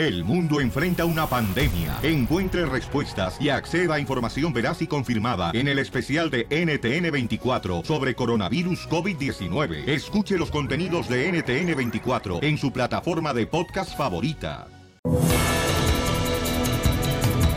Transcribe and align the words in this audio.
El 0.00 0.24
mundo 0.24 0.62
enfrenta 0.62 1.04
una 1.04 1.26
pandemia. 1.26 1.98
Encuentre 2.02 2.64
respuestas 2.64 3.36
y 3.38 3.50
acceda 3.50 3.96
a 3.96 4.00
información 4.00 4.50
veraz 4.50 4.80
y 4.80 4.86
confirmada 4.86 5.50
en 5.52 5.68
el 5.68 5.78
especial 5.78 6.30
de 6.30 6.48
NTN24 6.48 7.84
sobre 7.84 8.14
coronavirus 8.14 8.88
COVID-19. 8.88 9.86
Escuche 9.86 10.38
los 10.38 10.50
contenidos 10.50 11.06
de 11.06 11.30
NTN24 11.30 12.42
en 12.42 12.56
su 12.56 12.72
plataforma 12.72 13.34
de 13.34 13.46
podcast 13.46 13.94
favorita. 13.94 14.68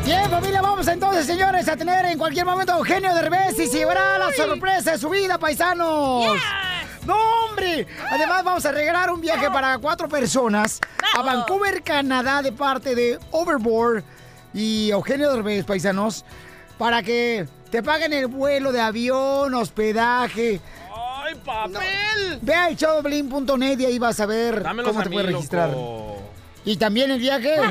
Bien, 0.04 0.30
familia, 0.30 0.62
vamos 0.62 0.86
entonces, 0.89 1.25
señores, 1.25 1.70
a 1.70 1.78
tener 1.78 2.04
en 2.07 2.18
cualquier 2.18 2.46
momento 2.46 2.73
a 2.73 2.78
Eugenio 2.78 3.16
Derbez 3.16 3.57
y 3.57 3.68
se 3.68 3.78
llevará 3.78 4.18
la 4.18 4.34
sorpresa 4.34 4.91
de 4.91 4.98
su 4.98 5.10
vida, 5.10 5.38
paisanos. 5.39 6.36
¡No, 7.05 7.15
hombre! 7.45 7.85
Además, 8.09 8.43
vamos 8.43 8.65
a 8.65 8.71
regalar 8.71 9.11
un 9.11 9.20
viaje 9.21 9.49
para 9.52 9.77
cuatro 9.77 10.07
personas 10.07 10.79
a 11.15 11.21
Vancouver, 11.21 11.81
Canadá, 11.83 12.41
de 12.41 12.52
parte 12.52 12.95
de 12.95 13.20
Overboard 13.31 14.03
y 14.53 14.89
Eugenio 14.91 15.31
Derbez, 15.34 15.66
paisanos, 15.66 16.23
para 16.77 17.03
que 17.03 17.47
te 17.71 17.84
paguen 17.84 18.13
el 18.13 18.27
vuelo 18.27 18.71
de 18.71 18.80
avión, 18.81 19.53
hospedaje. 19.53 20.61
¡Ay, 21.25 21.35
papel! 21.44 22.39
Ve 22.41 22.53
al 22.53 22.75
showblin.net 22.75 23.80
y 23.80 23.85
ahí 23.85 23.99
vas 23.99 24.20
a 24.20 24.25
ver 24.25 24.63
Dámelos 24.63 24.89
cómo 24.89 24.99
a 25.02 25.03
te 25.03 25.09
puedes 25.09 25.31
registrar. 25.31 25.70
loco. 25.70 26.20
¿Y 26.66 26.77
también 26.77 27.11
el 27.11 27.20
viaje? 27.20 27.55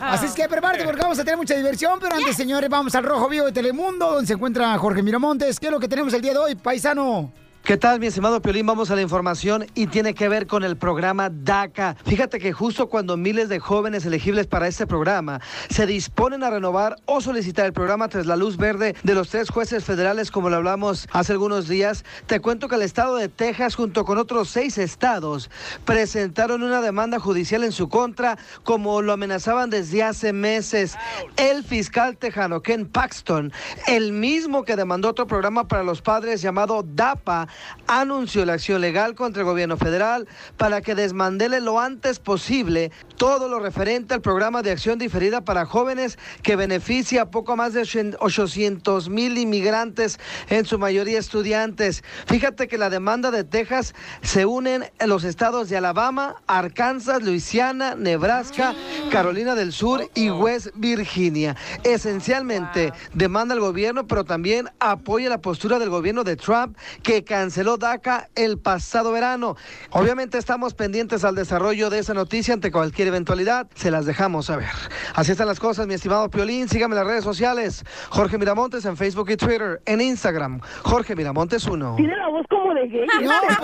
Así 0.00 0.26
es 0.26 0.32
que 0.32 0.48
prepárate 0.48 0.84
porque 0.84 1.00
vamos 1.00 1.18
a 1.18 1.24
tener 1.24 1.36
mucha 1.36 1.54
diversión, 1.54 1.98
pero 2.00 2.16
antes, 2.16 2.36
señores, 2.36 2.68
vamos 2.68 2.94
al 2.94 3.04
Rojo 3.04 3.28
Vivo 3.28 3.46
de 3.46 3.52
Telemundo, 3.52 4.12
donde 4.12 4.26
se 4.26 4.34
encuentra 4.34 4.76
Jorge 4.78 5.02
Miramontes. 5.02 5.58
¿Qué 5.60 5.66
es 5.66 5.72
lo 5.72 5.80
que 5.80 5.88
tenemos 5.88 6.12
el 6.14 6.20
día 6.20 6.32
de 6.32 6.38
hoy, 6.38 6.54
paisano? 6.54 7.32
¿Qué 7.62 7.76
tal, 7.76 8.00
mi 8.00 8.06
estimado 8.06 8.40
Piolín? 8.40 8.66
Vamos 8.66 8.90
a 8.90 8.96
la 8.96 9.02
información 9.02 9.66
y 9.74 9.86
tiene 9.86 10.14
que 10.14 10.28
ver 10.28 10.46
con 10.46 10.64
el 10.64 10.76
programa 10.78 11.30
DACA. 11.30 11.94
Fíjate 12.04 12.40
que 12.40 12.52
justo 12.52 12.88
cuando 12.88 13.18
miles 13.18 13.48
de 13.50 13.60
jóvenes 13.60 14.04
elegibles 14.06 14.46
para 14.46 14.66
este 14.66 14.86
programa 14.86 15.40
se 15.68 15.86
disponen 15.86 16.42
a 16.42 16.50
renovar 16.50 16.96
o 17.04 17.20
solicitar 17.20 17.66
el 17.66 17.74
programa 17.74 18.08
tras 18.08 18.26
la 18.26 18.34
luz 18.34 18.56
verde 18.56 18.96
de 19.04 19.14
los 19.14 19.28
tres 19.28 19.50
jueces 19.50 19.84
federales, 19.84 20.30
como 20.30 20.48
lo 20.48 20.56
hablamos 20.56 21.06
hace 21.12 21.32
algunos 21.32 21.68
días, 21.68 22.04
te 22.26 22.40
cuento 22.40 22.66
que 22.66 22.76
el 22.76 22.82
estado 22.82 23.14
de 23.16 23.28
Texas, 23.28 23.76
junto 23.76 24.04
con 24.04 24.16
otros 24.18 24.48
seis 24.48 24.78
estados, 24.78 25.50
presentaron 25.84 26.62
una 26.62 26.80
demanda 26.80 27.20
judicial 27.20 27.62
en 27.62 27.72
su 27.72 27.88
contra, 27.88 28.38
como 28.64 29.02
lo 29.02 29.12
amenazaban 29.12 29.70
desde 29.70 30.02
hace 30.02 30.32
meses. 30.32 30.96
El 31.36 31.62
fiscal 31.62 32.16
tejano 32.16 32.62
Ken 32.62 32.86
Paxton, 32.86 33.52
el 33.86 34.12
mismo 34.12 34.64
que 34.64 34.76
demandó 34.76 35.10
otro 35.10 35.26
programa 35.26 35.68
para 35.68 35.84
los 35.84 36.00
padres 36.02 36.40
llamado 36.40 36.82
DAPA, 36.82 37.49
anunció 37.86 38.44
la 38.44 38.54
acción 38.54 38.80
legal 38.80 39.14
contra 39.14 39.42
el 39.42 39.46
gobierno 39.46 39.76
federal 39.76 40.28
para 40.56 40.80
que 40.80 40.94
desmandele 40.94 41.60
lo 41.60 41.80
antes 41.80 42.18
posible 42.18 42.92
todo 43.16 43.48
lo 43.48 43.60
referente 43.60 44.14
al 44.14 44.20
programa 44.20 44.62
de 44.62 44.70
acción 44.70 44.98
diferida 44.98 45.42
para 45.42 45.66
jóvenes 45.66 46.18
que 46.42 46.56
beneficia 46.56 47.22
a 47.22 47.30
poco 47.30 47.56
más 47.56 47.74
de 47.74 47.80
800 48.18 49.08
mil 49.08 49.38
inmigrantes, 49.38 50.18
en 50.48 50.64
su 50.64 50.78
mayoría 50.78 51.18
estudiantes. 51.18 52.02
Fíjate 52.26 52.68
que 52.68 52.78
la 52.78 52.90
demanda 52.90 53.30
de 53.30 53.44
Texas 53.44 53.94
se 54.22 54.46
unen 54.46 54.84
en 54.98 55.08
los 55.08 55.24
estados 55.24 55.68
de 55.68 55.76
Alabama, 55.76 56.36
Arkansas, 56.46 57.22
Luisiana, 57.22 57.94
Nebraska, 57.94 58.74
Carolina 59.10 59.54
del 59.54 59.72
Sur 59.72 60.08
y 60.14 60.30
West 60.30 60.68
Virginia. 60.74 61.56
Esencialmente 61.84 62.92
demanda 63.14 63.54
al 63.54 63.60
gobierno, 63.60 64.06
pero 64.06 64.24
también 64.24 64.68
apoya 64.78 65.28
la 65.28 65.40
postura 65.40 65.78
del 65.78 65.90
gobierno 65.90 66.24
de 66.24 66.36
Trump 66.36 66.76
que 67.02 67.24
canceló 67.40 67.78
DACA 67.78 68.28
el 68.34 68.58
pasado 68.58 69.12
verano. 69.12 69.56
Obviamente 69.92 70.36
estamos 70.36 70.74
pendientes 70.74 71.24
al 71.24 71.34
desarrollo 71.34 71.88
de 71.88 72.00
esa 72.00 72.12
noticia 72.12 72.52
ante 72.52 72.70
cualquier 72.70 73.08
eventualidad. 73.08 73.66
Se 73.74 73.90
las 73.90 74.04
dejamos 74.04 74.44
saber. 74.46 74.68
Así 75.14 75.32
están 75.32 75.46
las 75.46 75.58
cosas, 75.58 75.86
mi 75.86 75.94
estimado 75.94 76.28
Piolín. 76.28 76.68
Sígame 76.68 76.94
en 76.94 76.98
las 76.98 77.06
redes 77.06 77.24
sociales. 77.24 77.82
Jorge 78.10 78.36
Miramontes 78.36 78.84
en 78.84 78.94
Facebook 78.98 79.30
y 79.30 79.38
Twitter. 79.38 79.80
En 79.86 80.02
Instagram, 80.02 80.60
Jorge 80.82 81.16
Miramontes 81.16 81.64
1. 81.64 81.94
Tiene 81.96 82.14
la 82.14 82.28
voz 82.28 82.44
como 82.50 82.74
de 82.74 82.86
gay. 82.88 83.06
No, 83.22 83.32
pues, 83.46 83.58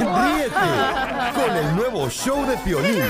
no, 0.00 0.24
Ríete 0.24 0.54
con 1.34 1.56
el 1.56 1.76
nuevo 1.76 2.10
show 2.10 2.44
de 2.46 2.56
Piolín. 2.56 3.00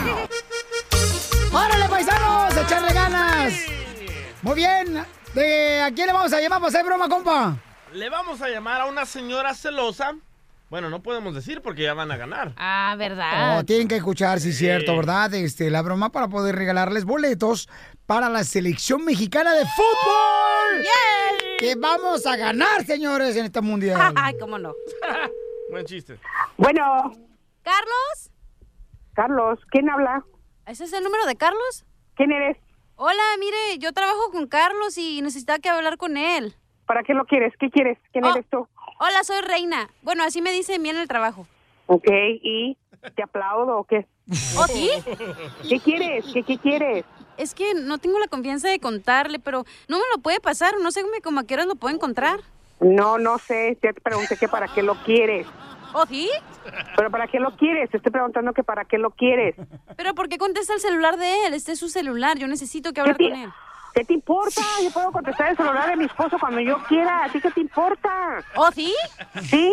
¡Órale, 1.50 1.88
paisanos! 1.88 2.54
¡Echarle 2.58 2.92
ganas! 2.92 3.54
Muy 4.42 4.54
bien. 4.54 5.02
¿De 5.34 5.80
¿A 5.80 5.90
quién 5.92 6.08
le 6.08 6.12
vamos 6.12 6.32
a 6.34 6.40
llamar 6.42 6.58
para 6.58 6.68
hacer 6.68 6.84
broma, 6.84 7.08
compa? 7.08 7.56
Le 7.94 8.10
vamos 8.10 8.42
a 8.42 8.48
llamar 8.48 8.80
a 8.80 8.86
una 8.86 9.06
señora 9.06 9.54
celosa. 9.54 10.16
Bueno, 10.68 10.90
no 10.90 11.00
podemos 11.00 11.32
decir 11.32 11.62
porque 11.62 11.84
ya 11.84 11.94
van 11.94 12.10
a 12.10 12.16
ganar. 12.16 12.52
Ah, 12.56 12.96
¿verdad? 12.98 13.60
Oh, 13.60 13.64
tienen 13.64 13.86
que 13.86 13.94
escuchar, 13.94 14.40
sí, 14.40 14.52
cierto, 14.52 14.96
¿verdad? 14.96 15.32
Este, 15.34 15.70
la 15.70 15.80
broma 15.80 16.10
para 16.10 16.26
poder 16.26 16.56
regalarles 16.56 17.04
boletos 17.04 17.68
para 18.06 18.28
la 18.28 18.42
selección 18.42 19.04
mexicana 19.04 19.54
de 19.54 19.64
fútbol. 19.64 20.84
Que 21.60 21.76
vamos 21.76 22.26
a 22.26 22.36
ganar, 22.36 22.84
señores, 22.84 23.36
en 23.36 23.44
este 23.44 23.60
mundial. 23.60 24.12
Ay, 24.16 24.34
cómo 24.40 24.58
no. 24.58 24.74
Buen 25.70 25.86
chiste. 25.86 26.18
Bueno, 26.56 27.12
¿Carlos? 27.62 28.32
Carlos, 29.12 29.60
¿quién 29.70 29.88
habla? 29.88 30.24
¿Ese 30.66 30.82
es 30.82 30.92
el 30.92 31.04
número 31.04 31.26
de 31.26 31.36
Carlos? 31.36 31.84
¿Quién 32.16 32.32
eres? 32.32 32.58
Hola, 32.96 33.22
mire, 33.38 33.78
yo 33.78 33.92
trabajo 33.92 34.32
con 34.32 34.48
Carlos 34.48 34.98
y 34.98 35.22
necesitaba 35.22 35.60
que 35.60 35.68
hablar 35.68 35.96
con 35.96 36.16
él. 36.16 36.56
¿Para 36.86 37.02
qué 37.02 37.14
lo 37.14 37.24
quieres? 37.24 37.52
¿Qué 37.58 37.70
quieres? 37.70 37.98
¿Quién 38.12 38.24
Oh. 38.24 38.30
eres 38.30 38.46
tú? 38.50 38.68
Hola, 39.00 39.24
soy 39.24 39.40
Reina. 39.42 39.88
Bueno, 40.02 40.22
así 40.24 40.40
me 40.42 40.52
dicen 40.52 40.82
bien 40.82 40.96
el 40.96 41.08
trabajo. 41.08 41.46
Ok, 41.86 42.06
¿y 42.42 42.76
te 43.16 43.22
aplaudo 43.22 43.78
o 43.78 43.84
qué? 43.84 44.06
¿Oh, 44.58 44.66
sí? 44.66 44.90
¿Qué 45.68 45.80
quieres? 45.80 46.24
¿Qué, 46.32 46.42
qué 46.42 46.58
quieres? 46.58 47.04
Es 47.36 47.54
que 47.54 47.74
no 47.74 47.98
tengo 47.98 48.18
la 48.18 48.28
confianza 48.28 48.68
de 48.68 48.78
contarle, 48.78 49.38
pero 49.38 49.64
no 49.88 49.96
me 49.98 50.04
lo 50.14 50.22
puede 50.22 50.40
pasar. 50.40 50.74
No 50.80 50.90
sé 50.92 51.02
cómo 51.22 51.40
a 51.40 51.44
qué 51.44 51.54
horas 51.54 51.66
lo 51.66 51.74
puedo 51.74 51.94
encontrar. 51.94 52.40
No, 52.80 53.18
no 53.18 53.38
sé. 53.38 53.76
Te 53.80 53.92
pregunté 53.94 54.36
que 54.36 54.48
para 54.48 54.68
qué 54.68 54.82
lo 54.82 54.94
quieres. 55.04 55.46
¿Oh, 55.94 56.06
sí? 56.06 56.28
¿Pero 56.96 57.10
para 57.10 57.26
qué 57.28 57.38
lo 57.40 57.56
quieres? 57.56 57.90
Te 57.90 57.96
estoy 57.98 58.12
preguntando 58.12 58.52
que 58.52 58.62
para 58.64 58.84
qué 58.84 58.98
lo 58.98 59.10
quieres. 59.10 59.54
¿Pero 59.96 60.14
por 60.14 60.28
qué 60.28 60.38
contesta 60.38 60.74
el 60.74 60.80
celular 60.80 61.16
de 61.16 61.46
él? 61.46 61.54
Este 61.54 61.72
es 61.72 61.78
su 61.78 61.88
celular. 61.88 62.38
Yo 62.38 62.46
necesito 62.46 62.92
que 62.92 63.00
hablar 63.00 63.16
¿Qué 63.16 63.24
te- 63.24 63.30
con 63.30 63.40
él. 63.40 63.50
¿Qué 63.94 64.04
te 64.04 64.12
importa? 64.12 64.60
Yo 64.82 64.90
puedo 64.90 65.12
contestar 65.12 65.50
el 65.50 65.56
celular 65.56 65.88
de 65.88 65.96
mi 65.96 66.06
esposo 66.06 66.36
cuando 66.38 66.60
yo 66.60 66.82
quiera. 66.88 67.24
¿A 67.24 67.28
ti 67.30 67.40
qué 67.40 67.50
te 67.50 67.60
importa? 67.60 68.44
¿Oh, 68.56 68.70
sí? 68.72 68.92
Sí. 69.42 69.72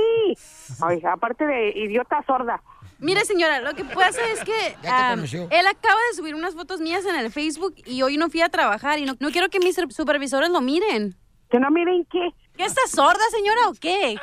Ay, 0.80 1.02
aparte 1.12 1.46
de 1.46 1.70
idiota 1.70 2.24
sorda. 2.28 2.62
Mire, 3.00 3.26
señora, 3.26 3.62
lo 3.62 3.74
que 3.74 3.84
pasa 3.84 4.22
es 4.31 4.44
que 4.44 4.76
conoció. 4.84 5.48
él 5.50 5.66
acaba 5.66 6.00
de 6.12 6.16
subir 6.16 6.36
unas 6.36 6.54
fotos 6.54 6.81
mías 6.81 7.04
en 7.06 7.16
el 7.16 7.31
Facebook 7.31 7.74
y 7.84 8.04
hoy 8.04 8.18
no 8.18 8.30
fui 8.30 8.42
a 8.42 8.50
trabajar 8.50 9.00
y 9.00 9.06
no, 9.06 9.16
no 9.20 9.31
quiero 9.31 9.50
que 9.50 9.60
mis 9.60 9.76
supervisores 9.90 10.50
lo 10.50 10.62
miren. 10.62 11.16
¿Que 11.50 11.60
no 11.60 11.72
miren 11.72 12.06
qué? 12.12 12.30
¿Qué 12.56 12.66
está 12.66 12.81
sorda, 12.88 13.24
señora, 13.31 13.70
o 13.70 13.74
qué? 13.74 14.20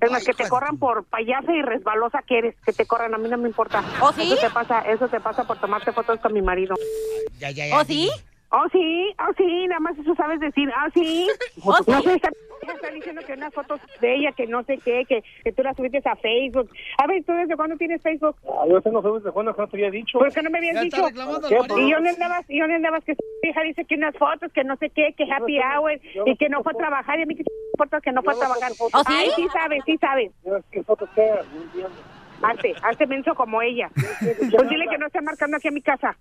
Es 0.00 0.10
más, 0.10 0.24
que 0.24 0.34
te 0.34 0.48
corran 0.48 0.78
por 0.78 1.04
payasa 1.04 1.54
y 1.54 1.62
resbalosa 1.62 2.22
que 2.26 2.38
eres. 2.38 2.56
Que 2.66 2.72
te 2.72 2.84
corran, 2.84 3.14
a 3.14 3.18
mí 3.18 3.28
no 3.28 3.38
me 3.38 3.48
importa. 3.48 3.84
¿Oh, 4.00 4.12
sí? 4.12 4.32
Eso 4.32 4.40
te 4.40 4.50
pasa, 4.50 4.80
eso 4.80 5.06
te 5.06 5.20
pasa 5.20 5.44
por 5.44 5.60
tomarte 5.60 5.92
fotos 5.92 6.18
con 6.18 6.32
mi 6.32 6.42
marido. 6.42 6.74
Ya, 7.38 7.52
ya, 7.52 7.68
ya. 7.68 7.78
¿Oh, 7.78 7.84
sí? 7.84 8.10
Oh, 8.54 8.68
sí, 8.70 9.14
oh, 9.18 9.32
sí, 9.36 9.66
nada 9.66 9.80
más 9.80 9.98
eso 9.98 10.14
sabes 10.14 10.38
decir. 10.38 10.70
Ah, 10.76 10.88
sí. 10.92 11.26
¿Oh, 11.64 11.74
sí? 11.82 11.90
No 11.90 12.02
sé, 12.02 12.14
está, 12.14 12.30
está 12.60 12.90
diciendo 12.90 13.22
que 13.26 13.32
unas 13.32 13.54
fotos 13.54 13.80
de 14.02 14.14
ella, 14.14 14.32
que 14.32 14.46
no 14.46 14.62
sé 14.64 14.76
qué, 14.76 15.06
que, 15.08 15.24
que 15.42 15.52
tú 15.52 15.62
las 15.62 15.74
subiste 15.74 16.02
a 16.04 16.16
Facebook. 16.16 16.68
A 16.98 17.06
ver, 17.06 17.24
¿tú 17.24 17.32
desde 17.32 17.56
cuándo 17.56 17.76
tienes 17.76 18.02
Facebook? 18.02 18.36
Ah, 18.46 18.66
yo 18.68 18.80
tengo 18.82 19.00
Facebook 19.00 19.22
de 19.22 19.32
cuando 19.32 19.54
no 19.56 19.66
te 19.66 19.76
había 19.76 19.90
dicho. 19.90 20.18
¿Por 20.18 20.30
qué 20.30 20.42
no 20.42 20.50
me 20.50 20.58
habías 20.58 20.74
Ya 20.74 20.82
dicho? 20.82 21.02
Y 21.78 21.90
yo 21.90 22.00
no 22.00 22.10
andabas, 22.10 22.44
y 22.50 22.58
yo 22.58 22.66
no 22.66 22.74
andabas 22.74 23.02
que 23.04 23.14
su 23.14 23.22
hija 23.48 23.62
dice 23.62 23.86
que 23.86 23.94
unas 23.94 24.14
fotos, 24.18 24.52
que 24.52 24.64
no 24.64 24.76
sé 24.76 24.90
qué, 24.90 25.14
que 25.16 25.24
happy 25.32 25.58
hour, 25.58 25.98
y 26.26 26.36
que 26.36 26.50
no 26.50 26.62
fue 26.62 26.72
a 26.72 26.76
trabajar, 26.76 27.18
y 27.20 27.22
a 27.22 27.26
mí 27.26 27.34
que 27.34 27.44
importa 27.72 28.02
que 28.02 28.12
no 28.12 28.22
fue 28.22 28.34
a 28.34 28.36
trabajar. 28.36 28.72
¿Oh, 28.78 28.88
sí? 28.88 29.04
Ay, 29.06 29.30
sí 29.34 29.48
sabes, 29.50 29.82
sí 29.86 29.96
sabes. 29.96 30.30
¿Qué 30.70 30.82
fotos 30.82 31.08
qué? 31.14 31.32
No 31.54 31.62
entiendo. 31.62 31.90
Arte, 32.42 32.74
arte 32.82 33.06
menso 33.06 33.34
como 33.34 33.62
ella. 33.62 33.88
Pues 33.94 34.68
dile 34.68 34.88
que 34.88 34.98
no 34.98 35.06
esté 35.06 35.20
marcando 35.20 35.56
aquí 35.56 35.68
a 35.68 35.70
mi 35.70 35.80
casa. 35.80 36.16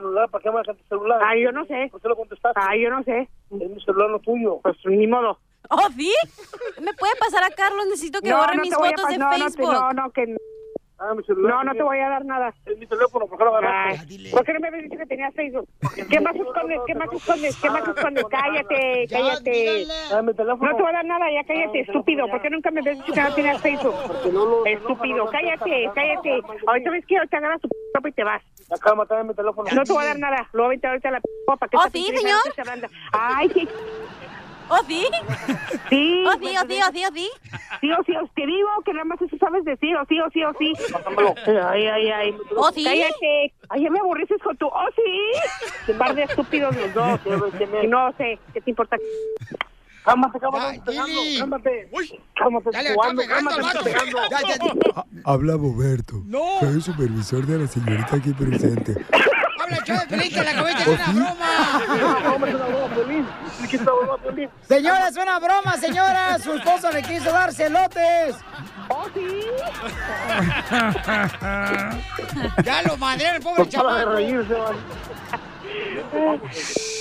¿Celular? 0.00 0.28
¿Para 0.28 0.42
qué 0.42 0.50
marcas 0.50 0.76
tu 0.76 0.84
celular? 0.84 1.20
Ay, 1.24 1.42
yo 1.42 1.52
no 1.52 1.64
sé. 1.64 1.88
¿Por 1.90 2.00
qué 2.02 2.08
lo 2.08 2.16
contestaste? 2.16 2.60
Ay, 2.62 2.82
yo 2.82 2.90
no 2.90 3.02
sé. 3.02 3.20
Es 3.50 3.70
mi 3.70 3.80
celular, 3.82 4.10
no 4.10 4.18
tuyo. 4.18 4.58
Pues 4.62 4.76
ni 4.84 5.06
modo. 5.06 5.38
¿Oh, 5.70 5.88
sí? 5.96 6.12
¿Me 6.80 6.92
puede 6.94 7.14
pasar 7.16 7.42
a 7.42 7.50
Carlos? 7.50 7.86
Necesito 7.86 8.20
que 8.20 8.32
borre 8.32 8.58
mis 8.58 8.74
fotos 8.74 9.08
de 9.08 9.18
no, 9.18 9.24
no, 9.30 9.30
te- 9.36 9.42
Facebook. 9.42 9.72
no, 9.72 9.92
no, 9.92 10.10
que 10.10 10.26
no. 10.26 10.36
Ah, 10.98 11.12
mi 11.14 11.22
celular. 11.24 11.52
No, 11.52 11.64
no 11.64 11.74
te 11.74 11.82
voy 11.82 11.98
a 11.98 12.08
dar 12.08 12.24
nada. 12.24 12.54
Es 12.64 12.78
mi 12.78 12.86
teléfono, 12.86 13.26
¿por 13.26 13.36
qué 13.38 13.44
lo 13.44 13.54
agarraste? 13.56 14.06
Ay, 14.08 14.30
¿Por 14.32 14.44
qué 14.44 14.52
no 14.54 14.60
me 14.60 14.68
habías 14.68 14.84
dicho 14.84 14.96
que 14.96 15.06
tenías 15.06 15.34
Facebook? 15.34 15.68
¿Qué 16.08 16.20
más 16.20 16.34
escondes? 16.34 16.80
¿Qué 16.86 16.94
más 16.94 17.12
escondes? 17.12 17.56
¿Qué 17.60 17.70
más 17.70 17.86
escondes? 17.88 18.24
Cállate, 18.30 19.06
Ya, 19.06 19.18
cállate. 19.18 19.50
díganle. 19.50 19.94
Ah, 20.14 20.22
mi 20.22 20.32
teléfono. 20.34 20.70
No 20.70 20.76
te 20.76 20.82
voy 20.82 20.90
a 20.90 20.94
dar 20.94 21.04
nada, 21.04 21.26
ya 21.30 21.44
cállate, 21.46 21.80
estúpido. 21.80 22.26
¿Por 22.28 22.40
qué 22.40 22.48
nunca 22.50 22.70
me 22.70 22.80
habías 22.80 22.96
dicho 22.98 23.12
que 23.12 23.20
no 23.20 23.34
tenías 23.34 23.60
Facebook? 23.60 23.94
Estúpido, 24.66 25.26
cállate, 25.26 25.90
cállate. 25.94 26.40
Ahorita 26.66 26.90
ves 26.90 27.04
que 27.06 27.16
te 27.30 27.36
agarras 27.36 27.60
tu 27.60 27.68
ropa 27.94 28.08
y 28.08 28.12
te 28.12 28.24
vas. 28.24 28.42
Dame 29.08 29.24
mi 29.24 29.34
teléfono. 29.34 29.68
No 29.74 29.82
te 29.84 29.92
voy 29.92 30.02
a 30.02 30.06
dar 30.08 30.18
nada. 30.18 30.48
Luego 30.52 30.70
vente 30.70 30.86
ahorita 30.86 31.08
a 31.08 31.12
la 31.12 31.20
p 31.20 31.28
para 31.46 31.68
que 31.68 31.76
Oh, 31.76 31.82
sí, 31.92 32.04
señor. 32.16 32.40
Ay, 33.12 33.48
qué... 33.50 33.68
¿Oh, 34.68 34.78
sí? 34.86 35.06
Sí. 35.88 36.24
¿Oh, 36.26 36.32
sí, 36.32 36.54
oh, 36.56 36.66
sí, 36.68 36.80
oh, 36.82 36.92
sí, 36.92 37.02
oh, 37.04 37.12
sí? 37.14 37.30
Sí, 37.80 37.92
o 37.92 38.04
sí, 38.04 38.16
os 38.16 38.30
te 38.34 38.46
digo 38.46 38.68
que 38.84 38.92
nada 38.92 39.04
más 39.04 39.20
eso 39.22 39.36
sabes 39.38 39.64
decir, 39.64 39.96
o 39.96 40.04
sí, 40.06 40.20
o 40.20 40.30
sí, 40.30 40.42
o 40.44 40.52
sí. 40.58 40.72
Ay, 41.68 41.86
ay, 41.86 42.10
ay. 42.10 42.36
¿Oh, 42.56 42.70
sí? 42.72 42.84
Cállate. 42.84 43.54
Ay, 43.68 43.82
ya 43.82 43.90
me 43.90 44.00
aburrices 44.00 44.42
con 44.42 44.56
tu, 44.56 44.66
oh, 44.66 44.88
sí. 44.96 45.62
Qué 45.86 45.94
par 45.94 46.14
de 46.14 46.24
estúpidos 46.24 46.74
los 46.76 46.94
dos. 46.94 47.20
No 47.88 48.12
sé, 48.18 48.38
¿qué 48.52 48.60
te 48.60 48.70
importa? 48.70 48.96
Cálmate, 50.04 50.38
cálmate, 50.38 50.80
cálmate. 51.38 51.88
Cálmate, 52.34 52.70
Dale, 52.70 52.94
jugando, 52.94 53.22
cálmate, 53.26 53.82
pegando. 53.82 54.18
Ya, 54.30 54.40
ya, 54.42 54.56
ya. 54.56 55.04
Habla 55.24 55.56
Boberto. 55.56 56.22
No. 56.26 56.60
Soy 56.60 56.74
el 56.74 56.82
supervisor 56.82 57.44
de 57.44 57.58
la 57.58 57.66
señorita 57.66 58.16
aquí 58.16 58.32
presente. 58.32 59.04
Habla 59.66 59.78
el 59.78 59.84
show 59.84 59.98
de 59.98 60.06
Pelín, 60.16 60.32
que 60.32 60.44
la 60.44 60.52
de 60.52 60.70
hacer 60.72 60.88
una 60.88 61.12
broma. 61.12 62.20
No, 62.22 62.34
hombre, 62.34 62.50
es 62.50 62.56
una 62.56 62.66
broma, 62.66 62.86
es 63.66 63.84
broma, 63.84 64.18
Piolín. 64.18 64.48
Señora, 64.68 65.08
es 65.08 65.16
una 65.16 65.38
broma, 65.40 65.76
señora. 65.76 66.38
Su 66.38 66.52
esposo 66.54 66.92
le 66.92 67.02
quiso 67.02 67.32
dar 67.32 67.52
celotes. 67.52 68.36
Oh, 68.88 69.06
sí. 69.12 69.46
Ya 72.62 72.82
lo 72.82 72.96
madre, 72.96 73.28
el 73.36 73.42
pobre 73.42 73.64
de 73.64 73.68
chaval. 73.70 74.06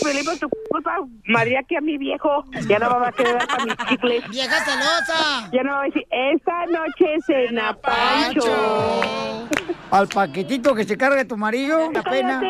Felipe, 0.02 0.38
tu 0.40 0.50
culpa. 0.70 0.98
Madre, 1.28 1.60
que 1.68 1.78
a 1.78 1.82
mi 1.82 1.98
viejo 1.98 2.44
ya 2.68 2.80
no 2.80 2.90
va 3.00 3.08
a 3.10 3.12
quedar 3.12 3.48
para 3.48 3.66
mis 3.66 3.76
chicles. 3.88 4.30
Vieja 4.30 4.66
celosa. 4.66 5.50
Ya 5.52 5.64
no 5.64 5.72
va 5.72 5.82
a 5.82 5.86
decir, 5.86 6.06
esta 6.10 6.66
noche 6.68 7.18
cena 7.26 7.74
Pancho. 7.74 9.48
Al 9.92 10.08
paquetito 10.08 10.76
que 10.76 10.84
se 10.84 10.98
carga 10.98 11.26
tu 11.26 11.38
marido, 11.38 11.92
la 11.92 12.04
pena. 12.04 12.42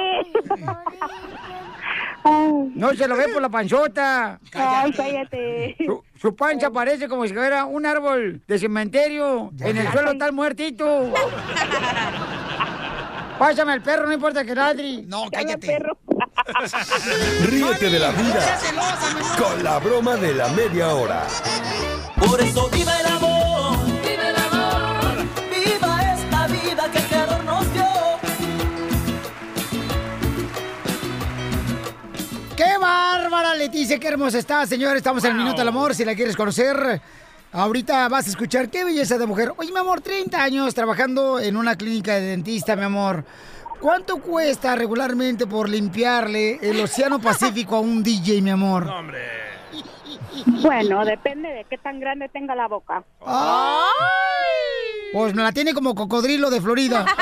No 2.75 2.93
se 2.95 3.07
lo 3.07 3.15
ve 3.15 3.27
por 3.31 3.41
la 3.41 3.49
panzota. 3.49 4.39
Ay, 4.53 4.91
cállate. 4.91 5.75
Su, 5.85 6.03
su 6.19 6.35
pancha 6.35 6.71
parece 6.71 7.07
como 7.07 7.27
si 7.27 7.33
fuera 7.33 7.65
un 7.65 7.85
árbol 7.85 8.41
de 8.47 8.59
cementerio. 8.59 9.51
En 9.59 9.77
el 9.77 9.87
suelo 9.91 10.11
está 10.11 10.25
el 10.25 10.33
muertito. 10.33 11.13
Pásame 13.37 13.73
al 13.73 13.81
perro, 13.81 14.05
no 14.07 14.13
importa 14.13 14.45
que 14.45 14.55
ladri. 14.55 15.03
No, 15.07 15.29
cállate. 15.29 15.67
Perro. 15.67 15.97
Ríete 17.45 17.89
de 17.89 17.99
la 17.99 18.11
vida 18.11 18.59
con 19.37 19.63
la 19.63 19.79
broma 19.79 20.15
de 20.15 20.33
la 20.33 20.49
media 20.49 20.89
hora. 20.93 21.23
Por 22.15 22.39
eso 22.41 22.69
viva 22.69 22.99
el 22.99 23.05
amor, 23.07 23.77
viva 23.85 24.29
el 24.29 24.35
amor, 24.35 25.25
viva 25.49 26.13
esta 26.13 26.47
vida 26.47 26.91
que 26.91 26.97
el 26.97 27.03
Creador 27.05 27.43
nos 27.43 27.73
dio. 27.73 27.85
¡Qué 32.55 32.77
bárbara, 32.79 33.55
Leticia! 33.55 33.99
¡Qué 33.99 34.07
hermosa 34.07 34.37
está, 34.37 34.65
señor! 34.65 34.97
Estamos 34.97 35.23
en 35.23 35.31
el 35.31 35.37
Minuto 35.37 35.57
del 35.57 35.69
Amor. 35.69 35.95
Si 35.95 36.03
la 36.05 36.15
quieres 36.15 36.35
conocer, 36.35 37.01
ahorita 37.53 38.07
vas 38.09 38.27
a 38.27 38.29
escuchar 38.29 38.69
qué 38.69 38.83
belleza 38.83 39.17
de 39.17 39.25
mujer. 39.25 39.53
Oye, 39.57 39.71
mi 39.71 39.79
amor, 39.79 40.01
30 40.01 40.41
años 40.41 40.73
trabajando 40.73 41.39
en 41.39 41.55
una 41.57 41.75
clínica 41.75 42.15
de 42.15 42.21
dentista, 42.21 42.75
mi 42.75 42.83
amor. 42.83 43.25
¿Cuánto 43.79 44.17
cuesta 44.17 44.75
regularmente 44.75 45.45
por 45.45 45.69
limpiarle 45.69 46.57
el 46.61 46.79
Océano 46.81 47.19
Pacífico 47.19 47.75
a 47.75 47.79
un 47.79 48.01
DJ, 48.01 48.41
mi 48.41 48.49
amor? 48.49 48.89
Bueno, 50.61 51.05
depende 51.05 51.49
de 51.49 51.63
qué 51.65 51.77
tan 51.77 51.99
grande 51.99 52.29
tenga 52.29 52.55
la 52.55 52.67
boca. 52.67 53.03
Pues 55.13 55.33
me 55.33 55.43
la 55.43 55.51
tiene 55.51 55.73
como 55.73 55.95
cocodrilo 55.95 56.49
de 56.49 56.61
Florida. 56.61 57.05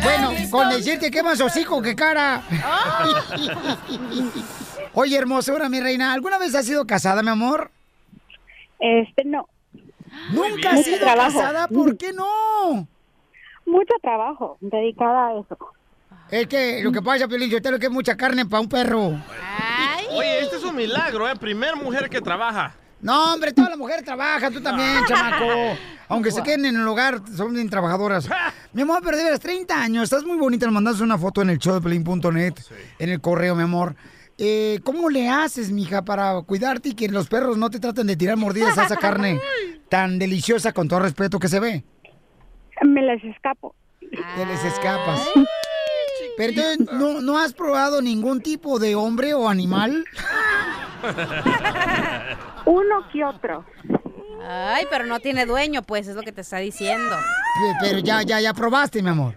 Bueno, 0.00 0.30
con 0.50 0.68
decirte 0.70 1.10
que 1.10 1.22
más 1.22 1.40
hocico 1.40 1.82
que 1.82 1.94
cara. 1.94 2.42
Oye, 4.94 5.16
hermosura, 5.16 5.68
mi 5.68 5.80
reina, 5.80 6.12
¿alguna 6.12 6.38
vez 6.38 6.54
has 6.54 6.66
sido 6.66 6.86
casada, 6.86 7.22
mi 7.22 7.30
amor? 7.30 7.70
Este, 8.78 9.24
no. 9.24 9.48
¿Nunca 10.32 10.70
has 10.70 10.84
sido 10.84 10.98
trabajo. 10.98 11.38
casada? 11.38 11.68
¿Por 11.68 11.96
qué 11.96 12.12
no? 12.12 12.88
Mucho 13.66 13.94
trabajo 14.02 14.56
dedicada 14.60 15.28
a 15.28 15.40
eso. 15.40 15.58
Es 16.30 16.46
que 16.46 16.82
lo 16.82 16.92
que 16.92 17.00
pasa, 17.02 17.26
Piolín, 17.26 17.50
yo 17.50 17.60
tengo 17.62 17.78
que 17.78 17.86
es 17.86 17.92
mucha 17.92 18.16
carne 18.16 18.44
para 18.46 18.60
un 18.60 18.68
perro. 18.68 19.12
Oye, 20.10 20.40
este 20.40 20.56
es 20.56 20.64
un 20.64 20.76
milagro, 20.76 21.28
¿eh? 21.28 21.36
Primer 21.36 21.76
mujer 21.76 22.08
que 22.08 22.20
trabaja. 22.20 22.74
No, 23.00 23.34
hombre, 23.34 23.52
toda 23.52 23.70
la 23.70 23.76
mujer 23.76 24.02
trabaja, 24.02 24.50
tú 24.50 24.60
también, 24.60 25.04
chamaco. 25.06 25.46
Aunque 26.08 26.30
se 26.30 26.42
queden 26.42 26.64
en 26.64 26.76
el 26.76 26.88
hogar, 26.88 27.20
son 27.36 27.52
bien 27.52 27.68
trabajadoras. 27.68 28.28
Mi 28.72 28.82
amor, 28.82 29.00
pero 29.04 29.16
de 29.16 29.24
veras, 29.24 29.40
30 29.40 29.80
años, 29.80 30.04
estás 30.04 30.24
muy 30.24 30.38
bonita, 30.38 30.66
nos 30.66 30.74
mandas 30.74 31.00
una 31.00 31.18
foto 31.18 31.42
en 31.42 31.50
el 31.50 31.58
show 31.58 31.74
de 31.74 31.80
Pelín.net, 31.82 32.54
en 32.98 33.10
el 33.10 33.20
correo, 33.20 33.54
mi 33.54 33.62
amor. 33.62 33.94
Eh, 34.38 34.78
¿Cómo 34.84 35.10
le 35.10 35.28
haces, 35.28 35.70
mija, 35.72 36.02
para 36.04 36.40
cuidarte 36.42 36.90
y 36.90 36.94
que 36.94 37.08
los 37.08 37.26
perros 37.28 37.56
no 37.58 37.70
te 37.70 37.80
traten 37.80 38.06
de 38.06 38.16
tirar 38.16 38.36
mordidas 38.36 38.78
a 38.78 38.84
esa 38.84 38.96
carne 38.96 39.40
tan 39.88 40.18
deliciosa, 40.18 40.72
con 40.72 40.86
todo 40.88 41.00
respeto 41.00 41.38
que 41.40 41.48
se 41.48 41.58
ve? 41.58 41.84
Me 42.84 43.02
les 43.02 43.22
escapo. 43.24 43.74
Te 44.00 44.46
les 44.46 44.64
escapas. 44.64 45.20
Pero 46.36 46.52
entonces, 46.70 46.86
¿no, 46.98 47.20
¿no 47.20 47.36
has 47.38 47.52
probado 47.52 48.00
ningún 48.00 48.40
tipo 48.40 48.78
de 48.78 48.94
hombre 48.94 49.34
o 49.34 49.48
animal? 49.48 50.04
Uno 52.64 53.08
que 53.12 53.24
otro. 53.24 53.64
Ay, 54.48 54.84
pero 54.88 55.04
no 55.06 55.18
tiene 55.18 55.46
dueño, 55.46 55.82
pues, 55.82 56.06
es 56.06 56.14
lo 56.14 56.22
que 56.22 56.30
te 56.32 56.42
está 56.42 56.58
diciendo. 56.58 57.16
Pe- 57.16 57.76
Pero 57.88 57.98
ya, 57.98 58.22
ya, 58.22 58.40
ya 58.40 58.54
probaste, 58.54 59.02
mi 59.02 59.08
amor. 59.10 59.34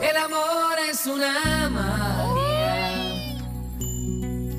El 0.00 0.16
amor 0.16 0.78
es 0.90 1.06
una 1.06 1.68
magia, 1.68 3.36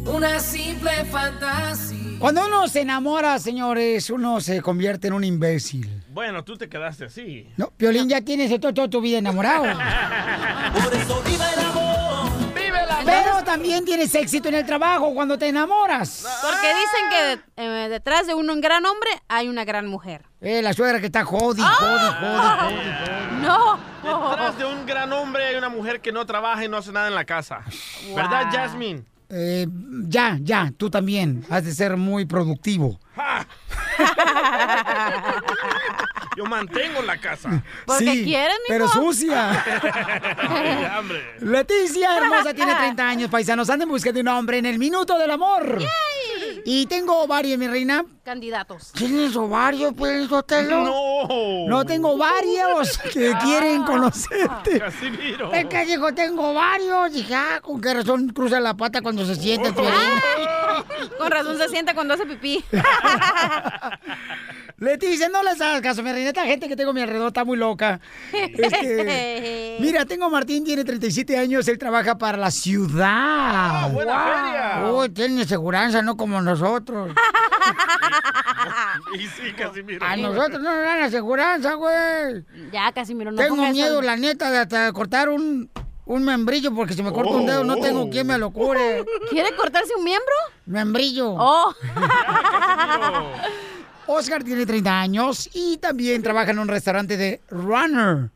una 0.05 0.39
simple 0.39 1.03
fantasía. 1.05 1.97
Cuando 2.19 2.45
uno 2.45 2.67
se 2.67 2.81
enamora, 2.81 3.39
señores, 3.39 4.09
uno 4.09 4.41
se 4.41 4.61
convierte 4.61 5.07
en 5.07 5.13
un 5.13 5.23
imbécil. 5.23 6.03
Bueno, 6.09 6.43
tú 6.43 6.57
te 6.57 6.67
quedaste 6.67 7.05
así. 7.05 7.47
No, 7.57 7.71
Piolín, 7.77 8.09
ya 8.09 8.19
tienes 8.21 8.49
todo, 8.59 8.73
toda 8.73 8.89
tu 8.89 8.99
vida 9.01 9.19
enamorado. 9.19 9.63
Por 10.83 10.93
eso 10.95 11.21
también 13.77 13.85
tienes 13.85 14.15
éxito 14.15 14.49
en 14.49 14.55
el 14.55 14.65
trabajo 14.65 15.13
cuando 15.13 15.37
te 15.37 15.47
enamoras. 15.47 16.25
Porque 16.41 16.67
dicen 16.67 17.41
que 17.55 17.63
eh, 17.63 17.89
detrás 17.89 18.25
de 18.25 18.33
un 18.33 18.59
gran 18.59 18.85
hombre 18.85 19.09
hay 19.27 19.47
una 19.47 19.65
gran 19.65 19.87
mujer. 19.87 20.23
Eh, 20.41 20.61
la 20.61 20.73
suegra 20.73 20.99
que 20.99 21.07
está 21.07 21.23
jodi, 21.23 21.61
jodi, 21.61 22.05
jodi, 22.19 22.45
jodi. 22.59 23.41
No. 23.41 23.77
Detrás 24.29 24.57
de 24.57 24.65
un 24.65 24.85
gran 24.85 25.11
hombre 25.13 25.47
hay 25.47 25.55
una 25.55 25.69
mujer 25.69 26.01
que 26.01 26.11
no 26.11 26.25
trabaja 26.25 26.63
y 26.63 26.69
no 26.69 26.77
hace 26.77 26.91
nada 26.91 27.07
en 27.07 27.15
la 27.15 27.25
casa. 27.25 27.61
¿Verdad. 28.15 28.47
Jasmine? 28.51 29.03
Eh, 29.29 29.67
ya, 30.07 30.37
ya, 30.41 30.71
tú 30.77 30.89
también. 30.89 31.43
Has 31.49 31.65
de 31.65 31.73
ser 31.73 31.97
muy 31.97 32.25
productivo. 32.25 32.99
Yo 36.37 36.45
mantengo 36.45 37.01
la 37.01 37.17
casa. 37.17 37.63
Porque 37.85 38.05
sí, 38.05 38.23
quieren, 38.23 38.57
pero 38.67 38.87
sucia. 38.87 39.65
Leticia, 41.39 42.17
hermosa, 42.17 42.53
tiene 42.53 42.75
30 42.75 43.09
años, 43.09 43.29
paisanos. 43.29 43.69
Anden 43.69 43.89
buscando 43.89 44.19
un 44.21 44.27
hombre 44.27 44.59
en 44.59 44.67
el 44.67 44.77
minuto 44.77 45.17
del 45.17 45.31
amor. 45.31 45.79
Y 46.65 46.85
tengo 46.85 47.25
varios, 47.27 47.57
mi 47.57 47.67
reina. 47.67 48.05
Candidatos. 48.23 48.91
¿Tienes 48.93 49.35
ovarios, 49.35 49.93
pues, 49.95 50.27
Sotelo? 50.27 50.83
No. 50.83 51.67
No, 51.67 51.85
tengo 51.85 52.17
varios 52.17 52.97
que 52.97 53.33
quieren 53.41 53.83
conocerte. 53.83 54.79
Casimiro. 54.79 55.53
Es 55.53 55.65
que 55.65 55.85
dijo, 55.85 56.13
tengo 56.13 56.53
varios. 56.53 57.13
Dije, 57.13 57.35
ah, 57.35 57.59
con 57.61 57.79
qué 57.79 57.93
razón 57.93 58.29
cruza 58.29 58.59
la 58.59 58.73
pata 58.73 59.01
cuando 59.01 59.25
se 59.25 59.35
Piolín. 59.37 59.71
Con 61.17 61.31
razón 61.31 61.57
se 61.57 61.69
sienta 61.69 61.93
cuando 61.93 62.13
hace 62.13 62.25
pipí. 62.25 62.63
Leticia, 64.79 65.27
no 65.29 65.41
les 65.41 65.59
hagas 65.59 65.81
caso, 65.81 66.03
mi 66.03 66.11
reina. 66.11 66.29
Esta 66.29 66.45
gente 66.45 66.67
que 66.67 66.75
tengo 66.75 66.91
a 66.91 66.93
mi 66.93 67.01
alrededor 67.01 67.29
está 67.29 67.43
muy 67.43 67.57
loca. 67.57 67.99
Este, 68.31 69.77
mira, 69.81 70.05
tengo 70.05 70.25
a 70.25 70.29
Martín, 70.29 70.63
tiene 70.63 70.83
37 70.83 71.35
años, 71.35 71.67
él 71.67 71.79
trabaja 71.79 72.19
para 72.19 72.37
la 72.37 72.51
ciudad. 72.51 73.07
Ah, 73.09 73.89
buena 73.91 74.23
feria. 74.23 74.91
Uy, 74.91 75.09
tiene 75.09 75.45
seguridad, 75.45 76.03
no 76.03 76.15
como 76.15 76.41
nosotros. 76.41 77.11
Y 79.13 79.27
sí, 79.27 79.53
Casimiro. 79.57 80.05
A 80.05 80.15
nosotros 80.17 80.61
no 80.61 80.73
nos 80.75 80.83
dan 80.83 81.01
aseguranza, 81.03 81.73
güey. 81.73 82.43
Ya, 82.71 82.91
Casimiro, 82.91 83.31
no 83.31 83.37
Tengo 83.37 83.55
miedo, 83.71 83.99
eso. 83.99 84.01
la 84.01 84.15
neta, 84.15 84.51
de 84.51 84.57
hasta 84.59 84.91
cortar 84.91 85.29
un, 85.29 85.69
un 86.05 86.23
membrillo 86.23 86.73
porque 86.73 86.93
si 86.93 87.03
me 87.03 87.11
corta 87.11 87.31
un 87.31 87.45
dedo 87.45 87.63
no 87.63 87.77
tengo 87.77 88.09
quien 88.09 88.27
me 88.27 88.37
lo 88.37 88.51
cure. 88.51 89.05
¿Quiere 89.29 89.55
cortarse 89.55 89.93
un 89.95 90.03
miembro? 90.03 90.33
Membrillo. 90.65 91.35
Oh. 91.37 91.73
Oscar 94.07 94.43
tiene 94.43 94.65
30 94.65 94.99
años 94.99 95.49
y 95.53 95.77
también 95.77 96.23
trabaja 96.23 96.51
en 96.51 96.59
un 96.59 96.67
restaurante 96.67 97.17
de 97.17 97.41
runner. 97.49 98.29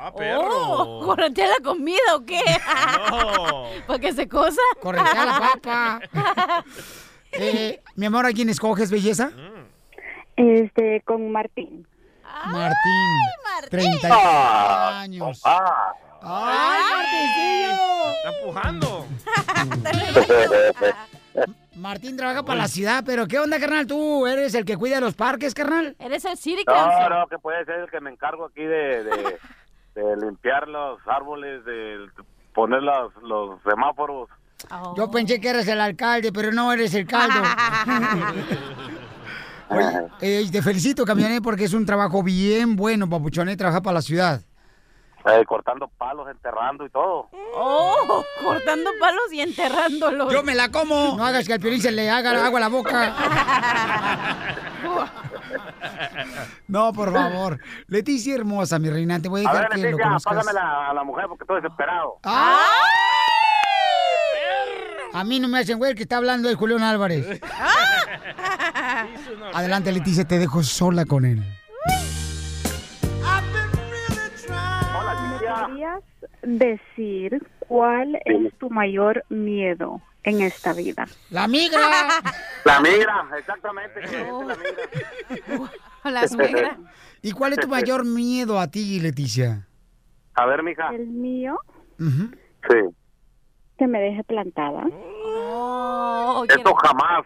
Ah, 0.00 0.12
Oh, 0.14 1.02
¿Corretea 1.04 1.48
la 1.48 1.64
comida 1.64 1.98
o 2.14 2.24
qué? 2.24 2.40
¿Para 3.86 3.98
que 3.98 4.12
se 4.12 4.28
cosa? 4.28 4.60
Corretea 4.80 5.24
la 5.26 5.40
papa. 5.40 6.00
Eh, 7.30 7.82
mi 7.94 8.06
amor, 8.06 8.24
¿a 8.24 8.32
quién 8.32 8.48
escoges, 8.48 8.90
belleza? 8.90 9.30
Este, 10.34 11.02
con 11.04 11.30
Martín. 11.30 11.86
Martín. 12.46 13.18
Martín. 13.44 13.68
30 14.00 15.00
años. 15.00 15.42
Ah. 15.44 15.92
¡Ay, 16.22 16.80
Martincillo! 16.96 18.10
Está 18.16 18.30
empujando. 18.40 19.06
Martín 21.76 22.16
trabaja 22.16 22.42
para 22.42 22.58
la 22.58 22.68
ciudad, 22.68 23.04
pero 23.06 23.26
¿qué 23.26 23.38
onda, 23.38 23.60
carnal? 23.60 23.86
¿Tú 23.86 24.26
eres 24.26 24.54
el 24.54 24.64
que 24.64 24.76
cuida 24.76 25.00
los 25.00 25.14
parques, 25.14 25.54
carnal? 25.54 25.94
Eres 25.98 26.24
el 26.24 26.36
City 26.36 26.64
No, 26.66 27.08
no, 27.08 27.26
que 27.28 27.38
puede 27.38 27.64
ser 27.64 27.80
el 27.80 27.90
que 27.90 28.00
me 28.00 28.10
encargo 28.10 28.46
aquí 28.46 28.62
de, 28.62 29.04
de, 29.04 29.38
de 29.94 30.16
limpiar 30.16 30.68
los 30.68 30.98
árboles, 31.06 31.64
de 31.64 32.08
poner 32.54 32.82
los, 32.82 33.14
los 33.22 33.62
semáforos. 33.62 34.28
Oh. 34.70 34.94
Yo 34.96 35.10
pensé 35.10 35.40
que 35.40 35.50
eres 35.50 35.68
el 35.68 35.80
alcalde, 35.80 36.32
pero 36.32 36.50
no 36.50 36.72
eres 36.72 36.94
el 36.94 37.06
caldo. 37.06 37.40
Oye, 39.70 39.86
eh, 40.20 40.48
te 40.50 40.62
felicito, 40.62 41.04
camioné, 41.04 41.42
porque 41.42 41.64
es 41.64 41.74
un 41.74 41.84
trabajo 41.84 42.22
bien 42.22 42.74
bueno, 42.74 43.08
papuchoné, 43.08 43.56
trabaja 43.56 43.82
para 43.82 43.94
la 43.94 44.02
ciudad. 44.02 44.40
Eh, 45.24 45.44
cortando 45.46 45.88
palos, 45.88 46.28
enterrando 46.28 46.86
y 46.86 46.90
todo. 46.90 47.28
Oh, 47.54 48.24
cortando 48.44 48.90
palos 49.00 49.32
y 49.32 49.40
enterrándolos. 49.40 50.32
Yo 50.32 50.42
me 50.42 50.54
la 50.54 50.70
como. 50.70 51.16
No 51.16 51.26
hagas 51.26 51.46
que 51.46 51.54
al 51.54 51.60
piolín 51.60 51.82
se 51.82 51.90
le 51.90 52.08
haga 52.10 52.30
agua 52.44 52.58
a 52.58 52.60
la 52.60 52.68
boca. 52.68 53.14
No, 56.68 56.92
por 56.92 57.12
favor. 57.12 57.58
Leticia 57.86 58.34
hermosa, 58.34 58.78
mi 58.78 58.90
reina, 58.90 59.20
te 59.20 59.28
voy 59.28 59.44
a 59.44 59.48
A 59.48 59.52
dejar 59.52 59.70
ver, 59.70 59.80
que 59.80 59.90
lo 59.90 59.96
Leticia, 59.96 60.52
la, 60.52 60.90
a 60.90 60.94
la 60.94 61.04
mujer 61.04 61.24
porque 61.28 61.44
estoy 61.44 61.62
desesperado. 61.62 62.18
¡Ay! 62.22 62.58
A 65.14 65.24
mí 65.24 65.40
no 65.40 65.48
me 65.48 65.58
hacen 65.60 65.78
güey 65.78 65.92
el 65.92 65.96
que 65.96 66.02
está 66.02 66.18
hablando 66.18 66.48
es 66.50 66.56
Julián 66.56 66.82
Álvarez. 66.82 67.40
Adelante, 69.54 69.90
Leticia, 69.90 70.26
te 70.26 70.38
dejo 70.38 70.62
sola 70.62 71.06
con 71.06 71.24
él. 71.24 71.42
Decir 76.56 77.46
cuál 77.58 78.18
es 78.24 78.52
tu 78.58 78.70
mayor 78.70 79.24
miedo 79.28 80.00
en 80.22 80.40
esta 80.40 80.72
vida? 80.72 81.06
La 81.30 81.46
migra. 81.46 81.80
La 82.64 82.80
migra, 82.80 83.28
exactamente. 83.38 84.00
la 84.02 84.56
migra. 84.56 85.70
La 86.04 86.28
suegra. 86.28 86.78
¿Y 87.22 87.32
cuál 87.32 87.52
es 87.52 87.60
tu 87.60 87.68
mayor 87.68 88.04
miedo 88.04 88.58
a 88.58 88.68
ti, 88.68 88.98
Leticia? 89.00 89.66
A 90.34 90.46
ver, 90.46 90.62
mija. 90.62 90.88
El 90.94 91.06
mío, 91.08 91.58
Ujú. 91.98 92.30
Sí. 92.70 92.76
que 93.78 93.86
me 93.86 94.00
deje 94.00 94.22
plantada. 94.24 94.84
Oh, 95.24 96.44
Esto 96.48 96.74
jamás. 96.74 97.24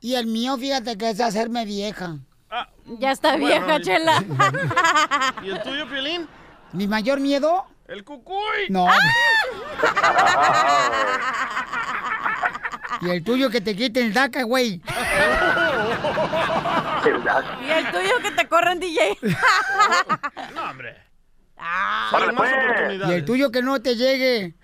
Y 0.00 0.14
el 0.14 0.26
mío, 0.26 0.56
fíjate 0.58 0.96
que 0.96 1.10
es 1.10 1.20
hacerme 1.20 1.64
vieja. 1.64 2.18
Ya 2.98 3.12
está 3.12 3.32
Bueno, 3.36 3.46
vieja, 3.46 3.76
y- 3.78 3.82
Chela. 3.82 4.24
¿Y 5.42 5.50
el 5.50 5.62
tuyo, 5.62 5.88
Piolín? 5.88 6.26
¿Mi 6.72 6.86
mayor 6.88 7.20
miedo? 7.20 7.64
El 7.90 8.04
cucuy. 8.04 8.68
No. 8.68 8.86
y 13.00 13.10
el 13.10 13.24
tuyo 13.24 13.50
que 13.50 13.60
te 13.60 13.74
quiten 13.74 14.06
el 14.06 14.12
DACA, 14.12 14.44
güey. 14.44 14.80
Y 17.02 17.70
el 17.70 17.90
tuyo 17.90 18.18
que 18.22 18.30
te 18.30 18.46
corren, 18.46 18.78
DJ. 18.78 19.18
No, 20.54 20.70
hombre. 20.70 21.02
Ah, 21.58 22.30
más 22.32 22.48
Y 23.08 23.12
el 23.12 23.24
tuyo 23.24 23.50
que 23.50 23.60
no 23.60 23.82
te 23.82 23.96
llegue. 23.96 24.54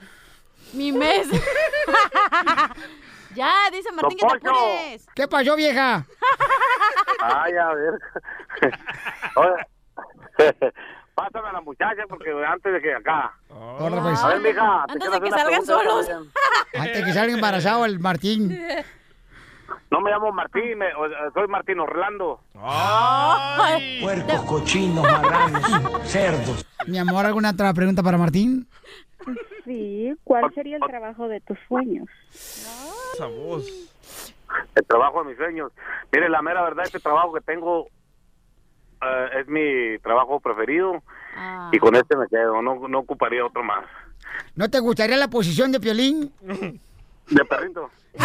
mi 0.73 0.93
mes. 0.93 1.27
ya, 3.35 3.53
dice 3.73 3.91
Martín 3.91 4.19
que 4.19 4.39
te 4.39 4.49
apures. 4.49 5.07
¿Qué 5.17 5.27
pasó, 5.27 5.57
vieja? 5.57 6.07
Ay, 7.21 7.55
a 7.57 7.75
ver. 7.75 7.99
Pásame 11.17 11.49
a 11.49 11.53
la 11.55 11.61
muchacha 11.63 12.03
porque 12.09 12.31
antes 12.47 12.73
de 12.73 12.81
que 12.81 12.95
acá. 12.95 13.33
Ahora, 13.51 14.03
pues, 14.03 14.23
A 14.23 14.29
ver, 14.29 14.41
mija. 14.43 14.85
te 14.87 14.93
Antes 14.93 15.11
de 15.11 15.21
que 15.21 15.31
salgan 15.31 15.65
solos. 15.67 16.11
antes 16.79 17.05
que 17.05 17.13
salga 17.13 17.33
embarazado 17.35 17.85
el 17.85 17.99
Martín. 17.99 18.57
No 19.91 20.01
me 20.01 20.11
llamo 20.11 20.33
Martín, 20.33 20.79
me- 20.79 20.91
soy 21.33 21.47
Martín 21.49 21.79
Orlando. 21.79 22.41
Ay. 22.61 24.01
Puercos, 24.03 24.43
cochinos, 24.43 25.03
marranos, 25.05 25.63
cerdos. 26.05 26.67
Mi 26.87 26.99
amor, 26.99 27.25
¿alguna 27.27 27.51
otra 27.51 27.73
pregunta 27.73 28.03
para 28.03 28.19
Martín? 28.19 28.69
Sí, 29.65 30.13
¿cuál 30.25 30.53
sería 30.55 30.77
el 30.77 30.83
trabajo 30.83 31.29
de 31.29 31.41
tus 31.41 31.57
sueños? 31.69 32.09
Esa 32.33 33.27
voz. 33.27 33.65
El 34.75 34.85
trabajo 34.87 35.23
de 35.23 35.31
mis 35.31 35.37
sueños. 35.39 35.73
Mire, 36.13 36.29
la 36.29 36.43
mera 36.43 36.63
verdad, 36.63 36.85
este 36.85 36.99
trabajo 37.01 37.33
que 37.33 37.41
tengo 37.41 37.87
eh, 39.03 39.29
es 39.41 39.49
mi 39.49 39.99
trabajo 40.03 40.41
preferido 40.41 41.03
Ah. 41.39 41.69
y 41.73 41.79
con 41.79 41.95
este 41.95 42.17
me 42.17 42.27
quedo. 42.29 42.63
No, 42.63 42.89
no 42.89 42.99
ocuparía 43.01 43.45
otro 43.45 43.63
más. 43.63 43.85
¿No 44.55 44.71
te 44.71 44.79
gustaría 44.81 45.17
la 45.19 45.29
posición 45.29 45.71
de 45.73 45.81
Piolín? 45.81 46.33
De 47.29 47.45
perrito. 47.45 47.91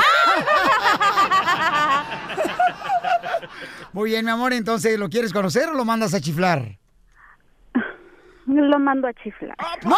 Muy 3.94 4.12
bien, 4.12 4.24
mi 4.26 4.32
amor, 4.32 4.54
entonces, 4.54 4.98
¿lo 4.98 5.10
quieres 5.10 5.34
conocer 5.34 5.68
o 5.70 5.74
lo 5.74 5.84
mandas 5.86 6.14
a 6.14 6.22
chiflar? 6.22 6.78
Lo 8.46 8.80
mando 8.80 9.08
a 9.08 9.14
chiflar. 9.14 9.56
¡No! 9.84 9.96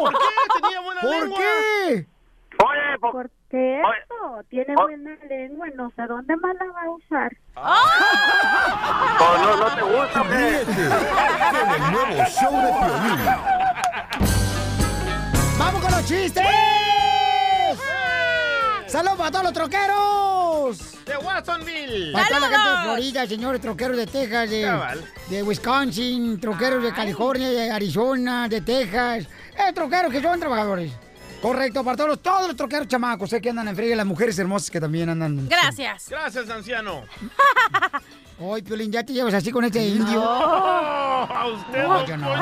¿Por 0.00 0.12
qué? 0.12 0.18
Tenía 0.62 0.80
buena 0.80 1.00
¿Por 1.00 1.10
lengua. 1.20 1.38
qué? 1.38 2.06
Oye, 2.64 2.98
po- 3.00 3.24
Porque 3.54 3.80
Oye. 3.84 3.98
eso, 4.02 4.42
tiene 4.50 4.74
Oh. 4.76 4.82
buena 4.82 5.16
lengua, 5.28 5.66
no 5.76 5.92
sé 5.94 6.02
dónde 6.08 6.34
más 6.38 6.56
la 6.58 6.66
va 6.72 6.82
a 6.82 6.90
usar. 6.90 7.32
oh, 9.20 9.36
no, 9.44 9.56
no 9.56 9.74
te 9.76 9.82
gusta, 9.82 10.22
¿o 10.22 10.24
qué? 10.24 10.64
Ríete 10.66 10.88
con 11.52 11.70
el 11.70 11.92
nuevo 11.92 12.24
show 12.30 12.52
de 12.52 12.72
Piolín. 12.80 13.20
¡Vamos 15.56 15.80
con 15.82 15.90
los 15.92 16.04
chistes! 16.04 16.44
¡Saludos 18.88 19.16
para 19.18 19.30
todos 19.30 19.44
los 19.44 19.52
troqueros! 19.52 21.04
De 21.04 21.16
Watsonville. 21.16 22.12
Para 22.12 22.26
toda 22.28 22.40
la 22.40 22.48
gente 22.48 22.70
de 22.70 22.76
Florida, 22.82 23.26
señores, 23.28 23.60
troqueros 23.60 23.96
de 23.96 24.06
Texas, 24.08 24.50
de 24.50 25.42
Wisconsin, 25.44 26.40
troqueros 26.40 26.82
de 26.82 26.92
California, 26.92 27.48
de 27.50 27.70
Arizona, 27.70 28.48
de 28.48 28.60
Texas. 28.62 29.28
Eh, 29.56 29.72
troqueros 29.72 30.10
que 30.10 30.20
son 30.20 30.40
trabajadores. 30.40 30.92
Correcto, 31.44 31.84
para 31.84 31.94
todos 31.94 32.08
los, 32.08 32.22
todos 32.22 32.46
los 32.46 32.56
troqueros 32.56 32.88
chamacos, 32.88 33.28
sé 33.28 33.38
que 33.38 33.50
andan 33.50 33.68
en 33.68 33.76
friega, 33.76 33.94
las 33.96 34.06
mujeres 34.06 34.38
hermosas 34.38 34.70
que 34.70 34.80
también 34.80 35.10
andan. 35.10 35.46
Gracias. 35.46 36.08
Gracias, 36.08 36.48
anciano. 36.48 37.02
Hoy, 38.40 38.62
Piolín, 38.62 38.90
ya 38.90 39.04
te 39.04 39.12
llevas 39.12 39.34
así 39.34 39.50
con 39.50 39.62
este 39.62 39.86
indio. 39.86 40.22
Oh, 40.22 40.24
a 41.30 41.46
usted, 41.48 41.82
No, 41.82 42.06
yo 42.06 42.16
no. 42.16 42.32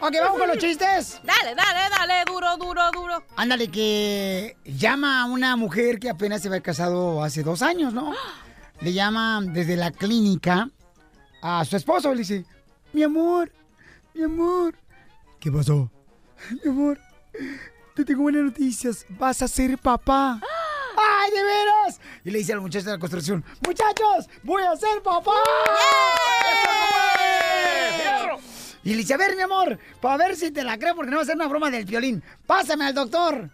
Ok, 0.00 0.14
vamos 0.20 0.38
con 0.40 0.48
los 0.48 0.58
chistes. 0.58 1.22
Dale, 1.24 1.54
dale, 1.54 1.80
dale, 1.88 2.22
duro, 2.26 2.54
duro, 2.58 2.90
duro. 2.92 3.24
Ándale, 3.36 3.68
que 3.68 4.58
llama 4.66 5.22
a 5.22 5.24
una 5.24 5.56
mujer 5.56 5.98
que 5.98 6.10
apenas 6.10 6.42
se 6.42 6.48
había 6.48 6.60
casado 6.60 7.24
hace 7.24 7.42
dos 7.42 7.62
años, 7.62 7.94
¿no? 7.94 8.12
Le 8.82 8.92
llama 8.92 9.40
desde 9.42 9.76
la 9.76 9.90
clínica 9.90 10.68
a 11.40 11.64
su 11.64 11.76
esposo. 11.76 12.12
Le 12.12 12.18
dice, 12.18 12.44
mi 12.92 13.04
amor, 13.04 13.50
mi 14.12 14.22
amor. 14.22 14.74
¿Qué 15.40 15.50
pasó? 15.50 15.90
Mi 16.64 16.70
amor, 16.70 16.98
te 17.94 18.04
tengo 18.04 18.22
buenas 18.22 18.42
noticias. 18.42 19.06
Vas 19.08 19.42
a 19.42 19.48
ser 19.48 19.78
papá. 19.78 20.40
¡Ay, 20.96 21.30
de 21.30 21.42
veras! 21.42 22.00
y 22.24 22.30
le 22.30 22.38
dice 22.38 22.52
al 22.52 22.60
muchacho 22.60 22.86
de 22.86 22.92
la 22.92 22.98
construcción, 22.98 23.44
muchachos, 23.66 24.28
voy 24.42 24.62
a 24.62 24.76
ser 24.76 25.02
papá. 25.02 25.32
Y 28.84 28.90
le 28.90 28.96
dice, 28.96 29.14
a 29.14 29.16
ver, 29.16 29.36
mi 29.36 29.42
amor, 29.42 29.78
para 30.00 30.16
ver 30.16 30.36
si 30.36 30.50
te 30.50 30.64
la 30.64 30.78
creo, 30.78 30.94
porque 30.94 31.10
no 31.10 31.18
va 31.18 31.22
a 31.22 31.26
ser 31.26 31.36
una 31.36 31.48
broma 31.48 31.70
del 31.70 31.84
violín. 31.84 32.22
Pásame 32.46 32.84
al 32.84 32.94
doctor. 32.94 33.50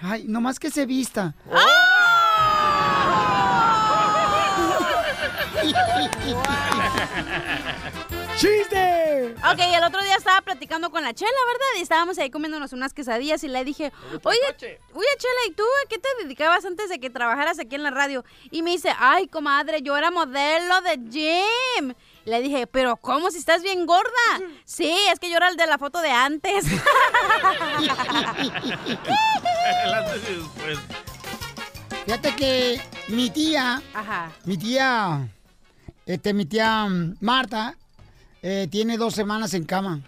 Ay, 0.00 0.24
nomás 0.28 0.58
que 0.58 0.70
se 0.70 0.86
vista. 0.86 1.34
¡Chiste! 8.38 9.34
Ok, 9.38 9.58
el 9.58 9.82
otro 9.82 10.00
día 10.02 10.14
estaba 10.14 10.40
platicando 10.42 10.90
con 10.90 11.02
la 11.02 11.12
Chela, 11.12 11.30
¿verdad? 11.48 11.66
Y 11.78 11.82
estábamos 11.82 12.18
ahí 12.18 12.30
comiéndonos 12.30 12.72
unas 12.72 12.94
quesadillas 12.94 13.42
y 13.42 13.48
le 13.48 13.64
dije, 13.64 13.92
oye, 14.22 14.38
oye 14.94 15.08
Chela, 15.18 15.40
¿y 15.48 15.50
tú 15.54 15.64
a 15.64 15.88
qué 15.88 15.98
te 15.98 16.08
dedicabas 16.22 16.64
antes 16.64 16.88
de 16.88 17.00
que 17.00 17.10
trabajaras 17.10 17.58
aquí 17.58 17.74
en 17.74 17.82
la 17.82 17.90
radio? 17.90 18.24
Y 18.52 18.62
me 18.62 18.70
dice, 18.70 18.92
ay, 18.96 19.26
comadre, 19.26 19.82
yo 19.82 19.96
era 19.96 20.12
modelo 20.12 20.80
de 20.82 20.98
gym. 21.10 21.94
Le 22.26 22.40
dije, 22.40 22.68
pero 22.68 22.96
¿cómo 22.96 23.32
si 23.32 23.38
estás 23.38 23.62
bien 23.64 23.86
gorda? 23.86 24.12
Sí, 24.64 24.96
es 25.12 25.18
que 25.18 25.30
yo 25.30 25.36
era 25.38 25.48
el 25.48 25.56
de 25.56 25.66
la 25.66 25.76
foto 25.78 26.00
de 26.00 26.10
antes. 26.10 26.64
El 29.84 29.94
antes 29.94 30.22
y 30.30 30.34
después. 30.34 30.78
Fíjate 32.04 32.36
que 32.36 32.80
mi 33.08 33.30
tía, 33.30 33.82
Ajá. 33.92 34.30
mi 34.44 34.56
tía, 34.56 35.28
este, 36.06 36.32
mi 36.32 36.46
tía 36.46 36.86
mm, 36.86 37.16
Marta, 37.20 37.76
eh, 38.42 38.68
tiene 38.70 38.96
dos 38.96 39.14
semanas 39.14 39.54
en 39.54 39.64
cama. 39.64 40.00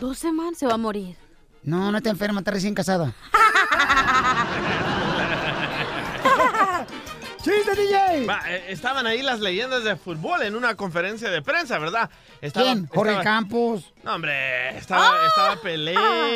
Dos 0.00 0.18
semanas 0.18 0.58
se 0.58 0.66
va 0.66 0.74
a 0.74 0.78
morir. 0.78 1.16
No, 1.62 1.90
no 1.90 1.98
está 1.98 2.10
enferma, 2.10 2.40
está 2.40 2.52
recién 2.52 2.74
casada. 2.74 3.14
¡Chiste, 7.42 7.70
DJ! 7.76 8.26
Va, 8.26 8.40
eh, 8.48 8.64
estaban 8.68 9.06
ahí 9.06 9.22
las 9.22 9.38
leyendas 9.40 9.84
de 9.84 9.96
fútbol 9.96 10.42
en 10.42 10.56
una 10.56 10.74
conferencia 10.74 11.30
de 11.30 11.40
prensa, 11.40 11.78
¿verdad? 11.78 12.10
Estaba, 12.40 12.66
¿Quién? 12.66 12.86
Jorge 12.88 13.12
estaba- 13.12 13.24
Campos. 13.24 13.92
No, 14.02 14.14
hombre, 14.16 14.76
estaba, 14.76 15.14
estaba 15.26 15.56
Pelé, 15.62 15.92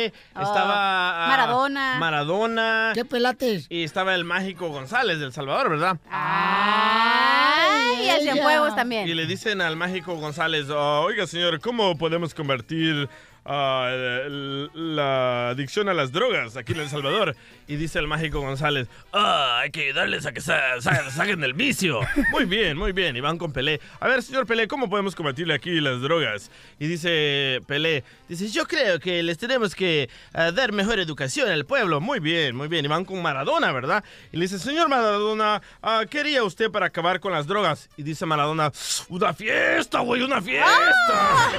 estaba... 0.07 1.25
ah, 1.25 1.27
Maradona. 1.27 1.95
Maradona. 1.99 2.91
¿Qué 2.93 3.03
pelates? 3.05 3.65
Y 3.69 3.83
estaba 3.83 4.15
el 4.15 4.23
mágico 4.23 4.69
González 4.69 5.19
del 5.19 5.33
Salvador, 5.33 5.69
¿verdad? 5.71 5.97
Ay, 6.09 8.05
y 8.05 8.09
el 8.09 8.25
de 8.25 8.31
ella. 8.31 8.43
juegos 8.43 8.71
Y 8.71 8.75
también. 8.75 9.15
le 9.15 9.25
dicen 9.25 9.61
al 9.61 9.75
mágico 9.75 10.15
González, 10.15 10.67
"Ah, 10.69 11.01
oiga 11.01 11.27
señor, 11.27 11.59
¿cómo 11.59 11.97
podemos 11.97 12.33
convertir 12.33 13.09
el- 13.45 14.69
la 14.95 15.49
adicción 15.49 15.89
a 15.89 15.93
las 15.93 16.11
drogas 16.11 16.55
aquí 16.57 16.73
en 16.73 16.79
El 16.81 16.89
Salvador? 16.89 17.35
Y 17.67 17.75
dice 17.77 17.99
el 17.99 18.07
mágico 18.07 18.41
González, 18.41 18.87
"Ah, 19.13 19.59
hay 19.61 19.71
que 19.71 19.83
ayudarles 19.85 20.25
a 20.25 20.31
que 20.33 20.41
sa- 20.41 20.81
sa- 20.81 21.09
saquen 21.11 21.43
el 21.43 21.53
vicio. 21.53 22.01
Muy 22.31 22.45
bien, 22.45 22.77
muy 22.77 22.91
bien. 22.91 23.15
Y 23.15 23.21
van 23.21 23.37
con 23.37 23.51
Pelé. 23.53 23.79
A 23.99 24.07
ver, 24.07 24.21
señor 24.21 24.45
Pelé, 24.45 24.67
¿cómo 24.67 24.89
podemos 24.89 25.15
combatirle 25.15 25.53
aquí 25.53 25.79
las 25.79 26.01
drogas? 26.01 26.51
Y 26.79 26.87
dice 26.87 27.61
Pelé, 27.67 28.03
dice, 28.27 28.49
yo 28.49 28.65
creo 28.65 28.99
que 28.99 29.23
les 29.23 29.37
tenemos 29.37 29.75
que 29.75 30.09
ah, 30.33 30.51
dar 30.51 30.71
mejor 30.73 30.99
educación 30.99 31.49
al 31.49 31.65
pueblo. 31.65 32.01
Muy 32.01 32.19
bien, 32.19 32.55
muy 32.55 32.67
bien. 32.67 32.83
Y 32.85 32.87
van 32.89 33.05
con 33.05 33.21
Maradona, 33.21 33.71
¿verdad? 33.71 34.03
Y 34.31 34.37
le 34.37 34.43
dice, 34.43 34.59
señor 34.59 34.89
Maradona, 34.89 35.61
ah, 35.81 36.03
¿qué 36.09 36.19
haría 36.19 36.43
usted 36.43 36.69
para 36.71 36.87
acabar 36.87 37.19
con 37.19 37.31
las 37.31 37.47
drogas? 37.47 37.89
Y 37.97 38.03
dice 38.03 38.25
Maradona, 38.25 38.71
una 39.09 39.33
fiesta, 39.33 39.99
güey, 39.99 40.21
una 40.21 40.41
fiesta. 40.41 41.49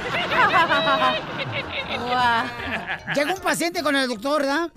Llega 3.15 3.33
un 3.33 3.41
paciente 3.41 3.83
con 3.83 3.95
el 3.95 4.07
doctor, 4.07 4.41
¿verdad? 4.41 4.71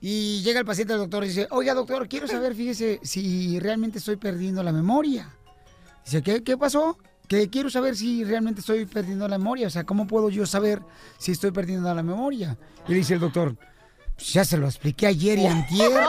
Y 0.00 0.42
llega 0.42 0.60
el 0.60 0.66
paciente 0.66 0.92
al 0.92 0.98
doctor 0.98 1.24
y 1.24 1.28
dice, 1.28 1.46
oiga, 1.50 1.72
doctor, 1.74 2.08
quiero 2.08 2.28
saber, 2.28 2.54
fíjese, 2.54 3.00
si 3.02 3.58
realmente 3.58 3.98
estoy 3.98 4.16
perdiendo 4.16 4.62
la 4.62 4.72
memoria. 4.72 5.30
Dice, 6.04 6.22
¿qué, 6.22 6.44
qué 6.44 6.58
pasó? 6.58 6.98
Que 7.26 7.48
quiero 7.48 7.70
saber 7.70 7.96
si 7.96 8.22
realmente 8.22 8.60
estoy 8.60 8.84
perdiendo 8.84 9.26
la 9.28 9.38
memoria. 9.38 9.66
O 9.66 9.70
sea, 9.70 9.84
¿cómo 9.84 10.06
puedo 10.06 10.28
yo 10.28 10.44
saber 10.44 10.82
si 11.16 11.32
estoy 11.32 11.52
perdiendo 11.52 11.92
la 11.94 12.02
memoria? 12.02 12.58
Y 12.86 12.90
le 12.92 12.98
dice 12.98 13.14
el 13.14 13.20
doctor, 13.20 13.56
"Pues 14.14 14.30
ya 14.34 14.44
se 14.44 14.58
lo 14.58 14.66
expliqué 14.66 15.06
ayer 15.06 15.38
y 15.38 15.46
antier. 15.46 15.90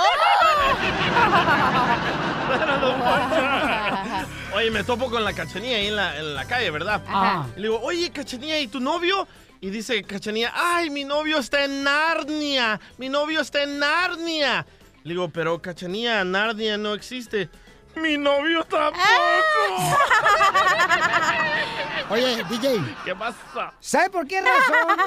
Oye, 4.55 4.71
me 4.71 4.83
topo 4.83 5.09
con 5.09 5.23
la 5.23 5.33
cachanía 5.33 5.77
ahí 5.77 5.87
en 5.87 5.95
la, 5.95 6.17
en 6.17 6.33
la 6.33 6.45
calle, 6.45 6.71
¿verdad? 6.71 7.03
Ajá. 7.07 7.47
Y 7.57 7.59
le 7.59 7.67
digo, 7.67 7.79
oye, 7.81 8.09
cachanía, 8.11 8.59
¿y 8.61 8.67
tu 8.67 8.79
novio? 8.79 9.27
Y 9.65 9.71
dice 9.71 10.03
cachanía, 10.03 10.51
ay, 10.53 10.91
mi 10.91 11.03
novio 11.05 11.39
está 11.39 11.65
en 11.65 11.83
Narnia, 11.83 12.79
mi 12.99 13.09
novio 13.09 13.41
está 13.41 13.63
en 13.63 13.79
Narnia. 13.79 14.63
Le 15.03 15.13
digo, 15.13 15.27
pero 15.29 15.59
cachanía, 15.59 16.23
Narnia 16.23 16.77
no 16.77 16.93
existe. 16.93 17.49
Mi 17.95 18.15
novio 18.15 18.63
tampoco. 18.65 19.01
Oye, 22.11 22.43
DJ, 22.47 22.79
¿Qué 23.03 23.15
pasa? 23.15 23.73
¿sabe 23.79 24.11
por 24.11 24.27
qué 24.27 24.39
razón? 24.39 24.99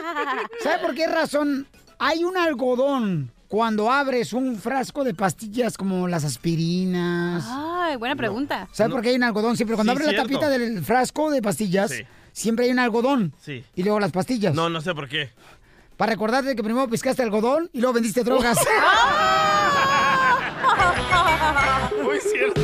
¿Sabe 0.65 0.79
por 0.81 0.93
qué 0.97 1.07
razón 1.07 1.69
hay 2.01 2.25
un 2.25 2.37
algodón 2.37 3.31
cuando 3.47 3.93
abres 3.93 4.33
un 4.33 4.59
frasco 4.59 5.05
de 5.05 5.15
pastillas 5.15 5.77
como 5.77 6.09
las 6.09 6.25
aspirinas? 6.25 7.45
Ay, 7.47 7.95
buena 7.95 8.17
pregunta. 8.17 8.67
¿Sabe 8.73 8.91
por 8.91 9.03
qué 9.03 9.11
hay 9.11 9.15
un 9.15 9.23
algodón 9.23 9.57
siempre? 9.57 9.77
Cuando 9.77 9.93
Sí, 9.93 9.99
abres 10.01 10.17
la 10.17 10.23
tapita 10.25 10.49
del 10.49 10.83
frasco 10.83 11.31
de 11.31 11.43
pastillas, 11.43 11.93
Sí. 11.93 12.03
Siempre 12.39 12.67
hay 12.67 12.71
un 12.71 12.79
algodón. 12.79 13.35
Sí. 13.43 13.65
Y 13.75 13.83
luego 13.83 14.01
las 14.01 14.13
pastillas. 14.13 14.55
No, 14.55 14.69
no 14.71 14.81
sé 14.81 14.95
por 14.95 15.09
qué. 15.09 15.31
Para 15.97 16.13
recordarte 16.13 16.55
que 16.55 16.63
primero 16.63 16.89
pescaste 16.89 17.23
algodón 17.23 17.69
y 17.73 17.81
luego 17.81 17.95
vendiste 17.95 18.23
drogas. 18.23 18.59
Muy 22.03 22.19
cierto. 22.21 22.61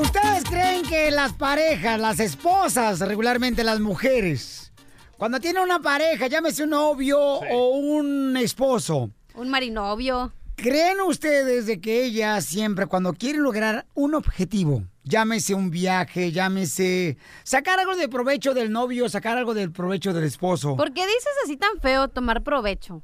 ¿Ustedes 0.00 0.44
creen 0.44 0.82
que 0.84 1.10
las 1.10 1.32
parejas, 1.34 2.00
las 2.00 2.20
esposas, 2.20 3.00
regularmente 3.00 3.62
las 3.64 3.80
mujeres, 3.80 4.72
cuando 5.18 5.40
tienen 5.40 5.62
una 5.62 5.80
pareja, 5.80 6.26
llámese 6.26 6.64
un 6.64 6.70
novio 6.70 7.18
o 7.20 7.68
un 7.76 8.36
esposo, 8.36 9.10
Un 9.34 9.50
marinovio. 9.50 10.32
¿Creen 10.56 11.00
ustedes 11.00 11.66
de 11.66 11.80
que 11.80 12.04
ellas 12.04 12.44
siempre 12.44 12.86
cuando 12.86 13.12
quieren 13.12 13.42
lograr 13.42 13.86
un 13.94 14.14
objetivo, 14.14 14.82
llámese 15.04 15.54
un 15.54 15.70
viaje, 15.70 16.32
llámese 16.32 17.16
sacar 17.44 17.78
algo 17.78 17.94
de 17.96 18.08
provecho 18.08 18.54
del 18.54 18.72
novio, 18.72 19.08
sacar 19.08 19.38
algo 19.38 19.54
del 19.54 19.70
provecho 19.70 20.12
del 20.12 20.24
esposo? 20.24 20.76
¿Por 20.76 20.92
qué 20.92 21.06
dices 21.06 21.32
así 21.44 21.56
tan 21.56 21.80
feo 21.80 22.08
tomar 22.08 22.42
provecho? 22.42 23.02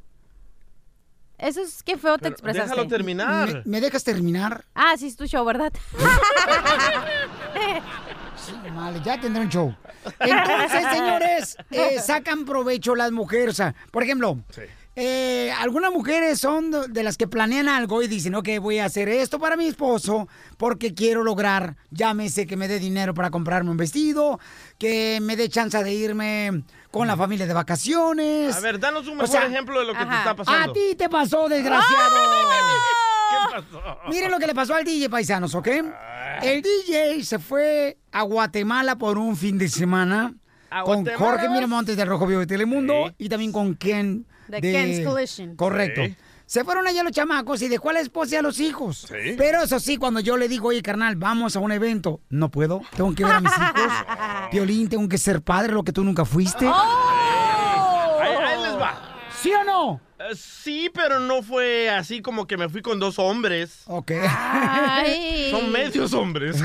Eso 1.39 1.61
es 1.61 1.83
que 1.83 1.97
feo 1.99 2.19
te 2.19 2.23
Pero 2.23 2.33
expresaste. 2.35 2.71
déjalo 2.71 2.89
terminar. 2.89 3.63
¿Me, 3.65 3.73
me 3.73 3.81
dejas 3.81 4.05
terminar? 4.05 4.65
Ah, 4.75 4.95
sí, 4.97 5.09
es 5.09 5.17
tu 5.17 5.27
show, 5.27 5.45
¿verdad? 5.45 5.73
Sí, 8.45 8.53
vale, 8.75 9.01
ya 9.05 9.21
tendré 9.21 9.43
un 9.43 9.49
show. 9.49 9.75
Entonces, 10.19 10.85
señores, 10.93 11.57
eh, 11.71 12.01
sacan 12.01 12.45
provecho 12.45 12.97
las 12.97 13.13
mujeres. 13.13 13.51
O 13.51 13.53
sea, 13.55 13.75
por 13.93 14.03
ejemplo, 14.03 14.39
eh, 14.95 15.51
algunas 15.59 15.91
mujeres 15.91 16.39
son 16.39 16.71
de- 16.93 17.03
las 17.03 17.17
que 17.17 17.27
planean 17.27 17.69
algo 17.69 18.03
y 18.03 18.09
dicen, 18.09 18.35
ok, 18.35 18.49
voy 18.61 18.79
a 18.79 18.85
hacer 18.85 19.09
esto 19.09 19.39
para 19.39 19.57
mi 19.57 19.67
esposo 19.67 20.29
porque 20.59 20.93
quiero 20.95 21.25
lograr, 21.25 21.77
llámese 21.91 22.47
que 22.47 22.57
me 22.57 22.69
dé 22.69 22.79
dinero 22.79 23.15
para 23.15 23.31
comprarme 23.31 23.71
un 23.71 23.77
vestido, 23.79 24.39
que 24.79 25.19
me 25.23 25.35
dé 25.37 25.49
chance 25.49 25.83
de 25.83 25.95
irme 25.95 26.63
con 26.91 27.07
la 27.07 27.17
familia 27.17 27.47
de 27.47 27.55
vacaciones. 27.55 28.55
A 28.55 28.61
ver, 28.61 28.79
danos 28.79 29.05
un 29.07 29.13
O 29.15 29.23
mejor 29.23 29.29
sea, 29.31 29.47
ejemplo 29.47 29.81
de 29.81 29.87
lo 29.87 29.93
que 29.95 30.05
te 30.05 30.15
está 30.15 30.37
pasando. 30.37 30.71
A 30.71 30.75
ti 30.75 30.95
te 30.97 31.09
pasó, 31.09 31.49
desgraciado. 31.49 32.17
¿Qué 33.31 33.55
pasó? 33.63 33.99
Miren 34.11 34.31
lo 34.31 34.39
que 34.39 34.47
le 34.47 34.55
pasó 34.55 34.75
al 34.75 34.85
DJ, 34.85 35.09
paisanos, 35.09 35.55
¿ok? 35.55 35.69
El 36.43 36.61
DJ 36.63 37.25
se 37.25 37.39
fue 37.39 37.97
a 38.11 38.23
Guatemala 38.23 38.97
por 38.97 39.17
un 39.17 39.37
fin 39.37 39.57
de 39.59 39.69
semana 39.69 40.35
¿A 40.71 40.83
con 40.83 41.07
Jorge? 41.07 41.49
Miramontes 41.49 41.97
de 41.97 42.05
Rojo 42.05 42.27
Vivo 42.27 42.41
de 42.41 42.47
Telemundo 42.47 43.09
Sí. 43.09 43.15
y 43.19 43.29
también 43.29 43.53
con 43.53 43.75
Ken 43.75 44.27
De 44.61 44.73
Ken's 44.73 45.07
Collision. 45.07 45.57
Correcto. 45.57 46.03
Sí. 46.05 46.17
Se 46.47 46.65
fueron 46.65 46.87
allá 46.87 47.03
los 47.03 47.13
chamacos 47.13 47.63
y 47.63 47.69
dejó 47.69 47.91
a 47.91 47.93
la 47.95 48.01
esposa 48.01 48.35
y 48.35 48.39
a 48.39 48.43
los 48.43 48.61
hijos. 48.61 49.07
Sí. 49.09 49.35
Pero 49.39 49.63
eso 49.63 49.81
sí, 49.81 49.97
cuando 49.97 50.21
yo 50.21 50.37
le 50.37 50.49
digo, 50.49 50.69
oye, 50.69 50.83
carnal, 50.83 51.17
vamos 51.17 51.57
a 51.57 51.61
un 51.61 51.73
evento, 51.73 52.21
no 52.29 52.51
puedo, 52.51 52.83
tengo 52.95 53.15
que 53.15 53.25
ver 53.25 53.33
a 53.33 53.41
mis 53.41 53.53
hijos. 53.53 53.93
Piolín, 54.51 54.89
tengo 54.89 55.09
que 55.09 55.17
ser 55.17 55.41
padre, 55.41 55.73
lo 55.73 55.83
que 55.83 55.93
tú 55.93 56.05
nunca 56.05 56.27
fuiste. 56.27 56.67
¡Oh! 56.67 58.19
Ahí, 58.21 58.33
ahí 58.33 58.63
les 58.63 58.79
va. 58.79 59.13
¿Sí 59.41 59.51
o 59.55 59.65
no? 59.65 60.01
Eh, 60.19 60.37
sí, 60.37 60.91
pero 60.93 61.19
no 61.21 61.43
fue 61.43 61.91
así 61.91 62.21
como 62.21 62.47
que 62.47 62.57
me 62.57 62.69
fui 62.69 62.83
con 62.83 63.01
dos 63.01 63.19
hombres. 63.19 63.83
Ok. 63.87 64.13
Ay. 64.29 65.49
Son 65.51 65.73
medios 65.73 66.13
hombres. 66.13 66.63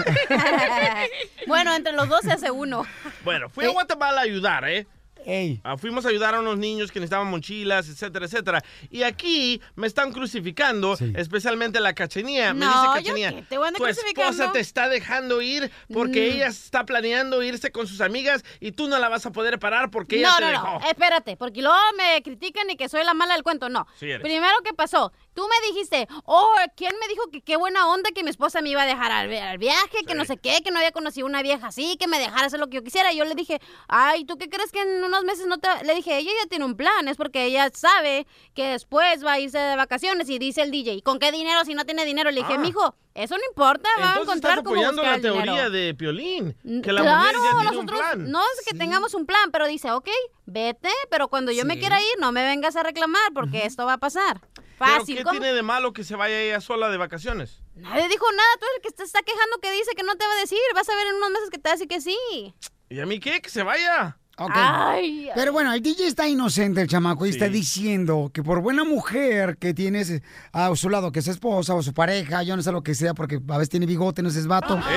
bueno, 1.48 1.74
entre 1.74 1.94
los 1.94 2.08
dos 2.08 2.22
se 2.22 2.34
hace 2.34 2.52
uno. 2.52 2.84
bueno, 3.24 3.50
fui 3.50 3.66
a 3.66 3.70
Guatemala 3.70 4.22
a 4.22 4.24
ayudar, 4.26 4.68
¿eh? 4.70 4.86
Ey. 5.26 5.60
Ah, 5.64 5.78
fuimos 5.78 6.06
a 6.06 6.10
ayudar 6.10 6.36
a 6.36 6.40
unos 6.40 6.58
niños 6.58 6.92
que 6.92 7.00
necesitaban 7.00 7.28
mochilas, 7.30 7.90
etcétera, 7.90 8.26
etcétera. 8.26 8.64
Y 8.90 9.04
aquí 9.04 9.62
me 9.76 9.88
están 9.88 10.12
crucificando, 10.12 10.96
Sí. 10.96 11.12
especialmente 11.16 11.80
la 11.80 11.94
cachenía. 11.94 12.54
Me 12.54 12.66
No, 12.66 12.72
dice 12.72 12.86
¿yo 12.86 12.94
cachenía, 12.94 13.36
qué? 13.36 13.42
¿Te 13.44 13.58
voy 13.58 13.68
a 13.68 13.72
tu 13.72 13.84
crucificando?" 13.84 14.30
esposa 14.32 14.52
te 14.52 14.60
está 14.60 14.90
dejando 14.90 15.42
ir 15.42 15.72
porque 15.92 16.30
Mm. 16.30 16.36
ella 16.36 16.48
está 16.48 16.86
planeando 16.86 17.42
irse 17.44 17.72
con 17.72 17.88
sus 17.88 18.02
amigas 18.02 18.44
y 18.60 18.72
tú 18.72 18.88
no 18.88 19.00
la 19.00 19.10
vas 19.10 19.26
a 19.26 19.32
poder 19.32 19.60
parar 19.60 19.90
porque 19.92 20.18
ella 20.20 20.30
No, 20.30 20.36
te 20.38 20.42
no, 20.44 20.50
dejó. 20.52 20.80
no. 20.80 20.88
Espérate, 20.90 21.38
porque 21.38 21.62
luego 21.62 21.78
me 21.98 22.22
critican 22.24 22.70
y 22.70 22.76
que 22.78 22.88
soy 22.90 23.04
la 23.04 23.14
mala 23.14 23.34
del 23.34 23.44
cuento. 23.44 23.70
No. 23.70 23.88
Sí. 24.00 24.08
Primero, 24.22 24.54
¿qué 24.64 24.74
pasó? 24.74 25.12
Tú 25.38 25.44
me 25.48 25.68
dijiste, 25.68 26.08
oh, 26.26 26.48
¿quién 26.76 26.94
me 27.00 27.08
dijo 27.08 27.30
que 27.32 27.42
qué 27.42 27.58
buena 27.58 27.88
onda 27.90 28.10
que 28.10 28.24
mi 28.24 28.32
esposa 28.32 28.60
me 28.62 28.70
iba 28.70 28.82
a 28.82 28.86
dejar 28.88 29.12
al, 29.12 29.28
vi- 29.28 29.38
al 29.38 29.60
viaje, 29.60 30.00
que 30.08 30.16
no 30.16 30.26
sé 30.26 30.38
qué, 30.38 30.62
que 30.64 30.72
no 30.72 30.80
había 30.80 30.92
conocido 30.92 31.28
una 31.28 31.44
vieja 31.44 31.68
así, 31.68 31.96
que 32.00 32.08
me 32.08 32.18
dejara 32.18 32.48
hacer 32.48 32.60
lo 32.60 32.66
que 32.70 32.78
yo 32.78 32.84
quisiera? 32.84 33.14
Y 33.14 33.18
yo 33.18 33.24
le 33.26 33.36
dije, 33.36 33.62
ay, 33.88 34.26
¿tú 34.26 34.40
qué 34.40 34.50
crees 34.50 34.72
que 34.72 34.82
en 34.82 35.04
unos 35.04 35.24
meses 35.26 35.46
no 35.46 35.60
te...? 35.60 35.68
Le 35.84 35.94
dije, 35.94 36.18
ella 36.18 36.32
ya 36.42 36.50
tiene 36.50 36.66
un 36.66 36.76
plan, 36.76 37.08
es 37.08 37.18
porque 37.18 37.46
ella 37.46 37.70
sabe 37.72 38.26
que 38.56 38.64
después 38.64 39.24
va 39.24 39.34
a 39.34 39.40
irse 39.40 39.60
de 39.60 39.76
vacaciones 39.76 40.28
y 40.28 40.40
dice 40.40 40.64
el 40.64 40.72
DJ, 40.72 40.94
¿y 40.96 41.02
con 41.04 41.20
qué 41.20 41.32
dinero 41.32 41.64
si 41.66 41.76
no 41.76 41.86
tiene 41.86 42.04
dinero? 42.04 42.32
Le 42.32 42.42
dije, 42.42 42.54
Ah. 42.56 42.58
mijo, 42.58 42.96
eso 43.24 43.36
no 43.38 43.44
importa, 43.50 43.90
va 44.00 44.14
a 44.14 44.20
encontrar 44.22 44.60
estás 44.60 44.64
cómo 44.64 44.76
apoyando 44.76 45.02
buscar 45.02 45.18
la 45.18 45.22
teoría 45.22 45.70
de 45.70 45.94
Piolín, 45.96 46.56
que 46.84 46.92
la 46.94 47.02
claro, 47.02 47.18
mujer 47.18 47.36
ya 47.36 47.42
tiene 47.42 47.58
un 47.58 47.86
nosotros 47.86 48.00
plan. 48.00 48.32
no 48.32 48.42
es 48.42 48.66
que 48.66 48.78
tengamos 48.78 49.14
un 49.14 49.26
plan, 49.26 49.52
pero 49.52 49.68
dice, 49.68 49.92
ok, 49.92 50.10
vete, 50.46 50.90
pero 51.10 51.28
cuando 51.28 51.52
yo 51.52 51.66
me 51.66 51.74
Sí. 51.76 51.80
quiera 51.82 52.00
ir, 52.00 52.08
no 52.20 52.32
me 52.32 52.44
vengas 52.46 52.76
a 52.76 52.84
reclamar 52.84 53.34
porque 53.34 53.66
esto 53.66 53.86
va 53.86 53.94
a 53.94 53.98
pasar. 53.98 54.42
¿Pero 54.80 54.92
Fácil. 55.00 55.18
qué 55.18 55.24
¿cómo? 55.24 55.40
tiene 55.40 55.54
de 55.54 55.64
malo 55.64 55.92
que 55.94 56.04
se 56.04 56.16
vaya 56.16 56.40
ella 56.40 56.62
sola 56.62 56.90
de 56.90 56.98
vacaciones? 56.98 57.62
Nadie 57.76 58.08
dijo 58.10 58.26
nada, 58.32 58.50
tú 58.60 58.66
eres 58.66 58.76
el 58.78 58.82
que 58.84 58.92
te 58.92 59.04
está 59.04 59.24
quejando 59.24 59.58
que 59.60 59.72
dice 59.72 59.92
que 59.96 60.04
no 60.04 60.16
te 60.16 60.26
va 60.28 60.34
a 60.34 60.38
decir. 60.40 60.60
Vas 60.76 60.88
a 60.90 60.96
ver 60.96 61.08
en 61.08 61.16
unos 61.16 61.32
meses 61.32 61.50
que 61.50 61.58
te 61.58 61.70
decir 61.72 61.88
que 61.88 62.00
sí. 62.00 62.54
¿Y 62.90 63.00
a 63.00 63.06
mí 63.08 63.20
qué? 63.20 63.42
Que 63.42 63.50
se 63.50 63.64
vaya. 63.64 64.18
Ay, 64.38 65.30
Pero 65.34 65.52
bueno, 65.52 65.74
el 65.74 65.82
DJ 65.82 66.08
está 66.08 66.28
inocente, 66.28 66.82
el 66.82 66.88
chamaco, 66.88 67.26
y 67.26 67.30
está 67.30 67.50
diciendo 67.50 68.30
que 68.32 68.44
por 68.44 68.62
buena 68.62 68.84
mujer 68.84 69.58
que 69.58 69.74
tienes 69.74 70.22
a 70.52 70.76
su 70.76 70.90
lado, 70.90 71.12
que 71.12 71.20
es 71.20 71.28
esposa 71.28 71.74
o 71.74 71.82
su 71.82 71.94
pareja, 71.94 72.44
yo 72.44 72.56
no 72.56 72.62
sé 72.62 72.72
lo 72.72 72.84
que 72.84 72.94
sea, 72.94 73.16
porque 73.16 73.40
a 73.48 73.58
veces 73.58 73.70
tiene 73.70 73.88
bigote, 73.88 74.22
no 74.22 74.30
sé, 74.30 74.40
es 74.40 74.48
vato. 74.48 74.80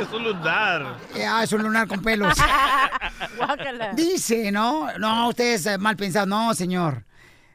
Es 0.00 0.10
un 0.14 0.24
lunar. 0.24 0.96
Eh, 1.14 1.26
ah, 1.26 1.42
es 1.44 1.52
un 1.52 1.62
lunar 1.62 1.86
con 1.86 2.00
pelos. 2.00 2.34
Dice, 3.94 4.50
¿no? 4.50 4.88
No, 4.98 5.28
ustedes 5.28 5.66
eh, 5.66 5.76
mal 5.76 5.94
pensados. 5.96 6.26
No, 6.26 6.54
señor. 6.54 7.04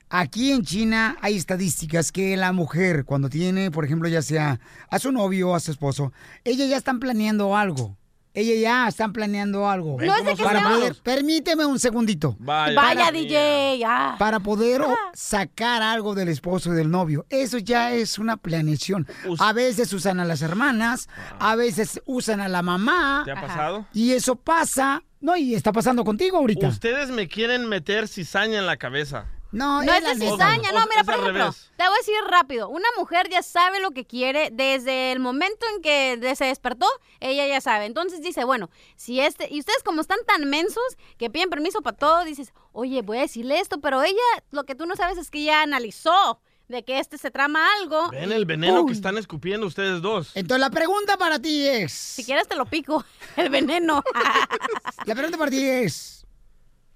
Aquí 0.10 0.52
en 0.52 0.64
China 0.64 1.18
hay 1.22 1.38
estadísticas 1.38 2.12
que 2.12 2.38
la 2.38 2.52
mujer, 2.52 3.04
cuando 3.04 3.30
tiene, 3.30 3.72
por 3.72 3.84
ejemplo, 3.84 4.08
ya 4.08 4.22
sea 4.22 4.60
a 4.90 5.00
su 5.00 5.12
novio 5.12 5.50
o 5.50 5.56
a 5.56 5.60
su 5.60 5.72
esposo, 5.72 6.14
ella 6.44 6.68
ya 6.68 6.78
están 6.78 7.00
planeando 7.00 7.58
algo. 7.58 7.98
Ella 8.36 8.56
ya 8.62 8.88
están 8.90 9.14
planeando 9.14 9.70
algo. 9.70 9.98
No 10.00 10.14
es 10.16 10.26
de 10.26 10.36
que 10.36 10.44
para 10.44 10.60
seamos- 10.60 10.78
poder, 10.80 10.96
permíteme 11.02 11.66
un 11.66 11.80
segundito. 11.80 12.36
Vaya, 12.40 13.10
DJ, 13.12 13.78
ya. 13.80 14.16
Para 14.20 14.40
poder 14.42 14.82
sacar 15.14 15.82
algo 15.82 16.14
del 16.16 16.28
esposo 16.28 16.74
y 16.74 16.76
del 16.76 16.92
novio. 16.92 17.26
Eso 17.30 17.58
ya 17.58 17.94
es 17.94 18.20
una 18.20 18.38
planeación. 18.38 19.08
A 19.40 19.54
veces 19.54 19.92
usan 19.94 20.20
a 20.20 20.26
las 20.26 20.42
hermanas, 20.42 21.08
a 21.40 21.56
veces 21.56 22.02
usan 22.06 22.42
a 22.42 22.48
la 22.50 22.62
mamá. 22.62 23.22
¿Te 23.26 23.32
ha 23.32 23.40
pasado? 23.42 23.86
Y 23.94 24.12
eso 24.12 24.36
pasa. 24.36 25.02
No, 25.22 25.36
y 25.36 25.56
está 25.56 25.72
pasando 25.72 26.04
contigo 26.04 26.38
ahorita. 26.38 26.68
Ustedes 26.68 27.10
me 27.10 27.28
quieren 27.28 27.68
meter 27.68 28.08
cizaña 28.08 28.60
en 28.60 28.66
la 28.68 28.78
cabeza. 28.78 29.26
No, 29.56 29.82
No 29.82 29.94
es 29.94 30.04
la 30.04 30.14
de 30.16 30.20
cizaña, 30.20 30.72
no, 30.74 30.86
mira, 30.88 31.00
es 31.02 31.06
por 31.06 31.16
ejemplo, 31.16 31.56
te 31.78 31.84
voy 31.84 31.94
a 31.94 31.98
decir 31.98 32.16
rápido, 32.30 32.68
una 32.68 32.88
mujer 32.98 33.30
ya 33.30 33.42
sabe 33.42 33.80
lo 33.80 33.92
que 33.92 34.06
quiere 34.06 34.50
desde 34.52 35.14
el 35.14 35.20
momento 35.20 35.66
en 35.74 35.82
que 35.82 36.36
se 36.36 36.46
despertó, 36.46 36.88
ella 37.22 37.48
ya 37.48 37.62
sabe. 37.62 37.86
Entonces 37.86 38.22
dice, 38.22 38.44
bueno, 38.44 38.70
si 38.98 39.22
este, 39.22 39.48
y 39.50 39.60
ustedes 39.60 39.82
como 39.84 40.02
están 40.02 40.20
tan 40.28 40.50
mensos 40.50 40.84
que 41.18 41.30
piden 41.30 41.50
permiso 41.50 41.82
para 41.82 41.96
todo, 41.96 42.26
dices, 42.26 42.54
oye, 42.74 43.02
voy 43.02 43.20
a 43.20 43.22
decirle 43.22 43.60
esto, 43.60 43.80
pero 43.80 44.04
ella, 44.04 44.20
lo 44.52 44.66
que 44.66 44.76
tú 44.76 44.86
no 44.86 44.96
sabes 44.98 45.18
es 45.18 45.32
que 45.32 45.44
ya 45.44 45.62
analizó 45.62 46.42
de 46.68 46.84
que 46.84 47.00
este 47.00 47.18
se 47.18 47.32
trama 47.32 47.66
algo. 47.80 48.10
Ven 48.10 48.32
el 48.32 48.46
veneno 48.46 48.80
¡pum! 48.80 48.88
que 48.88 48.94
están 48.94 49.18
escupiendo 49.18 49.68
ustedes 49.68 50.02
dos. 50.02 50.32
Entonces 50.36 50.60
la 50.60 50.70
pregunta 50.70 51.16
para 51.18 51.40
ti 51.40 51.66
es... 51.66 51.94
Si 51.94 52.26
quieres 52.26 52.48
te 52.48 52.56
lo 52.56 52.66
pico, 52.66 53.06
el 53.38 53.50
veneno. 53.50 54.04
La 55.06 55.14
pregunta 55.14 55.38
para 55.38 55.52
ti 55.52 55.64
es... 55.64 56.26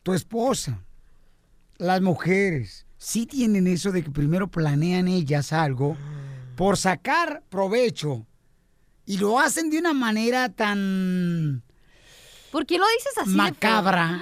Tu 0.01 0.13
esposa, 0.13 0.79
las 1.79 2.01
mujeres, 2.01 2.85
sí 2.97 3.25
tienen 3.25 3.65
eso 3.65 3.91
de 3.91 4.03
que 4.03 4.11
primero 4.11 4.47
planean 4.49 5.07
ellas 5.07 5.51
algo 5.53 5.97
por 6.55 6.77
sacar 6.77 7.41
provecho 7.49 8.27
y 9.05 9.17
lo 9.17 9.39
hacen 9.39 9.69
de 9.71 9.79
una 9.79 9.93
manera 9.93 10.49
tan 10.49 11.63
¿Por 12.51 12.65
qué 12.65 12.77
lo 12.77 12.85
dices 12.97 13.17
así? 13.17 13.29
macabra. 13.31 14.19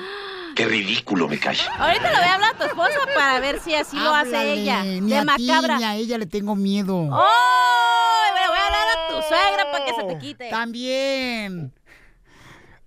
Qué 0.56 0.65
ridículo 0.65 1.28
me 1.28 1.39
cae. 1.39 1.58
Ahorita 1.78 2.10
le 2.12 2.17
voy 2.17 2.28
a 2.28 2.34
hablar 2.36 2.56
a 2.56 2.58
tu 2.58 2.63
esposa 2.63 2.98
para 3.13 3.39
ver 3.39 3.60
si 3.60 3.76
así 3.76 3.96
lo 3.98 4.13
hace 4.13 4.54
ella. 4.54 4.84
Ni 4.84 5.10
de 5.10 5.17
a 5.17 5.22
ti 5.36 5.48
macabra. 5.48 5.78
ni 5.78 5.84
a 5.84 5.96
ella 5.96 6.17
le 6.17 6.26
tengo 6.26 6.56
miedo. 6.56 6.96
¡Oh! 7.12 8.24
Le 8.36 8.48
voy 8.48 8.58
a 8.58 8.65
hablar 8.65 8.88
a 8.88 9.08
tu 9.08 9.28
suegra 9.28 9.72
para 9.72 9.86
que 9.86 9.93
se 9.93 10.04
te 10.04 10.17
quite. 10.20 10.50
También. 10.50 11.74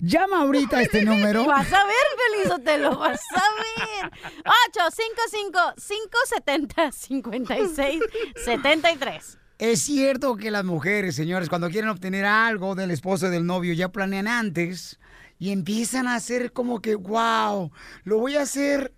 Llama 0.01 0.41
ahorita 0.43 0.79
a 0.79 0.83
este 0.83 1.05
número. 1.07 1.45
Vas 1.45 1.73
a 1.73 1.85
ver, 1.85 1.95
Feliz, 2.17 2.65
te 2.65 2.79
lo 2.79 2.97
vas 2.99 3.21
a 3.37 3.43
ver. 4.03 4.11
855-570-5673. 8.37 9.37
Es 9.59 9.83
cierto 9.83 10.37
que 10.37 10.51
las 10.51 10.65
mujeres, 10.65 11.15
señores, 11.15 11.51
cuando 11.51 11.69
quieren 11.69 11.91
obtener 11.91 12.25
algo 12.25 12.75
del 12.75 12.91
esposo 12.91 13.27
o 13.27 13.31
del 13.31 13.45
novio, 13.45 13.75
ya 13.75 13.91
planean 13.91 14.27
antes 14.27 14.99
y 15.39 15.53
empiezan 15.53 16.07
a 16.09 16.15
hacer 16.15 16.53
como 16.53 16.81
que, 16.81 16.95
wow, 16.95 17.71
lo 18.05 18.19
voy 18.19 18.37
a 18.37 18.43
hacer. 18.43 18.95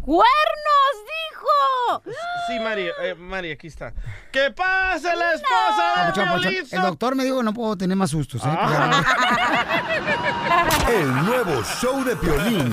¡Cuernos, 0.00 0.92
dijo! 1.30 2.02
Sí, 2.48 2.58
Mari, 2.60 2.88
eh, 3.02 3.14
Mari, 3.14 3.50
aquí 3.52 3.66
está. 3.66 3.92
¡Que 4.32 4.50
pase 4.50 5.14
la 5.14 5.34
esposa 5.34 5.94
de 5.96 6.02
Papuchón, 6.02 6.24
papuchón, 6.26 6.52
Piolín! 6.52 6.66
El 6.70 6.82
doctor 6.82 7.14
me 7.14 7.24
dijo 7.24 7.36
que 7.38 7.42
no 7.44 7.52
puedo 7.52 7.76
tener 7.76 7.96
más 7.96 8.10
sustos, 8.10 8.42
¿eh? 8.44 8.48
El 11.00 11.14
nuevo 11.24 11.62
show 11.62 12.02
de 12.04 12.16
Piolín. 12.16 12.72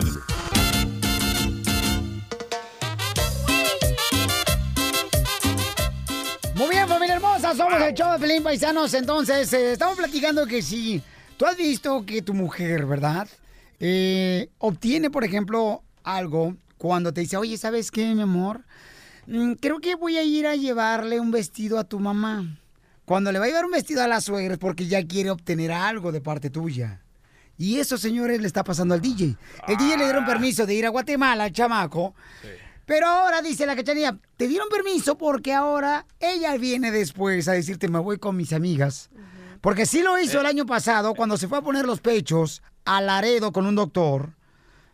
Muy 6.55 6.69
bien, 6.69 6.87
familia 6.87 7.15
hermosa, 7.15 7.53
somos 7.53 7.79
el 7.79 7.93
show 7.93 8.13
de 8.13 8.19
Pelín 8.19 8.41
Paisanos. 8.41 8.91
Entonces, 8.95 9.53
eh, 9.53 9.73
estamos 9.73 9.95
platicando 9.95 10.47
que 10.47 10.63
si 10.63 11.03
tú 11.37 11.45
has 11.45 11.55
visto 11.55 12.03
que 12.03 12.23
tu 12.23 12.33
mujer, 12.33 12.87
¿verdad? 12.87 13.27
Eh, 13.79 14.49
obtiene, 14.57 15.11
por 15.11 15.23
ejemplo, 15.23 15.83
algo 16.03 16.55
cuando 16.77 17.13
te 17.13 17.21
dice, 17.21 17.37
oye, 17.37 17.57
¿sabes 17.57 17.91
qué, 17.91 18.13
mi 18.13 18.21
amor? 18.21 18.65
Mm, 19.27 19.53
creo 19.53 19.79
que 19.79 19.95
voy 19.95 20.17
a 20.17 20.23
ir 20.23 20.47
a 20.47 20.55
llevarle 20.55 21.19
un 21.19 21.31
vestido 21.31 21.79
a 21.79 21.83
tu 21.83 21.99
mamá. 21.99 22.59
Cuando 23.05 23.31
le 23.31 23.39
va 23.39 23.45
a 23.45 23.47
llevar 23.47 23.65
un 23.65 23.71
vestido 23.71 24.03
a 24.03 24.07
la 24.07 24.21
suegra 24.21 24.53
es 24.53 24.59
porque 24.59 24.87
ya 24.87 25.05
quiere 25.05 25.29
obtener 25.29 25.71
algo 25.71 26.11
de 26.11 26.21
parte 26.21 26.49
tuya. 26.49 27.01
Y 27.57 27.79
eso, 27.79 27.97
señores, 27.97 28.39
le 28.39 28.47
está 28.47 28.63
pasando 28.63 28.93
al 28.93 29.01
DJ. 29.01 29.35
El 29.67 29.77
DJ 29.77 29.97
le 29.97 30.03
dieron 30.03 30.25
permiso 30.25 30.65
de 30.65 30.75
ir 30.75 30.85
a 30.85 30.89
Guatemala 30.89 31.45
al 31.45 31.51
chamaco. 31.51 32.13
Pero 32.85 33.07
ahora 33.07 33.41
dice 33.41 33.65
la 33.65 33.75
cachanilla, 33.75 34.17
te 34.37 34.47
dieron 34.47 34.69
permiso 34.69 35.17
porque 35.17 35.53
ahora 35.53 36.05
ella 36.19 36.55
viene 36.57 36.91
después 36.91 37.47
a 37.47 37.53
decirte, 37.53 37.89
me 37.89 37.99
voy 37.99 38.17
con 38.17 38.37
mis 38.37 38.53
amigas. 38.53 39.09
Porque 39.59 39.85
sí 39.85 40.01
lo 40.01 40.19
hizo 40.19 40.39
el 40.39 40.45
año 40.45 40.65
pasado 40.65 41.13
cuando 41.15 41.35
se 41.35 41.47
fue 41.47 41.57
a 41.57 41.63
poner 41.63 41.85
los 41.85 41.99
pechos 41.99 42.61
a 42.85 43.01
Laredo 43.01 43.51
con 43.51 43.65
un 43.65 43.75
doctor. 43.75 44.35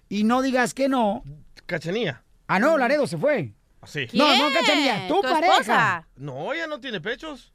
Y 0.07 0.23
no 0.23 0.41
digas 0.41 0.73
que 0.73 0.87
no. 0.89 1.23
Cachanía. 1.73 2.23
Ah, 2.47 2.59
no, 2.59 2.77
Laredo 2.77 3.07
se 3.07 3.17
fue. 3.17 3.51
Así. 3.81 4.07
No, 4.13 4.35
no, 4.37 4.53
cachanilla, 4.53 5.07
tu, 5.07 5.15
¿Tu 5.15 5.21
pareja. 5.21 5.51
esposa? 5.53 6.07
No, 6.15 6.53
ella 6.53 6.67
no 6.67 6.79
tiene 6.79 7.01
pechos. 7.01 7.51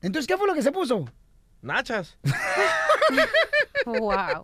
Entonces, 0.00 0.28
¿qué 0.28 0.36
fue 0.36 0.46
lo 0.46 0.54
que 0.54 0.62
se 0.62 0.72
puso? 0.72 1.04
Nachas. 1.62 2.16
Wow. 3.86 4.42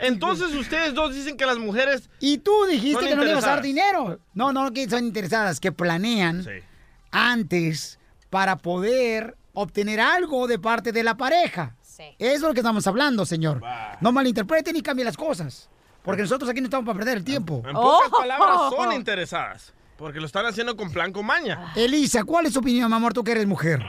Entonces 0.00 0.54
ustedes 0.54 0.92
dos 0.92 1.14
dicen 1.14 1.36
que 1.38 1.46
las 1.46 1.56
mujeres... 1.56 2.10
Y 2.20 2.38
tú 2.38 2.52
dijiste 2.68 3.00
Son 3.00 3.08
que 3.08 3.16
no 3.16 3.24
le 3.24 3.30
ibas 3.30 3.44
a 3.44 3.50
dar 3.50 3.62
dinero. 3.62 4.18
No, 4.34 4.52
no, 4.52 4.70
que 4.72 4.86
son 4.90 5.06
interesadas, 5.06 5.60
que 5.60 5.72
planean 5.72 6.44
antes 7.10 7.98
para 8.28 8.56
poder 8.56 9.36
obtener 9.54 10.00
algo 10.00 10.46
de 10.46 10.58
parte 10.58 10.92
de 10.92 11.02
la 11.02 11.16
pareja. 11.16 11.74
Eso 12.18 12.34
es 12.34 12.40
lo 12.42 12.52
que 12.52 12.60
estamos 12.60 12.86
hablando, 12.86 13.24
señor. 13.24 13.62
No 14.00 14.12
malinterpreten 14.12 14.76
y 14.76 14.82
cambien 14.82 15.06
las 15.06 15.16
cosas. 15.16 15.70
Porque 16.02 16.22
nosotros 16.22 16.48
aquí 16.50 16.60
no 16.60 16.66
estamos 16.66 16.86
para 16.86 16.98
perder 16.98 17.18
el 17.18 17.24
tiempo. 17.24 17.62
En 17.66 17.74
pocas 17.74 18.10
Oh. 18.12 18.18
palabras, 18.18 18.56
son 18.70 18.92
interesadas. 18.94 19.74
Porque 19.96 20.20
lo 20.20 20.26
están 20.26 20.46
haciendo 20.46 20.76
con 20.76 20.92
plan 20.92 21.12
con 21.12 21.26
maña. 21.26 21.72
Elisa, 21.76 22.22
¿cuál 22.24 22.46
es 22.46 22.52
tu 22.52 22.60
opinión, 22.60 22.88
mi 22.88 22.96
amor, 22.96 23.12
tú 23.12 23.24
que 23.24 23.32
eres 23.32 23.46
mujer? 23.46 23.80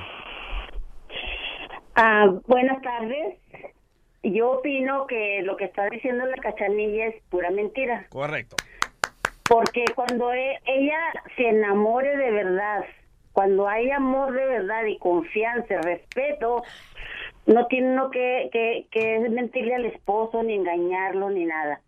Ah, 1.96 2.26
buenas 2.48 2.82
tardes. 2.82 3.38
Yo 4.24 4.52
opino 4.52 5.06
que 5.08 5.42
lo 5.44 5.56
que 5.56 5.66
está 5.66 5.86
diciendo 5.90 6.26
la 6.26 6.36
cachanilla 6.38 7.08
es 7.08 7.16
pura 7.30 7.52
mentira. 7.52 8.06
Correcto. 8.10 8.56
Porque 9.48 9.86
cuando 9.96 10.34
e- 10.34 10.60
ella 10.66 11.00
se 11.36 11.48
enamore 11.50 12.16
de 12.18 12.32
verdad, 12.32 12.86
cuando 13.32 13.68
hay 13.68 13.90
amor 13.92 14.34
de 14.34 14.46
verdad 14.46 14.84
y 14.86 14.98
confianza, 15.00 15.76
respeto, 15.82 16.64
no 17.46 17.66
tiene 17.68 17.92
uno 17.94 18.12
que, 18.12 18.50
que, 18.52 18.88
que 18.92 19.20
mentirle 19.30 19.76
al 19.76 19.86
esposo, 19.86 20.44
ni 20.44 20.54
engañarlo, 20.56 21.30
ni 21.30 21.46
nada. 21.46 21.82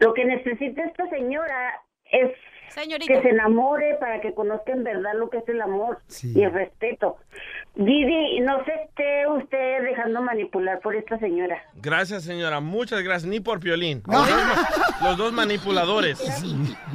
Lo 0.00 0.14
que 0.14 0.24
necesita 0.24 0.84
esta 0.84 1.08
señora 1.10 1.80
es 2.10 2.30
Señorita. 2.68 3.12
que 3.14 3.22
se 3.22 3.28
enamore 3.30 3.94
para 4.00 4.20
que 4.20 4.34
conozca 4.34 4.72
en 4.72 4.84
verdad 4.84 5.12
lo 5.14 5.28
que 5.30 5.38
es 5.38 5.48
el 5.48 5.60
amor 5.60 5.98
Sí. 6.06 6.32
y 6.34 6.42
el 6.42 6.52
respeto. 6.52 7.16
Didi, 7.74 8.40
no 8.40 8.64
se 8.64 8.72
esté 8.74 9.26
usted 9.28 9.82
dejando 9.84 10.20
manipular 10.22 10.80
por 10.80 10.94
esta 10.96 11.18
señora. 11.18 11.62
Gracias, 11.76 12.24
señora. 12.24 12.60
Muchas 12.60 13.02
gracias. 13.02 13.28
Ni 13.30 13.40
por 13.40 13.60
violín. 13.60 14.02
Los, 14.06 14.28
dos, 14.28 15.02
los 15.02 15.16
dos 15.16 15.32
manipuladores 15.32 16.18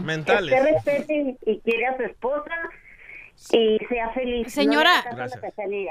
mentales. 0.03 0.53
Usted 0.53 0.73
respete 0.73 1.13
y, 1.45 1.51
y 1.51 1.59
quiere 1.61 1.85
a 1.87 1.97
su 1.97 2.03
esposa 2.03 2.51
y 3.51 3.77
sea 3.89 4.09
feliz. 4.09 4.51
Señora. 4.53 5.03
No 5.03 5.09
la 5.09 5.15
Gracias. 5.15 5.41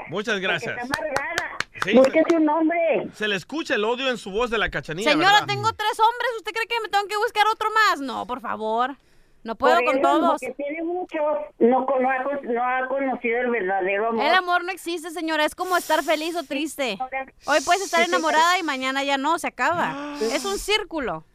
Muchas 0.09 0.33
porque 0.35 0.39
gracias. 0.47 0.77
Está 0.77 0.99
amargada. 0.99 1.57
Sí, 1.83 1.93
Búsquese 1.93 2.35
un 2.37 2.49
hombre. 2.49 3.07
Se 3.13 3.27
le 3.27 3.35
escucha 3.35 3.75
el 3.75 3.83
odio 3.85 4.09
en 4.09 4.17
su 4.17 4.31
voz 4.31 4.49
de 4.49 4.57
la 4.57 4.69
cachanilla, 4.69 5.11
Señora, 5.11 5.31
¿verdad? 5.33 5.47
tengo 5.47 5.71
tres 5.73 5.99
hombres. 5.99 6.29
¿Usted 6.37 6.51
cree 6.51 6.67
que 6.67 6.79
me 6.81 6.89
tengo 6.89 7.05
que 7.07 7.17
buscar 7.17 7.45
otro 7.47 7.69
más? 7.71 7.99
No, 7.99 8.25
por 8.25 8.41
favor. 8.41 8.95
No 9.43 9.55
puedo 9.55 9.75
Por 9.75 9.85
con 9.85 9.97
eso, 9.97 10.01
todos. 10.03 10.31
Porque 10.41 10.53
tiene 10.55 10.83
muchos, 10.83 11.21
no, 11.59 11.85
con- 11.85 12.01
no, 12.01 12.09
ha, 12.09 12.23
con- 12.23 12.53
no 12.53 12.63
ha 12.63 12.87
conocido 12.87 13.41
el 13.41 13.49
verdadero 13.49 14.07
amor. 14.09 14.23
El 14.23 14.33
amor 14.33 14.63
no 14.63 14.71
existe, 14.71 15.09
señora. 15.11 15.43
Es 15.43 15.53
como 15.53 15.75
estar 15.75 16.01
feliz 16.01 16.35
o 16.37 16.43
triste. 16.43 16.97
Hoy 17.45 17.59
puedes 17.65 17.83
estar 17.83 18.01
enamorada 18.07 18.57
y 18.57 18.63
mañana 18.63 19.03
ya 19.03 19.17
no, 19.17 19.37
se 19.39 19.47
acaba. 19.47 20.15
Es 20.21 20.45
un 20.45 20.57
círculo. 20.57 21.25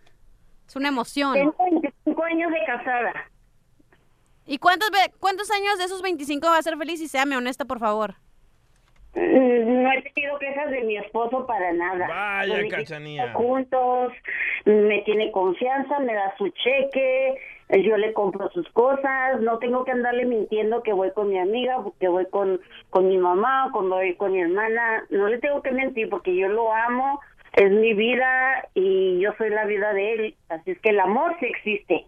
Es 0.66 0.74
una 0.76 0.88
emoción. 0.88 1.34
Tengo 1.34 1.54
25 1.70 2.24
años 2.24 2.50
de 2.50 2.58
casada. 2.66 3.30
¿Y 4.48 4.58
cuántos, 4.58 4.90
ve- 4.90 5.12
cuántos 5.20 5.50
años 5.50 5.78
de 5.78 5.84
esos 5.84 6.02
25 6.02 6.46
va 6.48 6.56
a 6.58 6.62
ser 6.62 6.76
feliz? 6.76 7.00
Y 7.00 7.06
séame 7.08 7.36
honesta, 7.36 7.64
por 7.66 7.78
favor. 7.78 8.14
Mm, 9.14 9.82
No 9.82 9.92
he 9.92 10.02
tenido 10.02 10.38
quejas 10.38 10.70
de 10.70 10.82
mi 10.82 10.96
esposo 10.96 11.46
para 11.46 11.72
nada. 11.72 12.06
Vaya, 12.08 12.66
Cachanía. 12.68 13.32
Juntos, 13.34 14.12
me 14.64 15.02
tiene 15.02 15.30
confianza, 15.32 15.98
me 16.00 16.14
da 16.14 16.34
su 16.36 16.48
cheque, 16.50 17.34
yo 17.84 17.96
le 17.96 18.12
compro 18.12 18.50
sus 18.50 18.68
cosas, 18.70 19.40
no 19.40 19.58
tengo 19.58 19.84
que 19.84 19.92
andarle 19.92 20.24
mintiendo 20.26 20.82
que 20.82 20.92
voy 20.92 21.10
con 21.12 21.28
mi 21.28 21.38
amiga, 21.38 21.76
que 22.00 22.08
voy 22.08 22.26
con, 22.30 22.60
con 22.90 23.08
mi 23.08 23.16
mamá, 23.18 23.68
cuando 23.72 23.96
voy 23.96 24.14
con 24.16 24.32
mi 24.32 24.40
hermana, 24.40 25.04
no 25.10 25.28
le 25.28 25.38
tengo 25.38 25.62
que 25.62 25.72
mentir 25.72 26.08
porque 26.08 26.34
yo 26.34 26.48
lo 26.48 26.72
amo, 26.72 27.20
es 27.54 27.70
mi 27.70 27.92
vida 27.94 28.66
y 28.74 29.20
yo 29.20 29.32
soy 29.38 29.50
la 29.50 29.64
vida 29.66 29.92
de 29.92 30.12
él, 30.14 30.34
así 30.48 30.70
es 30.72 30.78
que 30.80 30.90
el 30.90 31.00
amor 31.00 31.34
sí 31.40 31.46
existe. 31.46 32.06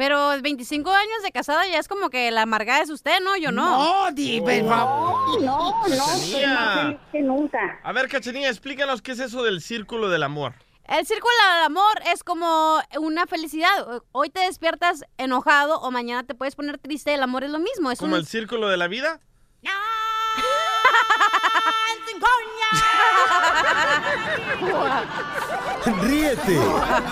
Pero 0.00 0.40
25 0.40 0.90
años 0.90 1.22
de 1.22 1.30
casada 1.30 1.66
ya 1.66 1.78
es 1.78 1.86
como 1.86 2.08
que 2.08 2.30
la 2.30 2.40
amargada 2.40 2.80
es 2.80 2.88
usted, 2.88 3.20
¿no? 3.22 3.36
Yo 3.36 3.52
no. 3.52 4.06
No, 4.06 4.12
Di, 4.12 4.40
por 4.40 4.66
favor. 4.66 5.42
No, 5.42 5.86
no, 5.86 6.06
soy 6.16 6.46
más 6.46 6.80
feliz 6.80 6.98
que 7.12 7.20
nunca. 7.20 7.78
A 7.82 7.92
ver, 7.92 8.08
Cachanilla, 8.08 8.48
explícanos 8.48 9.02
qué 9.02 9.12
es 9.12 9.20
eso 9.20 9.42
del 9.42 9.60
círculo 9.60 10.08
del 10.08 10.22
amor. 10.22 10.54
El 10.86 11.04
círculo 11.04 11.34
del 11.54 11.64
amor 11.66 12.00
es 12.10 12.24
como 12.24 12.80
una 12.98 13.26
felicidad. 13.26 13.68
Hoy 14.12 14.30
te 14.30 14.40
despiertas 14.40 15.04
enojado 15.18 15.78
o 15.80 15.90
mañana 15.90 16.26
te 16.26 16.34
puedes 16.34 16.56
poner 16.56 16.78
triste. 16.78 17.12
El 17.12 17.22
amor 17.22 17.44
es 17.44 17.50
lo 17.50 17.58
mismo. 17.58 17.90
Es 17.90 17.98
¿Como 17.98 18.14
un... 18.14 18.20
el 18.20 18.26
círculo 18.26 18.70
de 18.70 18.78
la 18.78 18.88
vida? 18.88 19.20
Ríete 26.02 26.58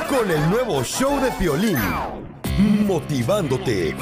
con 0.09 0.31
el 0.31 0.49
nuevo 0.49 0.83
show 0.83 1.21
de 1.21 1.31
Piolín. 1.33 1.79
Motivándote 2.59 3.95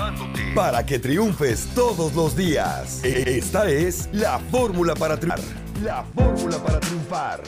para 0.55 0.87
que 0.87 0.99
triunfes 0.99 1.69
todos 1.75 2.14
los 2.14 2.35
días. 2.35 3.05
Esta 3.05 3.69
es 3.69 4.09
la 4.12 4.38
fórmula 4.38 4.95
para 4.95 5.19
triunfar. 5.19 5.45
La 5.85 6.03
fórmula 6.03 6.57
para 6.64 6.81
triunfar. 6.81 7.42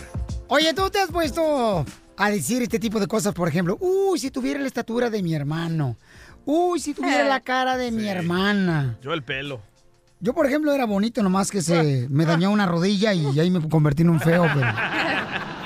Oye, 0.49 0.75
¿tú 0.75 0.91
te 0.91 0.99
has 0.99 1.11
puesto 1.11 1.87
a 2.15 2.31
decir 2.31 2.63
este 2.63 2.79
tipo 2.79 3.01
de 3.01 3.07
cosas? 3.07 3.33
Por 3.33 3.49
ejemplo, 3.49 3.79
uy, 3.81 4.19
si 4.19 4.31
tuviera 4.31 4.61
la 4.61 4.67
estatura 4.67 5.09
de 5.09 5.23
mi 5.23 5.35
hermano. 5.35 5.97
Uy, 6.45 6.79
si 6.79 6.93
tuviera 6.93 7.25
la 7.25 7.41
cara 7.41 7.79
de 7.79 7.91
mi 7.91 8.07
hermana. 8.07 8.99
Yo 9.01 9.15
el 9.15 9.23
pelo. 9.23 9.63
Yo, 10.21 10.35
por 10.35 10.45
ejemplo, 10.45 10.73
era 10.73 10.85
bonito, 10.85 11.23
nomás 11.23 11.51
que 11.51 11.63
se 11.63 12.07
me 12.11 12.27
dañó 12.27 12.51
una 12.51 12.67
rodilla 12.67 13.15
y 13.15 13.41
ahí 13.41 13.51
me 13.51 13.67
convertí 13.67 14.03
en 14.03 14.11
un 14.11 14.21
feo, 14.21 14.47
pero... 14.53 14.67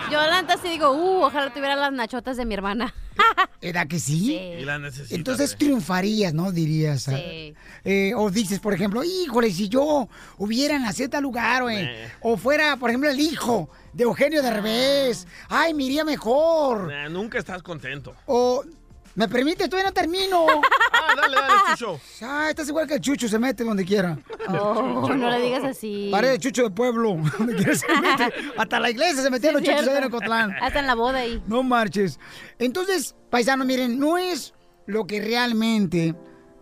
Sí 0.62 0.68
digo, 0.68 0.92
uh, 0.92 1.24
ojalá 1.24 1.52
tuviera 1.52 1.76
las 1.76 1.92
nachotas 1.92 2.36
de 2.36 2.44
mi 2.44 2.54
hermana. 2.54 2.94
¿Era 3.60 3.86
que 3.86 3.98
sí? 3.98 4.34
Y 4.34 4.64
la 4.64 4.78
necesitas. 4.78 5.12
Entonces 5.12 5.56
triunfarías, 5.56 6.34
¿no? 6.34 6.52
Dirías. 6.52 7.08
ah. 7.08 7.16
Sí. 7.16 7.54
Eh, 7.84 8.12
o 8.16 8.30
dices, 8.30 8.60
por 8.60 8.74
ejemplo, 8.74 9.02
híjole, 9.04 9.50
si 9.50 9.68
yo 9.68 10.08
hubiera 10.38 10.78
nacido 10.78 11.06
en 11.06 11.10
tal 11.10 11.22
lugar, 11.22 11.62
güey. 11.62 11.88
O 12.20 12.36
fuera, 12.36 12.76
por 12.76 12.90
ejemplo, 12.90 13.10
el 13.10 13.20
hijo 13.20 13.70
de 13.92 14.04
Eugenio 14.04 14.42
Derbez. 14.42 15.26
Ay, 15.48 15.74
me 15.74 15.84
iría 15.84 16.04
mejor. 16.04 16.88
Nah, 16.88 17.08
nunca 17.08 17.38
estás 17.38 17.62
contento. 17.62 18.14
O, 18.26 18.64
¿me 19.14 19.28
permite? 19.28 19.68
Todavía 19.68 19.90
no 19.90 19.94
termino. 19.94 20.46
Ah, 20.94 21.14
dale, 21.16 21.34
dale, 21.36 21.54
Chucho. 21.70 22.00
Ah, 22.22 22.46
estás 22.50 22.68
igual 22.68 22.86
que 22.86 22.94
el 22.94 23.00
Chucho, 23.00 23.26
se 23.28 23.38
mete 23.38 23.64
donde 23.64 23.84
quiera. 23.84 24.18
Oh, 24.48 25.08
no 25.14 25.30
le 25.30 25.40
digas 25.40 25.64
así. 25.64 26.08
Pare 26.12 26.28
de 26.28 26.38
Chucho 26.38 26.62
de 26.64 26.70
pueblo. 26.70 27.16
Donde 27.38 27.56
quiera 27.56 27.74
se 27.74 27.86
mete. 28.00 28.32
Hasta 28.56 28.78
la 28.80 28.90
iglesia 28.90 29.22
se 29.22 29.30
metieron 29.30 29.60
los 29.60 29.68
Sí, 29.68 29.74
chuchos 29.74 29.88
allá 29.88 29.98
en. 29.98 30.04
Ocotlán. 30.04 30.52
Hasta 30.60 30.80
en 30.80 30.86
la 30.86 30.94
boda 30.94 31.18
ahí. 31.20 31.42
No 31.46 31.62
marches. 31.62 32.18
Entonces, 32.58 33.14
paisano, 33.30 33.64
miren, 33.64 33.98
no 33.98 34.18
es 34.18 34.52
lo 34.86 35.06
que 35.06 35.20
realmente 35.20 36.14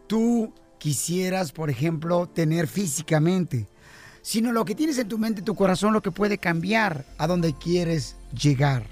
tú 0.07 0.53
quisieras, 0.79 1.53
por 1.53 1.71
ejemplo, 1.71 2.27
tener 2.29 2.67
físicamente, 2.67 3.67
sino 4.23 4.53
lo 4.53 4.65
que 4.65 4.75
tienes 4.75 4.99
en 4.99 5.09
tu 5.09 5.19
mente, 5.19 5.43
tu 5.43 5.55
corazón, 5.55 5.93
lo 5.93 6.03
que 6.03 6.11
puede 6.11 6.39
cambiar 6.39 7.05
a 7.19 7.27
donde 7.27 7.55
quieres 7.55 8.17
llegar. 8.33 8.85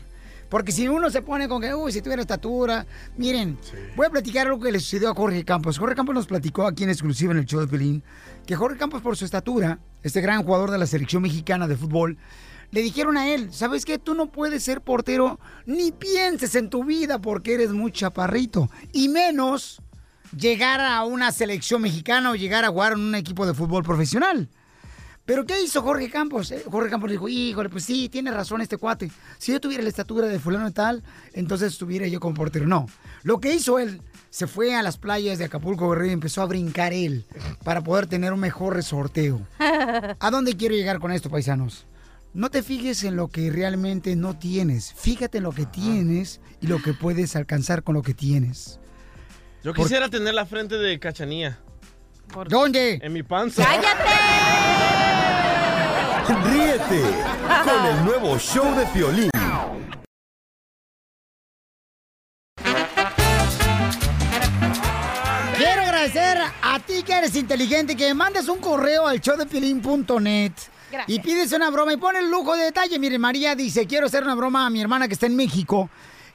Porque 0.49 0.73
si 0.73 0.89
uno 0.89 1.11
se 1.11 1.23
pone 1.23 1.49
con 1.49 1.61
que, 1.61 1.75
uy, 1.75 1.93
si 1.93 2.01
tuviera 2.01 2.23
estatura, 2.23 2.87
miren, 3.17 3.59
voy 3.97 4.07
a 4.07 4.11
platicar 4.11 4.47
algo 4.47 4.61
que 4.61 4.73
le 4.73 4.81
sucedió 4.81 5.11
a 5.11 5.15
Jorge 5.15 5.45
Campos. 5.45 5.79
Jorge 5.79 5.95
Campos 5.95 6.15
nos 6.15 6.27
platicó 6.27 6.67
aquí 6.67 6.85
en 6.85 6.91
exclusiva 6.91 7.33
en 7.33 7.39
el 7.39 7.45
show 7.45 7.61
de 7.61 7.67
Pelín, 7.67 8.03
que 8.47 8.57
Jorge 8.57 8.79
Campos 8.79 9.03
por 9.03 9.17
su 9.17 9.25
estatura, 9.25 9.79
este 10.03 10.21
gran 10.21 10.43
jugador 10.43 10.71
de 10.71 10.79
la 10.79 10.87
selección 10.87 11.23
mexicana 11.23 11.69
de 11.69 11.77
fútbol, 11.77 12.17
le 12.71 12.83
dijeron 12.83 13.17
a 13.17 13.29
él, 13.29 13.53
¿sabes 13.53 13.85
qué? 13.85 13.99
Tú 13.99 14.15
no 14.15 14.31
puedes 14.31 14.63
ser 14.63 14.81
portero 14.81 15.41
ni 15.67 15.93
pienses 15.93 16.55
en 16.55 16.71
tu 16.71 16.85
vida 16.85 17.19
porque 17.19 17.55
eres 17.55 17.71
muy 17.71 17.93
chaparrito. 17.93 18.71
Y 18.93 19.09
menos 19.09 19.81
llegar 20.37 20.81
a 20.81 21.05
una 21.05 21.33
selección 21.33 21.83
mexicana 21.83 22.31
o 22.31 22.35
llegar 22.35 22.65
a 22.65 22.69
jugar 22.69 22.93
en 22.93 23.01
un 23.01 23.15
equipo 23.15 23.47
de 23.47 23.55
fútbol 23.55 23.83
profesional. 23.83 24.49
Pero 25.29 25.45
¿qué 25.45 25.63
hizo 25.63 25.83
Jorge 25.83 26.09
Campos? 26.09 26.51
Eh, 26.53 26.65
Jorge 26.71 26.89
Campos 26.89 27.11
dijo, 27.11 27.29
híjole, 27.29 27.69
pues 27.69 27.85
sí, 27.85 28.09
tiene 28.09 28.31
razón 28.31 28.63
este 28.63 28.79
cuate. 28.79 29.11
Si 29.37 29.53
yo 29.53 29.61
tuviera 29.61 29.83
la 29.83 29.91
estatura 29.91 30.27
de 30.27 30.39
fulano 30.39 30.67
y 30.67 30.73
tal, 30.73 31.03
entonces 31.35 31.75
estuviera 31.75 32.07
yo 32.07 32.19
como 32.19 32.35
portero. 32.35 32.67
No. 32.67 32.87
Lo 33.25 33.39
que 33.39 33.53
hizo 33.53 33.79
él, 33.79 34.01
se 34.31 34.47
fue 34.47 34.75
a 34.75 34.83
las 34.83 34.97
playas 34.97 35.37
de 35.37 35.45
Acapulco 35.45 35.91
Guerrero 35.91 36.09
y 36.09 36.13
empezó 36.15 36.41
a 36.41 36.47
brincar 36.47 36.95
él 36.95 37.27
para 37.63 37.83
poder 37.83 38.07
tener 38.07 38.33
un 38.33 38.41
mejor 38.41 38.75
resorteo. 38.75 39.47
¿A 39.59 40.31
dónde 40.31 40.57
quiero 40.57 40.75
llegar 40.75 40.99
con 40.99 41.13
esto, 41.13 41.29
paisanos? 41.29 41.85
No 42.33 42.49
te 42.49 42.63
fijes 42.63 43.05
en 43.05 43.17
lo 43.17 43.29
que 43.29 43.51
realmente 43.51 44.17
no 44.17 44.39
tienes. 44.39 44.95
Fíjate 44.95 45.37
en 45.39 45.45
lo 45.45 45.53
que 45.53 45.67
tienes 45.67 46.41
y 46.63 46.69
lo 46.69 46.81
que 46.81 46.95
puedes 46.95 47.37
alcanzar 47.37 47.83
con 47.83 47.95
lo 47.95 48.01
que 48.01 48.15
tienes. 48.15 48.81
Yo 49.63 49.75
quisiera 49.75 50.09
tener 50.09 50.33
la 50.33 50.47
frente 50.47 50.79
de 50.79 50.99
Cachanía. 50.99 51.59
¿Dónde? 52.49 52.99
En 53.03 53.13
mi 53.13 53.23
panza. 53.23 53.63
Ríete 56.29 57.03
con 57.65 57.87
el 57.87 58.05
nuevo 58.05 58.39
show 58.39 58.75
de 58.75 58.85
Piolín. 58.87 59.31
Quiero 65.57 65.83
agradecer 65.83 66.39
a 66.63 66.81
ti 66.81 67.03
que 67.03 67.15
eres 67.15 67.35
inteligente 67.35 67.97
que 67.97 68.13
mandes 68.13 68.47
un 68.49 68.59
correo 68.59 69.07
al 69.07 69.21
showdepilín.net 69.21 70.53
y 71.07 71.21
pides 71.21 71.53
una 71.53 71.71
broma 71.71 71.95
y 71.95 71.97
pon 71.97 72.15
el 72.17 72.31
lujo 72.31 72.55
de 72.57 72.65
detalle. 72.65 72.99
Mire, 72.99 73.19
María 73.19 73.55
dice, 73.55 73.87
quiero 73.87 74.07
hacer 74.07 74.23
una 74.23 74.35
broma 74.35 74.67
a 74.67 74.71
mi 74.71 74.83
hermana 74.83 75.09
que 75.09 75.15
está 75.15 75.25
en 75.25 75.37
México. 75.37 75.89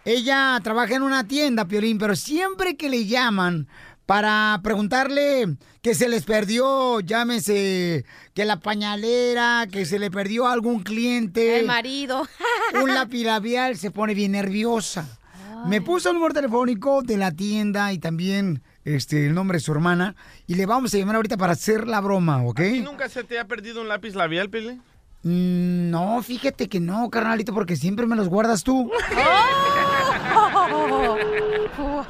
Ella 0.06 0.60
trabaja 0.64 0.96
en 0.96 1.04
una 1.04 1.28
tienda, 1.28 1.66
Piolín, 1.66 2.00
pero 2.00 2.16
siempre 2.16 2.76
que 2.76 2.90
le 2.90 3.06
llaman 3.06 3.68
para 4.14 4.60
preguntarle 4.62 5.58
que 5.82 5.96
se 5.96 6.08
les 6.08 6.24
perdió, 6.24 7.00
llámese, 7.00 8.06
que 8.36 8.46
la 8.46 8.60
pañalera, 8.60 9.66
que 9.72 9.88
se 9.88 9.98
le 9.98 10.12
perdió 10.12 10.46
a 10.46 10.54
algún 10.54 10.84
cliente. 10.84 11.62
El 11.62 11.66
marido. 11.66 12.22
un 12.84 12.94
lápiz 12.94 13.24
labial, 13.24 13.76
se 13.76 13.90
pone 13.90 14.14
bien 14.14 14.34
nerviosa. 14.34 15.18
Me 15.66 15.82
puso 15.82 16.10
el 16.10 16.16
número 16.18 16.36
telefónico 16.36 17.02
de 17.02 17.18
la 17.18 17.32
tienda 17.32 17.92
y 17.92 17.98
también 17.98 18.62
este, 18.86 19.26
el 19.26 19.34
nombre 19.34 19.58
de 19.58 19.64
su 19.64 19.72
hermana. 19.72 20.16
Y 20.46 20.54
le 20.54 20.68
vamos 20.68 20.94
a 20.94 21.00
llamar 21.00 21.16
ahorita 21.16 21.36
para 21.36 21.54
hacer 21.54 21.88
la 21.88 22.00
broma, 22.00 22.46
¿ok? 22.46 22.60
¿Y 22.60 22.82
nunca 22.82 23.10
se 23.10 23.24
te 23.24 23.40
ha 23.40 23.48
perdido 23.48 23.82
un 23.82 23.88
lápiz 23.88 24.14
labial, 24.14 24.52
Pili? 24.52 24.80
Mm, 25.24 25.90
no, 25.90 26.22
fíjate 26.22 26.70
que 26.70 26.80
no, 26.80 27.10
carnalito, 27.10 27.52
porque 27.52 27.76
siempre 27.76 28.06
me 28.06 28.16
los 28.16 28.30
guardas 28.30 28.64
tú. 28.64 28.92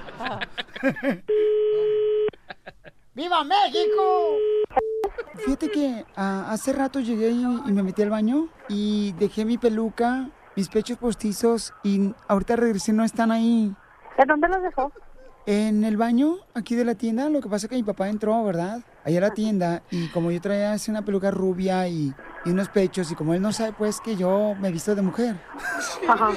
¡Viva 3.15 3.43
México! 3.43 4.38
Fíjate 5.36 5.69
que 5.72 6.06
ah, 6.15 6.48
hace 6.50 6.74
rato 6.74 7.00
llegué 7.00 7.30
y, 7.32 7.43
y 7.43 7.72
me 7.72 7.84
metí 7.84 8.02
al 8.02 8.10
baño 8.10 8.50
y 8.67 9.13
dejé 9.13 9.46
mi 9.46 9.58
peluca, 9.58 10.30
mis 10.56 10.69
pechos 10.69 10.98
postizos 10.98 11.74
y 11.84 12.13
ahorita 12.28 12.56
regresé, 12.56 12.93
no 12.93 13.04
están 13.04 13.32
ahí. 13.32 13.74
¿De 14.17 14.26
dónde 14.28 14.48
los 14.48 14.62
dejó? 14.62 14.91
En 15.46 15.84
el 15.84 15.98
baño 15.98 16.38
aquí 16.54 16.76
de 16.76 16.86
la 16.86 16.96
tienda, 16.96 17.30
lo 17.30 17.41
que 17.41 17.50
pasa 17.50 17.65
es 17.65 17.69
que 17.69 17.76
mi 17.76 17.84
papá 17.84 18.08
entró, 18.10 18.43
¿verdad? 18.43 18.82
Allá 19.04 19.17
a 19.17 19.22
la 19.22 19.32
tienda 19.32 19.84
y 19.91 20.08
como 20.10 20.32
yo 20.32 20.39
traía 20.39 20.72
así 20.72 20.89
una 20.89 21.04
peluca 21.04 21.32
rubia 21.32 21.88
y, 21.88 22.13
y 22.46 22.50
unos 22.50 22.69
pechos 22.69 23.12
y 23.12 23.15
como 23.15 23.34
él 23.34 23.41
no 23.41 23.52
sabe 23.52 23.74
pues 23.74 24.00
que 24.00 24.15
yo 24.15 24.56
me 24.60 24.69
he 24.69 24.72
visto 24.72 24.96
de 24.96 25.02
mujer. 25.02 25.36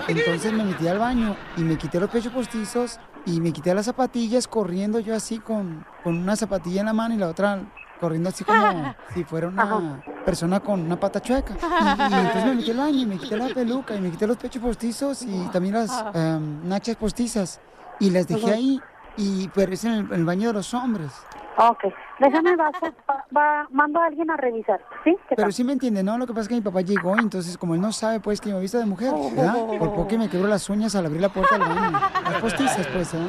Entonces 0.09 0.53
me 0.53 0.65
metí 0.65 0.89
al 0.89 0.99
baño 0.99 1.37
y 1.57 1.63
me 1.63 1.79
quité 1.79 2.01
los 2.01 2.11
pechos 2.11 2.33
postizos 2.33 2.99
y 3.27 3.41
me 3.41 3.53
quité 3.53 3.75
las 3.75 3.87
zapatillas 3.87 4.47
corriendo 4.47 5.01
yo 5.01 5.15
así 5.15 5.39
con, 5.39 5.85
con 6.03 6.17
una 6.17 6.37
zapatilla 6.37 6.81
en 6.81 6.87
la 6.87 6.93
mano 6.93 7.15
y 7.15 7.19
la 7.19 7.29
otra 7.29 7.61
corriendo 8.01 8.29
así 8.29 8.45
como 8.45 8.95
si 9.15 9.25
fuera 9.25 9.49
una 9.49 10.03
persona 10.25 10.61
con 10.61 10.81
una 10.81 10.99
pata 10.99 11.21
chueca. 11.21 11.55
Y, 11.55 11.65
y 12.15 12.19
entonces 12.19 12.45
me 12.45 12.55
metí 12.55 12.71
al 12.71 12.77
baño 12.77 12.99
y 12.99 13.07
me 13.07 13.19
quité 13.19 13.37
la 13.37 13.49
peluca 13.49 13.95
y 13.95 14.01
me 14.01 14.11
quité 14.11 14.27
los 14.27 14.37
pechos 14.37 14.63
postizos 14.63 15.23
y 15.23 15.49
también 15.53 15.75
las 15.75 15.91
em, 16.15 16.69
nachas 16.69 16.97
postizas 16.97 17.61
y 17.99 18.11
las 18.11 18.29
dejé 18.29 18.53
ahí 18.53 18.81
y 19.17 19.49
pero 19.49 19.73
es 19.73 19.85
en 19.85 19.93
el, 19.93 20.01
en 20.07 20.13
el 20.13 20.25
baño 20.25 20.49
de 20.49 20.55
los 20.55 20.73
hombres. 20.75 21.11
Ok, 21.59 21.85
déjame, 22.21 22.55
va, 22.57 22.71
va, 23.09 23.25
va- 23.35 23.67
mando 23.71 23.99
a 24.01 24.07
alguien 24.07 24.31
a 24.31 24.37
revisar, 24.37 24.79
¿sí? 25.05 25.17
¿Qué 25.29 25.37
Pero 25.37 25.51
sí 25.51 25.65
me 25.65 25.73
entiende, 25.73 26.03
¿no? 26.03 26.19
Lo 26.19 26.27
que 26.27 26.33
pasa 26.33 26.43
es 26.43 26.49
que 26.49 26.55
mi 26.57 26.61
papá 26.61 26.83
llegó 26.83 27.17
y 27.17 27.21
entonces 27.21 27.57
como 27.57 27.75
él 27.75 27.81
no 27.81 27.93
sabe 27.93 28.21
pues 28.21 28.41
que 28.43 28.51
yo 28.51 28.57
me 28.57 28.61
visto 28.61 28.79
de 28.79 28.85
mujer, 28.85 29.13
¿verdad? 29.35 29.55
Por 29.79 29.91
poco 29.91 30.07
que 30.09 30.19
me 30.19 30.29
quebró 30.29 30.49
las 30.49 30.69
uñas 30.69 30.95
al 30.97 31.07
abrir 31.07 31.23
la 31.23 31.31
puerta 31.31 31.57
del 31.57 31.67
baño. 31.69 31.99
Las 32.25 32.41
postizas 32.43 32.87
pues, 32.89 33.15
¿eh? 33.15 33.27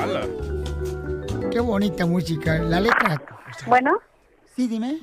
¡Hala! 0.00 0.20
Qué 1.50 1.60
bonita 1.60 2.06
música, 2.06 2.58
la 2.58 2.80
letra. 2.80 3.20
Bueno. 3.66 3.92
Sí, 4.54 4.68
dime. 4.68 4.98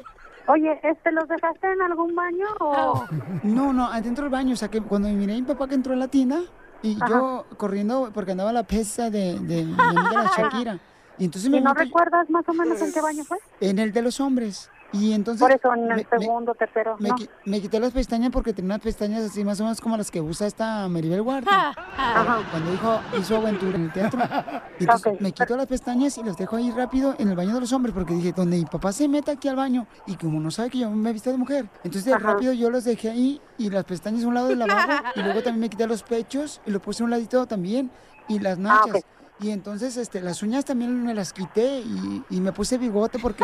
Oye, 0.47 0.79
este, 0.83 1.11
¿los 1.11 1.27
dejaste 1.27 1.71
en 1.71 1.81
algún 1.81 2.15
baño 2.15 2.45
o...? 2.59 3.05
No, 3.43 3.71
no, 3.73 3.87
adentro 3.87 4.23
del 4.23 4.31
baño, 4.31 4.53
o 4.53 4.57
sea 4.57 4.69
que 4.69 4.81
cuando 4.81 5.07
miré 5.09 5.33
a 5.33 5.35
mi 5.35 5.43
papá 5.43 5.67
que 5.67 5.75
entró 5.75 5.93
a 5.93 5.97
la 5.97 6.07
tienda 6.07 6.39
y 6.83 6.97
yo 7.09 7.45
corriendo 7.57 8.11
porque 8.13 8.31
andaba 8.31 8.51
la 8.51 8.63
pesa 8.63 9.09
de, 9.09 9.39
de 9.39 9.63
mi 9.65 9.73
amiga 9.79 10.23
la 10.23 10.31
Shakira. 10.37 10.79
Y 11.17 11.25
entonces 11.25 11.47
¿Y 11.47 11.51
me 11.51 11.61
no 11.61 11.69
meto- 11.73 11.83
recuerdas 11.83 12.29
más 12.29 12.47
o 12.49 12.53
menos 12.53 12.81
en 12.81 12.91
qué 12.93 13.01
baño 13.01 13.23
fue? 13.23 13.37
en 13.59 13.79
el 13.79 13.91
de 13.93 14.01
los 14.01 14.19
hombres. 14.19 14.69
Y 14.93 15.13
entonces 15.13 15.41
Por 15.41 15.51
eso, 15.51 15.73
en 15.73 15.83
el 15.83 15.87
me- 15.89 15.95
me- 15.95 16.07
segundo, 16.19 16.53
tercero, 16.53 16.97
Me, 16.99 17.09
¿no? 17.09 17.15
qui- 17.15 17.29
me 17.45 17.61
quité 17.61 17.79
las 17.79 17.93
pestañas 17.93 18.29
porque 18.31 18.51
tenía 18.53 18.75
unas 18.75 18.81
pestañas 18.81 19.23
así 19.23 19.43
más 19.45 19.59
o 19.61 19.63
menos 19.63 19.79
como 19.79 19.95
las 19.95 20.11
que 20.11 20.19
usa 20.19 20.47
esta 20.47 20.87
Maribel 20.89 21.21
Guardia. 21.21 21.69
Ajá. 21.69 22.39
Cuando 22.51 22.71
dijo, 22.71 22.99
hizo 23.17 23.37
aventura 23.37 23.75
en 23.77 23.83
el 23.85 23.93
teatro. 23.93 24.19
Y 24.79 24.83
entonces 24.83 25.21
me 25.21 25.31
quito 25.31 25.55
las 25.55 25.67
pestañas 25.67 26.17
y 26.17 26.23
las 26.23 26.35
dejo 26.37 26.55
ahí 26.55 26.71
rápido 26.71 27.15
en 27.19 27.29
el 27.29 27.35
baño 27.35 27.53
de 27.53 27.61
los 27.61 27.71
hombres 27.71 27.93
porque 27.93 28.13
dije, 28.15 28.33
donde 28.33 28.57
mi 28.57 28.65
papá 28.65 28.91
se 28.91 29.07
meta 29.07 29.31
aquí 29.33 29.47
al 29.47 29.55
baño 29.55 29.85
y 30.07 30.15
como 30.15 30.39
no 30.39 30.49
sabe 30.51 30.69
que 30.71 30.79
yo 30.79 30.89
me 30.89 31.11
he 31.11 31.13
visto 31.13 31.29
de 31.31 31.37
mujer. 31.37 31.69
Entonces 31.83 32.11
Ajá. 32.13 32.33
rápido 32.33 32.51
yo 32.51 32.69
los 32.69 32.83
dejé 32.83 33.11
ahí 33.11 33.39
y 33.59 33.69
las 33.69 33.85
pestañas 33.85 34.23
a 34.23 34.27
un 34.27 34.33
lado 34.33 34.47
del 34.47 34.59
lavabo 34.59 34.91
y 35.15 35.21
luego 35.21 35.41
también 35.43 35.59
me 35.61 35.69
quité 35.69 35.85
los 35.87 36.01
pechos 36.03 36.59
y 36.65 36.71
los 36.71 36.81
puse 36.81 37.03
a 37.03 37.05
un 37.05 37.11
ladito 37.11 37.45
también 37.45 37.91
y 38.27 38.39
las 38.39 38.57
nachas. 38.57 39.03
Ah. 39.05 39.20
Y 39.41 39.51
entonces 39.51 39.97
este, 39.97 40.21
las 40.21 40.43
uñas 40.43 40.65
también 40.65 41.03
me 41.03 41.13
las 41.13 41.33
quité 41.33 41.79
y, 41.79 42.23
y 42.29 42.41
me 42.41 42.51
puse 42.51 42.77
bigote 42.77 43.17
porque 43.19 43.43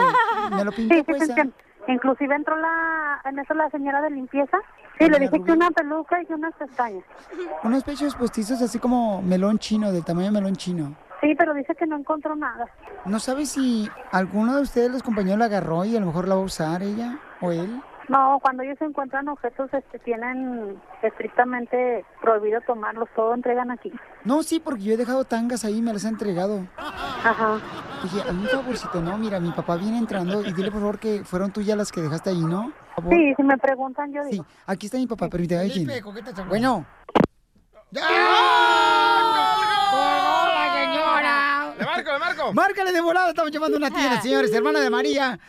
me 0.52 0.64
lo 0.64 0.72
pinté 0.76 0.98
Sí, 0.98 1.04
pues. 1.04 1.24
sí, 1.26 1.34
sí. 1.36 1.54
Inclusive 1.88 2.36
entró 2.36 2.56
la, 2.58 3.22
en 3.26 3.40
eso 3.40 3.54
la 3.54 3.70
señora 3.70 4.02
de 4.02 4.12
limpieza. 4.12 4.58
Sí, 5.00 5.08
le 5.10 5.20
dije 5.20 5.42
que 5.44 5.52
una 5.52 5.72
peluca 5.72 6.22
y 6.22 6.34
unas 6.34 6.54
pestañas. 6.56 7.04
Unos 7.64 7.84
pechos 7.84 8.14
postizos 8.16 8.62
así 8.62 8.78
como 8.78 9.22
melón 9.22 9.58
chino, 9.58 9.92
del 9.92 10.04
tamaño 10.04 10.28
de 10.28 10.32
melón 10.34 10.56
chino. 10.56 10.96
Sí, 11.22 11.34
pero 11.36 11.54
dice 11.54 11.74
que 11.76 11.88
no 11.88 11.98
encontró 11.98 12.36
nada. 12.36 12.66
¿No 13.06 13.20
sabe 13.20 13.46
si 13.46 13.90
alguno 14.12 14.56
de 14.58 14.62
ustedes, 14.64 14.92
los 14.92 15.02
compañeros, 15.02 15.40
la 15.40 15.46
agarró 15.46 15.86
y 15.86 15.96
a 15.96 16.00
lo 16.00 16.08
mejor 16.08 16.28
la 16.28 16.36
va 16.36 16.42
a 16.42 16.44
usar 16.46 16.84
ella 16.84 17.18
o 17.42 17.52
él? 17.52 17.82
No, 18.08 18.40
cuando 18.42 18.64
ellos 18.64 18.78
encuentran 18.80 19.28
objetos, 19.28 19.70
este, 19.74 20.00
tienen 20.00 20.82
estrictamente 21.02 22.06
prohibido 22.22 22.62
tomarlos, 22.62 23.10
todo 23.14 23.34
entregan 23.34 23.70
aquí. 23.70 23.92
No, 24.24 24.44
sí, 24.44 24.62
porque 24.62 24.84
yo 24.84 24.94
he 24.94 24.98
dejado 24.98 25.26
tangas 25.26 25.66
ahí 25.66 25.80
y 25.80 25.82
me 25.82 25.92
las 25.92 26.06
ha 26.06 26.10
entregado. 26.10 26.66
Ajá. 26.78 27.60
Dije, 28.04 28.22
a 28.22 28.32
un 28.32 28.48
favorcito, 28.48 29.02
no, 29.02 29.18
mira, 29.18 29.42
mi 29.42 29.52
papá 29.52 29.76
viene 29.76 29.98
entrando 29.98 30.42
y 30.42 30.54
dile 30.54 30.72
por 30.72 30.80
favor 30.80 31.00
que 31.00 31.26
fueron 31.26 31.52
tuyas 31.52 31.76
las 31.78 31.92
que 31.92 32.00
dejaste 32.02 32.30
ahí, 32.30 32.40
¿no? 32.42 32.72
Sí, 33.10 33.34
si 33.36 33.44
me 33.44 33.58
preguntan, 33.58 34.14
yo 34.14 34.24
Sí, 34.24 34.32
digo. 34.32 34.46
aquí 34.66 34.86
está 34.86 34.98
mi 34.98 35.08
papá, 35.08 35.28
permíteme. 35.28 35.62
ahí. 35.62 35.86
Bueno. 36.48 36.86
¡Hola, 39.94 40.74
señora! 40.74 41.74
¡Le 41.78 41.86
marco, 41.86 42.12
le 42.14 42.20
marco! 42.20 42.54
Márcale 42.54 42.92
de 42.92 43.02
volada, 43.02 43.30
estamos 43.30 43.52
llamando 43.52 43.78
a 43.78 43.80
una 43.80 43.92
tienda, 43.92 44.22
señores, 44.22 44.54
hermana 44.54 44.80
de 44.80 44.90
María. 44.90 45.40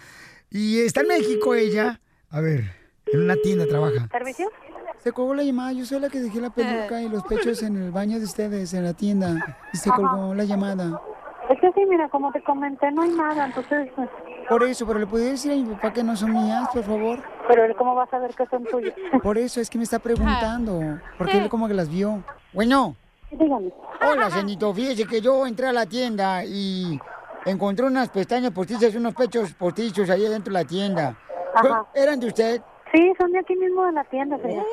Y 0.50 0.80
está 0.80 1.02
en 1.02 1.08
México 1.08 1.54
ella. 1.54 2.00
A 2.30 2.40
ver, 2.40 2.64
en 3.06 3.22
una 3.22 3.36
tienda 3.36 3.66
trabaja. 3.66 4.06
¿Servicio? 4.10 4.50
Se 4.98 5.12
colgó 5.12 5.34
la 5.34 5.44
llamada, 5.44 5.72
yo 5.72 5.86
soy 5.86 6.00
la 6.00 6.10
que 6.10 6.20
dejé 6.20 6.40
la 6.40 6.50
peluca 6.50 7.00
y 7.00 7.08
los 7.08 7.22
pechos 7.24 7.62
en 7.62 7.76
el 7.76 7.90
baño 7.90 8.18
de 8.18 8.24
ustedes, 8.24 8.74
en 8.74 8.84
la 8.84 8.92
tienda. 8.92 9.56
Y 9.72 9.76
se 9.78 9.90
colgó 9.90 10.34
la 10.34 10.44
llamada. 10.44 11.00
Es 11.48 11.58
que 11.60 11.72
sí, 11.72 11.86
mira, 11.88 12.08
como 12.10 12.30
te 12.32 12.42
comenté, 12.42 12.90
no 12.92 13.02
hay 13.02 13.10
nada, 13.10 13.46
entonces... 13.46 13.88
pues, 13.96 14.10
Por 14.46 14.62
eso, 14.64 14.86
pero 14.86 14.98
le 14.98 15.06
podría 15.06 15.30
decir 15.30 15.52
a 15.52 15.54
mi 15.54 15.64
papá 15.64 15.92
que 15.94 16.02
no 16.04 16.14
son 16.14 16.32
mías, 16.32 16.68
por 16.74 16.82
favor. 16.82 17.18
Pero 17.46 17.64
él, 17.64 17.74
¿cómo 17.76 17.94
va 17.94 18.04
a 18.04 18.10
saber 18.10 18.34
que 18.34 18.44
son 18.46 18.64
tuyas? 18.64 18.92
Por 19.22 19.38
eso 19.38 19.60
es 19.60 19.70
que 19.70 19.78
me 19.78 19.84
está 19.84 19.98
preguntando. 19.98 21.00
Porque 21.16 21.38
él 21.38 21.48
como 21.48 21.66
que 21.66 21.74
las 21.74 21.88
vio. 21.88 22.22
Bueno. 22.52 22.94
Dígame. 23.30 23.72
Hola, 24.06 24.30
señorito. 24.30 24.74
Fíjese 24.74 25.06
que 25.06 25.22
yo 25.22 25.46
entré 25.46 25.68
a 25.68 25.72
la 25.72 25.86
tienda 25.86 26.44
y 26.44 27.00
encontré 27.46 27.86
unas 27.86 28.10
pestañas 28.10 28.52
postizas 28.52 28.92
y 28.92 28.98
unos 28.98 29.14
pechos 29.14 29.54
postizos 29.54 30.10
ahí 30.10 30.28
dentro 30.28 30.52
de 30.52 30.62
la 30.62 30.66
tienda. 30.66 31.16
Ajá. 31.58 31.86
¿Eran 31.94 32.20
de 32.20 32.26
usted? 32.28 32.62
Sí, 32.92 33.12
son 33.18 33.32
de 33.32 33.40
aquí 33.40 33.54
mismo 33.54 33.84
de 33.84 33.92
la 33.92 34.04
tienda, 34.04 34.38
señor. 34.38 34.64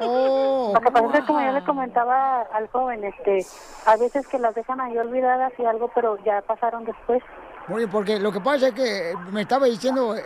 Oh. 0.00 0.72
Lo 0.74 0.80
que 0.80 0.90
pasa 0.90 1.06
es 1.06 1.12
que 1.12 1.26
como 1.26 1.40
yo 1.40 1.52
le 1.52 1.64
comentaba 1.64 2.42
al 2.52 2.68
joven, 2.68 3.04
este, 3.04 3.46
a 3.86 3.96
veces 3.96 4.26
que 4.26 4.38
las 4.38 4.54
dejan 4.54 4.80
ahí 4.80 4.98
olvidadas 4.98 5.52
y 5.58 5.64
algo, 5.64 5.88
pero 5.94 6.18
ya 6.24 6.42
pasaron 6.42 6.84
después. 6.84 7.22
Oye, 7.72 7.86
porque 7.86 8.18
lo 8.18 8.32
que 8.32 8.40
pasa 8.40 8.68
es 8.68 8.74
que 8.74 9.14
me 9.30 9.42
estaba 9.42 9.66
diciendo 9.66 10.16
eh, 10.16 10.22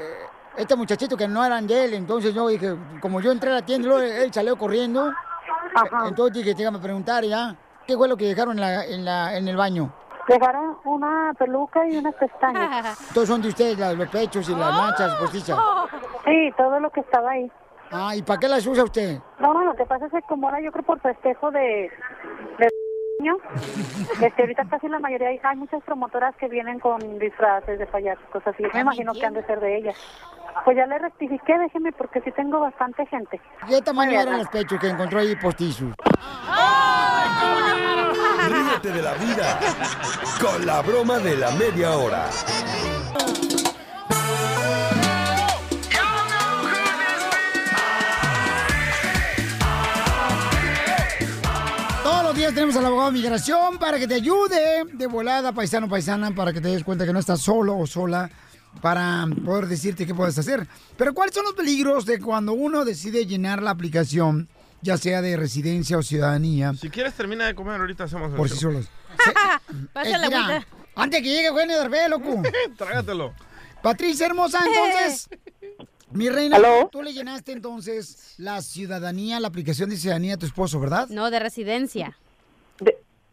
este 0.57 0.77
muchachito 0.77 1.16
que 1.16 1.29
no 1.29 1.45
eran 1.45 1.66
de 1.66 1.85
él, 1.85 1.95
entonces 1.95 2.33
yo 2.33 2.49
dije, 2.49 2.75
como 3.01 3.21
yo 3.21 3.31
entré 3.33 3.51
a 3.51 3.55
la 3.55 3.62
tienda, 3.66 3.88
luego 3.88 4.03
él 4.03 4.33
salió 4.33 4.57
corriendo, 4.57 5.11
eh, 5.11 5.90
entonces 6.09 6.42
dije, 6.42 6.55
déjame 6.55 6.79
preguntar 6.79 7.23
ya, 7.25 7.55
¿qué 7.87 7.97
fue 7.97 8.09
lo 8.09 8.16
que 8.16 8.25
dejaron 8.25 8.57
en, 8.57 8.61
la, 8.62 8.85
en, 8.87 9.05
la, 9.05 9.37
en 9.37 9.47
el 9.47 9.57
baño? 9.57 9.92
Dejaron 10.29 10.77
una 10.85 11.33
peluca 11.39 11.87
y 11.89 11.97
unas 11.99 12.15
pestañas. 12.15 12.99
Todos 13.15 13.29
son 13.29 13.43
de 13.43 13.49
ustedes, 13.49 13.79
la- 13.79 13.93
los 13.93 14.09
pechos 14.09 14.49
y 14.49 14.55
las 14.55 14.73
manchas 14.73 15.15
postizas. 15.17 15.59
Sí, 16.25 16.53
todo 16.57 16.81
lo 16.81 16.91
que 16.91 17.01
estaba 17.01 17.31
ahí. 17.31 17.51
Ah, 17.93 18.17
¿y 18.17 18.23
para 18.23 18.41
qué 18.41 18.49
las 18.49 18.67
usa 18.67 18.83
usted? 18.85 19.19
No, 19.39 19.62
lo 19.65 19.75
que 19.77 19.85
pasa 19.85 20.07
es 20.07 20.12
que 20.12 20.23
como 20.23 20.49
ahora 20.49 20.61
yo 20.61 20.73
creo 20.73 20.85
por 20.85 20.99
festejo 21.01 21.53
de... 21.53 21.89
de 22.59 22.69
niño, 23.21 23.37
este, 24.21 24.43
ahorita 24.43 24.65
casi 24.69 24.89
la 24.89 24.99
mayoría 24.99 25.29
hay, 25.29 25.41
hay 25.43 25.57
muchas 25.57 25.83
promotoras 25.85 26.35
que 26.37 26.49
vienen 26.49 26.81
con 26.81 26.99
disfraces 27.21 27.79
de 27.79 27.87
payasos, 27.87 28.25
cosas 28.33 28.55
así. 28.55 28.65
Me 28.75 28.81
imagino 28.81 29.12
que 29.12 29.25
han 29.25 29.35
de 29.35 29.45
ser 29.47 29.61
de 29.61 29.77
ellas. 29.77 29.97
Pues 30.65 30.77
ya 30.77 30.87
le 30.87 30.99
rectifiqué, 30.99 31.59
déjeme, 31.59 31.93
porque 31.93 32.21
sí 32.23 32.33
tengo 32.33 32.59
bastante 32.59 33.07
gente. 33.07 33.41
¿Qué 33.69 33.81
tamaño 33.83 34.19
eran 34.21 34.39
los 34.39 34.49
pechos 34.49 34.81
que 34.81 34.89
encontró 34.89 35.21
ahí 35.21 35.37
postizos? 35.37 35.93
Ríete 38.49 38.93
de 38.93 39.03
la 39.03 39.15
vida 39.15 39.61
con 40.41 40.65
la 40.65 40.81
broma 40.81 41.19
de 41.19 41.37
la 41.37 41.51
media 41.53 41.97
hora. 41.97 42.31
Todos 52.05 52.23
los 52.23 52.37
días 52.37 52.55
tenemos 52.55 52.77
al 52.77 52.87
abogado 52.87 53.11
de 53.11 53.19
migración 53.19 53.79
para 53.79 53.99
que 53.99 54.07
te 54.07 54.15
ayude 54.15 54.85
de 54.93 55.07
volada, 55.07 55.53
paisano, 55.53 55.89
paisana, 55.89 56.33
para 56.33 56.53
que 56.53 56.61
te 56.61 56.69
des 56.69 56.85
cuenta 56.85 57.05
que 57.05 57.13
no 57.13 57.19
estás 57.19 57.41
solo 57.41 57.77
o 57.77 57.87
sola 57.87 58.31
para 58.81 59.27
poder 59.45 59.67
decirte 59.67 60.07
qué 60.07 60.15
puedes 60.15 60.39
hacer. 60.39 60.69
Pero 60.97 61.15
¿cuáles 61.15 61.35
son 61.35 61.45
los 61.45 61.55
peligros 61.55 62.07
de 62.07 62.21
cuando 62.21 62.53
uno 62.53 62.85
decide 62.85 63.27
llenar 63.27 63.63
la 63.63 63.71
aplicación, 63.71 64.49
ya 64.83 64.97
sea 64.97 65.23
de 65.23 65.37
residencia 65.37 65.99
o 65.99 66.03
ciudadanía, 66.03 66.73
Si 66.75 66.91
quieres, 66.91 67.15
termina 67.15 67.47
de 67.47 67.55
comer, 67.55 67.81
ahorita 67.81 68.05
hacemos 68.05 68.31
el 68.31 68.37
por 68.37 68.49
sí 68.49 68.57
solos? 68.57 68.89
Pasa 69.93 70.19
la 70.19 70.27
agüita. 70.27 70.67
Antes 70.95 71.23
que 71.23 71.29
llegue 71.29 71.47
Eugenio 71.49 71.79
Derbez, 71.79 72.09
loco. 72.09 72.43
Trágatelo. 72.77 73.35
Patricia 73.83 74.27
hermosa, 74.27 74.61
entonces. 74.67 75.29
Mi 76.11 76.29
reina, 76.29 76.57
¿Aló? 76.57 76.89
tú 76.91 77.03
le 77.03 77.12
llenaste 77.12 77.53
entonces 77.53 78.35
la 78.39 78.62
ciudadanía, 78.62 79.41
la 79.41 79.49
aplicación 79.49 79.91
de 79.91 79.97
ciudadanía 79.97 80.35
a 80.35 80.39
tu 80.39 80.47
esposo, 80.47 80.79
¿verdad? 80.81 81.09
No, 81.09 81.31
de 81.31 81.41
residencia. 81.41 82.17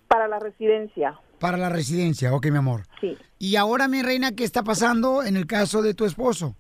para 0.08 0.28
la 0.28 0.40
residencia. 0.40 1.20
Para 1.40 1.58
la 1.58 1.70
residencia, 1.70 2.34
ok, 2.34 2.48
mi 2.48 2.58
amor. 2.58 2.84
Sí. 3.00 3.18
Y 3.38 3.56
ahora, 3.58 3.88
mi 3.88 4.02
reina, 4.02 4.32
¿qué 4.34 4.44
está 4.44 4.64
pasando 4.64 5.24
en 5.24 5.38
el 5.38 5.46
caso 5.46 5.82
de 5.82 5.94
tu 5.94 6.06
esposo? 6.06 6.56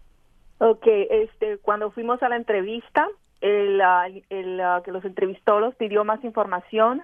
Ok, 0.59 0.85
este, 1.09 1.57
cuando 1.59 1.91
fuimos 1.91 2.21
a 2.21 2.29
la 2.29 2.35
entrevista, 2.35 3.07
el, 3.43 3.81
ah, 3.81 4.07
el, 4.29 4.61
ah, 4.61 4.81
que 4.83 4.91
los 4.91 5.03
entrevistó 5.03 5.59
los 5.59 5.75
pidió 5.75 6.05
más 6.05 6.23
información. 6.23 7.01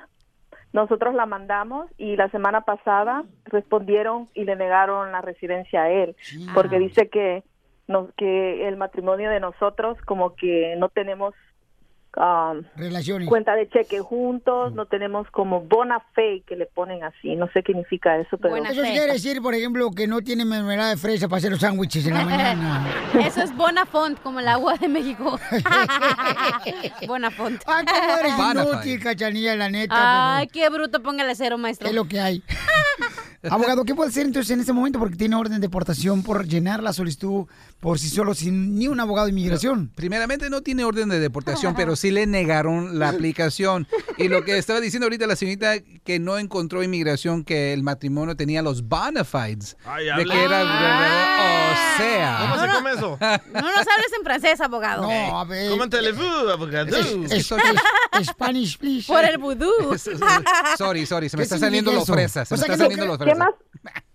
Nosotros 0.72 1.14
la 1.14 1.26
mandamos 1.26 1.88
y 1.98 2.16
la 2.16 2.30
semana 2.30 2.62
pasada 2.62 3.26
respondieron 3.46 4.30
y 4.34 4.46
le 4.46 4.56
negaron 4.56 5.12
la 5.12 5.22
residencia 5.22 5.84
a 5.84 5.90
él, 5.90 6.16
porque 6.54 6.80
dice 6.80 7.10
que 7.10 7.44
no, 7.88 8.10
que 8.16 8.68
el 8.68 8.78
matrimonio 8.78 9.32
de 9.32 9.40
nosotros 9.40 9.98
como 10.06 10.36
que 10.36 10.76
no 10.78 10.90
tenemos 10.90 11.34
um, 12.18 12.64
Relaciones. 12.76 13.28
cuenta 13.28 13.56
de 13.56 13.70
cheque 13.70 14.00
juntos, 14.00 14.74
no 14.74 14.86
tenemos 14.86 15.30
como 15.32 15.62
bona 15.62 16.00
fe 16.14 16.44
que 16.46 16.56
le 16.56 16.66
ponen 16.66 17.04
así, 17.04 17.36
no 17.36 17.48
sé 17.48 17.64
qué 17.64 17.74
significa 17.74 18.18
eso, 18.18 18.38
pero 18.38 18.56
Eso 18.58 18.82
quiere 18.82 19.14
decir, 19.14 19.42
por 19.42 19.54
ejemplo, 19.54 19.92
que 19.92 20.08
no 20.08 20.22
tiene 20.22 20.46
mermelada 20.46 20.90
de 20.90 20.98
fresa 20.98 21.28
para 21.28 21.38
hacer 21.38 21.52
los 21.52 21.60
sándwiches 21.60 22.06
en 22.08 22.14
la 22.14 22.26
mañana. 22.26 22.88
Eso 23.26 23.42
es 23.42 23.56
Bonafont, 23.56 24.20
como 24.22 24.40
el 24.40 24.48
agua 24.48 24.76
de 24.78 24.88
México. 24.88 25.40
Bonafont. 27.08 27.62
Ay, 27.66 27.86
cómo 27.86 28.18
eres 28.18 28.34
inútil, 28.66 29.00
cachanilla, 29.02 29.56
la 29.56 29.70
neta. 29.70 30.38
Ay, 30.38 30.48
qué 30.48 30.70
bruto, 30.70 31.02
póngale 31.02 31.36
cero, 31.36 31.58
maestro. 31.58 31.88
Es 31.88 31.94
lo 31.94 32.06
que 32.06 32.20
hay. 32.20 32.44
Abogado, 33.50 33.86
¿qué 33.86 33.96
puede 33.96 34.10
hacer 34.10 34.26
entonces 34.26 34.52
en 34.52 34.60
este 34.60 34.74
momento? 34.74 35.00
Porque 35.00 35.16
tiene 35.16 35.36
orden 35.36 35.54
de 35.54 35.60
deportación 35.60 36.24
por 36.24 36.46
llenar 36.48 36.84
la 36.84 36.92
solicitud 36.94 37.46
por 37.80 37.98
sí 37.98 38.10
solo 38.10 38.34
sin 38.36 38.78
ni 38.78 38.88
un 38.90 39.00
abogado 39.00 39.28
de 39.28 39.32
inmigración. 39.32 39.90
Primeramente 39.96 40.50
no 40.50 40.62
tiene 40.62 40.84
orden 40.84 41.08
de 41.10 41.20
deportación, 41.20 41.74
pero 41.76 41.96
sí 41.96 42.12
le 42.12 42.28
negaron 42.28 43.00
la 43.00 43.10
aplicación. 43.10 43.88
Y 44.18 44.28
lo 44.28 44.44
que 44.44 44.58
estaba 44.58 44.82
diciendo 44.82 45.06
ahorita 45.06 45.26
la 45.28 45.36
señorita 45.38 45.76
que 46.04 46.20
no 46.20 46.38
encontró 46.38 46.84
inmigración, 46.84 47.44
que 47.46 47.72
el 47.74 47.84
matrimonio 47.84 48.36
tenía 48.36 48.62
los 48.62 48.88
bona 48.88 49.24
fides. 49.24 49.78
Ay, 49.86 50.06
de 50.18 50.26
que 50.26 50.44
era 50.44 50.60
Ah. 50.66 51.72
o 51.72 51.98
sea. 51.98 52.38
¿Cómo 52.42 52.56
se 52.56 52.62
No, 52.62 52.68
no. 52.68 52.74
come 52.76 52.92
eso? 52.92 53.18
No 53.22 53.62
nos 53.62 53.88
hables 53.88 54.12
en 54.18 54.24
francés, 54.26 54.60
abogado. 54.62 55.04
No, 55.04 55.40
a 55.40 55.46
ver. 55.46 55.70
¿Cómo 55.70 55.88
Televú, 55.88 56.24
abogado? 56.52 56.96
Es- 56.98 57.32
es- 57.32 57.54
Spanish, 58.26 58.78
please. 58.78 59.08
Por 59.08 59.24
el 59.24 59.38
vudú. 59.38 59.70
Sorry, 60.78 61.06
sorry, 61.06 61.30
se 61.30 61.38
me 61.38 61.42
¿Qué 61.42 61.44
está 61.44 61.58
saliendo 61.60 61.92
significa 61.92 61.96
lo 61.96 62.04
eso? 62.04 62.14
fresa. 62.14 62.46
Se 62.46 62.54
O 62.54 62.58
me 62.58 62.64
está 62.64 62.78
saliendo 62.78 63.06
no- 63.06 63.12
lo 63.14 63.18
¿qué 63.30 63.36
más, 63.36 63.54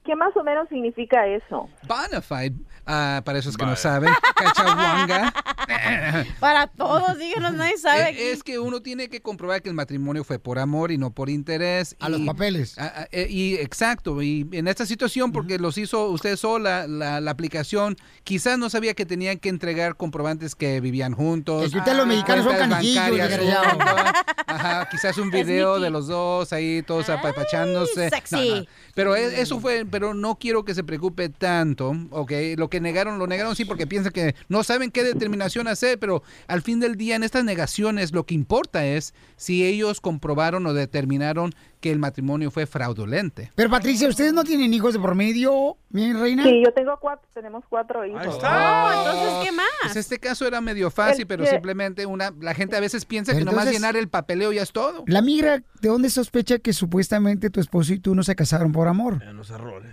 ¿qué 0.04 0.14
más 0.16 0.36
o 0.36 0.42
menos 0.44 0.68
significa 0.68 1.26
eso? 1.26 1.68
Bona 1.88 2.20
fide, 2.20 2.54
ah, 2.86 3.22
para 3.24 3.38
esos 3.38 3.56
que 3.56 3.64
no 3.64 3.74
saben, 3.76 4.12
cachahuanga. 4.34 5.32
Para 6.40 6.66
todos, 6.66 7.18
díganos, 7.18 7.54
nadie 7.54 7.78
sabe. 7.78 8.10
Eh, 8.10 8.32
Es 8.32 8.42
que 8.42 8.58
uno 8.58 8.80
tiene 8.82 9.08
que 9.08 9.22
comprobar 9.22 9.62
que 9.62 9.70
el 9.70 9.74
matrimonio 9.74 10.22
fue 10.22 10.38
por 10.38 10.58
amor 10.58 10.92
y 10.92 10.98
no 10.98 11.10
por 11.10 11.30
interés. 11.30 11.96
A 12.00 12.08
los 12.10 12.20
papeles. 12.20 12.76
Ah, 12.78 12.92
ah, 12.94 13.06
eh, 13.10 13.26
y 13.30 13.54
exacto, 13.54 14.20
y 14.22 14.46
en 14.52 14.68
esta 14.68 14.84
situación, 14.84 15.32
porque 15.32 15.58
los 15.58 15.78
hizo 15.78 16.08
usted 16.10 16.36
sola, 16.36 16.86
la, 16.86 17.20
la 17.22 17.30
aplicación, 17.30 17.96
quizás 18.24 18.58
no 18.58 18.68
sabía 18.68 18.92
que 18.94 19.06
tenían 19.06 19.38
que 19.38 19.48
entregar 19.48 19.96
comprobantes 19.96 20.54
que 20.54 20.80
vivían 20.80 21.14
juntos. 21.14 21.64
Es 21.64 21.72
que 21.72 21.78
ustedes 21.78 21.96
los 21.96 22.06
mexicanos 22.06 22.44
son 22.44 22.54
cuentas 22.56 22.78
canijillos, 22.78 23.02
bancarias 23.02 23.28
desgraciado. 23.30 23.70
juntos. 23.70 24.22
Ajá, 24.46 24.88
quizás 24.90 25.16
un 25.18 25.30
video 25.30 25.80
de 25.80 25.90
los 25.90 26.06
dos 26.06 26.52
ahí, 26.52 26.82
todos 26.82 27.08
apapachándose. 27.08 28.10
sexy. 28.10 28.50
No, 28.50 28.56
no. 28.60 28.64
Pero 28.94 29.16
e- 29.16 29.40
eso 29.40 29.58
fue, 29.60 29.84
pero 29.94 30.12
no 30.12 30.40
quiero 30.40 30.64
que 30.64 30.74
se 30.74 30.82
preocupe 30.82 31.28
tanto, 31.28 31.94
¿ok? 32.10 32.32
Lo 32.56 32.68
que 32.68 32.80
negaron, 32.80 33.16
lo 33.20 33.28
negaron 33.28 33.54
sí 33.54 33.64
porque 33.64 33.86
piensan 33.86 34.12
que 34.12 34.34
no 34.48 34.64
saben 34.64 34.90
qué 34.90 35.04
determinación 35.04 35.68
hacer, 35.68 36.00
pero 36.00 36.24
al 36.48 36.62
fin 36.62 36.80
del 36.80 36.96
día 36.96 37.14
en 37.14 37.22
estas 37.22 37.44
negaciones 37.44 38.10
lo 38.10 38.26
que 38.26 38.34
importa 38.34 38.84
es 38.84 39.14
si 39.36 39.64
ellos 39.64 40.00
comprobaron 40.00 40.66
o 40.66 40.74
determinaron 40.74 41.54
que 41.84 41.92
el 41.92 41.98
matrimonio 41.98 42.50
fue 42.50 42.64
fraudulente. 42.64 43.52
Pero 43.54 43.68
Patricia, 43.68 44.08
¿ustedes 44.08 44.32
no 44.32 44.42
tienen 44.42 44.72
hijos 44.72 44.94
de 44.94 45.00
por 45.00 45.14
medio, 45.14 45.76
mi 45.90 46.14
reina? 46.14 46.42
Sí, 46.42 46.62
yo 46.64 46.72
tengo 46.72 46.96
cuatro, 46.98 47.28
tenemos 47.34 47.62
cuatro 47.68 48.06
hijos. 48.06 48.38
Oh, 48.42 48.90
entonces, 48.98 49.32
¿qué 49.44 49.52
más? 49.52 49.66
Pues 49.82 49.96
este 49.96 50.18
caso 50.18 50.46
era 50.46 50.62
medio 50.62 50.90
fácil, 50.90 51.26
pero 51.26 51.44
que- 51.44 51.50
simplemente 51.50 52.06
una, 52.06 52.32
la 52.40 52.54
gente 52.54 52.74
a 52.74 52.80
veces 52.80 53.04
piensa 53.04 53.32
que 53.32 53.40
Pero 53.40 53.50
nomás 53.50 53.64
entonces- 53.66 53.82
llenar 53.82 53.96
el 53.98 54.08
papeleo 54.08 54.50
ya 54.50 54.62
es 54.62 54.72
todo. 54.72 55.04
La 55.06 55.20
migra, 55.20 55.58
¿de 55.82 55.88
dónde 55.90 56.08
sospecha 56.08 56.58
que 56.58 56.72
supuestamente 56.72 57.50
tu 57.50 57.60
esposo 57.60 57.92
y 57.92 57.98
tú 57.98 58.14
no 58.14 58.22
se 58.22 58.34
casaron 58.34 58.72
por 58.72 58.88
amor? 58.88 59.22
En 59.22 59.36
los 59.36 59.50
errores. 59.50 59.92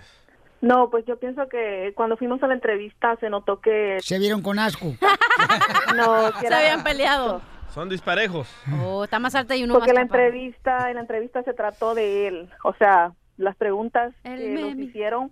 No, 0.62 0.90
pues 0.90 1.04
yo 1.06 1.20
pienso 1.20 1.50
que 1.50 1.92
cuando 1.94 2.16
fuimos 2.16 2.42
a 2.42 2.48
la 2.48 2.54
entrevista 2.54 3.18
se 3.20 3.30
notó 3.30 3.60
que 3.60 3.98
Se 4.02 4.18
vieron 4.18 4.42
con 4.42 4.60
asco. 4.60 4.96
no, 5.98 6.32
que 6.36 6.40
Se 6.40 6.48
era- 6.48 6.60
habían 6.60 6.84
peleado. 6.84 7.42
Son 7.74 7.90
disparejos. 7.90 8.48
Oh, 8.84 9.04
está 9.04 9.20
más 9.20 9.34
alta 9.36 9.56
y 9.56 9.64
uno 9.64 9.74
porque 9.76 9.94
más 9.94 9.96
la 9.96 10.02
chaparro. 10.08 10.24
entrevista, 10.26 10.90
en 10.90 10.96
la 10.96 11.02
entrevista 11.02 11.44
se 11.44 11.54
trató 11.54 11.96
de 11.96 12.28
él, 12.28 12.50
o 12.64 12.74
sea, 12.74 13.14
las 13.38 13.56
preguntas 13.56 14.14
El 14.24 14.38
que 14.40 14.62
nos 14.62 14.76
hicieron 14.76 15.32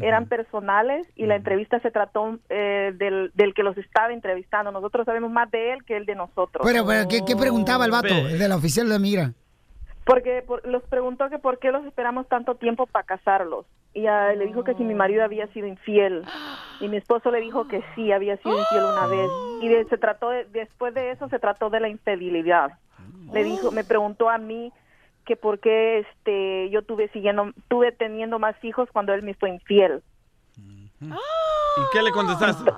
eran 0.00 0.26
personales 0.26 1.08
y 1.16 1.26
la 1.26 1.34
entrevista 1.34 1.80
se 1.80 1.90
trató 1.90 2.38
eh, 2.50 2.92
del, 2.94 3.32
del 3.34 3.52
que 3.52 3.64
los 3.64 3.76
estaba 3.78 4.12
entrevistando. 4.12 4.70
Nosotros 4.70 5.04
sabemos 5.06 5.32
más 5.32 5.50
de 5.50 5.72
él 5.72 5.82
que 5.84 5.96
él 5.96 6.06
de 6.06 6.14
nosotros. 6.14 6.64
Pero, 6.64 6.86
pero 6.86 7.08
¿qué, 7.08 7.24
qué 7.26 7.34
preguntaba 7.34 7.84
el 7.84 7.90
vato? 7.90 8.14
El 8.14 8.38
de 8.38 8.48
la 8.48 8.54
oficial 8.56 8.86
de 8.86 8.92
la 8.92 8.98
migra. 9.00 9.32
Porque 10.04 10.44
por- 10.46 10.64
los 10.68 10.84
preguntó 10.84 11.28
que 11.30 11.38
por 11.40 11.58
qué 11.58 11.72
los 11.72 11.84
esperamos 11.84 12.28
tanto 12.28 12.54
tiempo 12.54 12.86
para 12.86 13.04
casarlos. 13.06 13.66
Y 13.92 14.06
ah, 14.06 14.32
le 14.34 14.46
dijo 14.46 14.62
que 14.62 14.74
si 14.74 14.84
mi 14.84 14.94
marido 14.94 15.24
había 15.24 15.48
sido 15.48 15.66
infiel. 15.66 16.22
Y 16.80 16.88
mi 16.88 16.96
esposo 16.98 17.30
le 17.30 17.40
dijo 17.40 17.66
que 17.66 17.82
sí, 17.94 18.12
había 18.12 18.36
sido 18.38 18.58
infiel 18.58 18.84
una 18.84 19.06
vez. 19.06 19.28
Y 19.62 19.68
se 19.90 19.98
trató 19.98 20.30
de- 20.30 20.44
después 20.44 20.94
de 20.94 21.10
eso 21.10 21.28
se 21.28 21.38
trató 21.38 21.70
de 21.70 21.80
la 21.80 21.88
infidelidad. 21.88 22.72
Le 23.32 23.44
dijo, 23.44 23.70
me 23.72 23.84
preguntó 23.84 24.30
a 24.30 24.38
mí 24.38 24.72
que 25.26 25.36
por 25.36 25.58
qué 25.58 25.98
este 25.98 26.70
yo 26.70 26.82
tuve 26.82 27.08
siguiendo 27.08 27.52
tuve 27.68 27.92
teniendo 27.92 28.38
más 28.38 28.56
hijos 28.64 28.88
cuando 28.92 29.12
él 29.12 29.22
me 29.22 29.34
fue 29.34 29.50
infiel. 29.50 30.02
¿Y 31.76 31.80
qué 31.92 32.02
le 32.02 32.10
contestaste? 32.12 32.70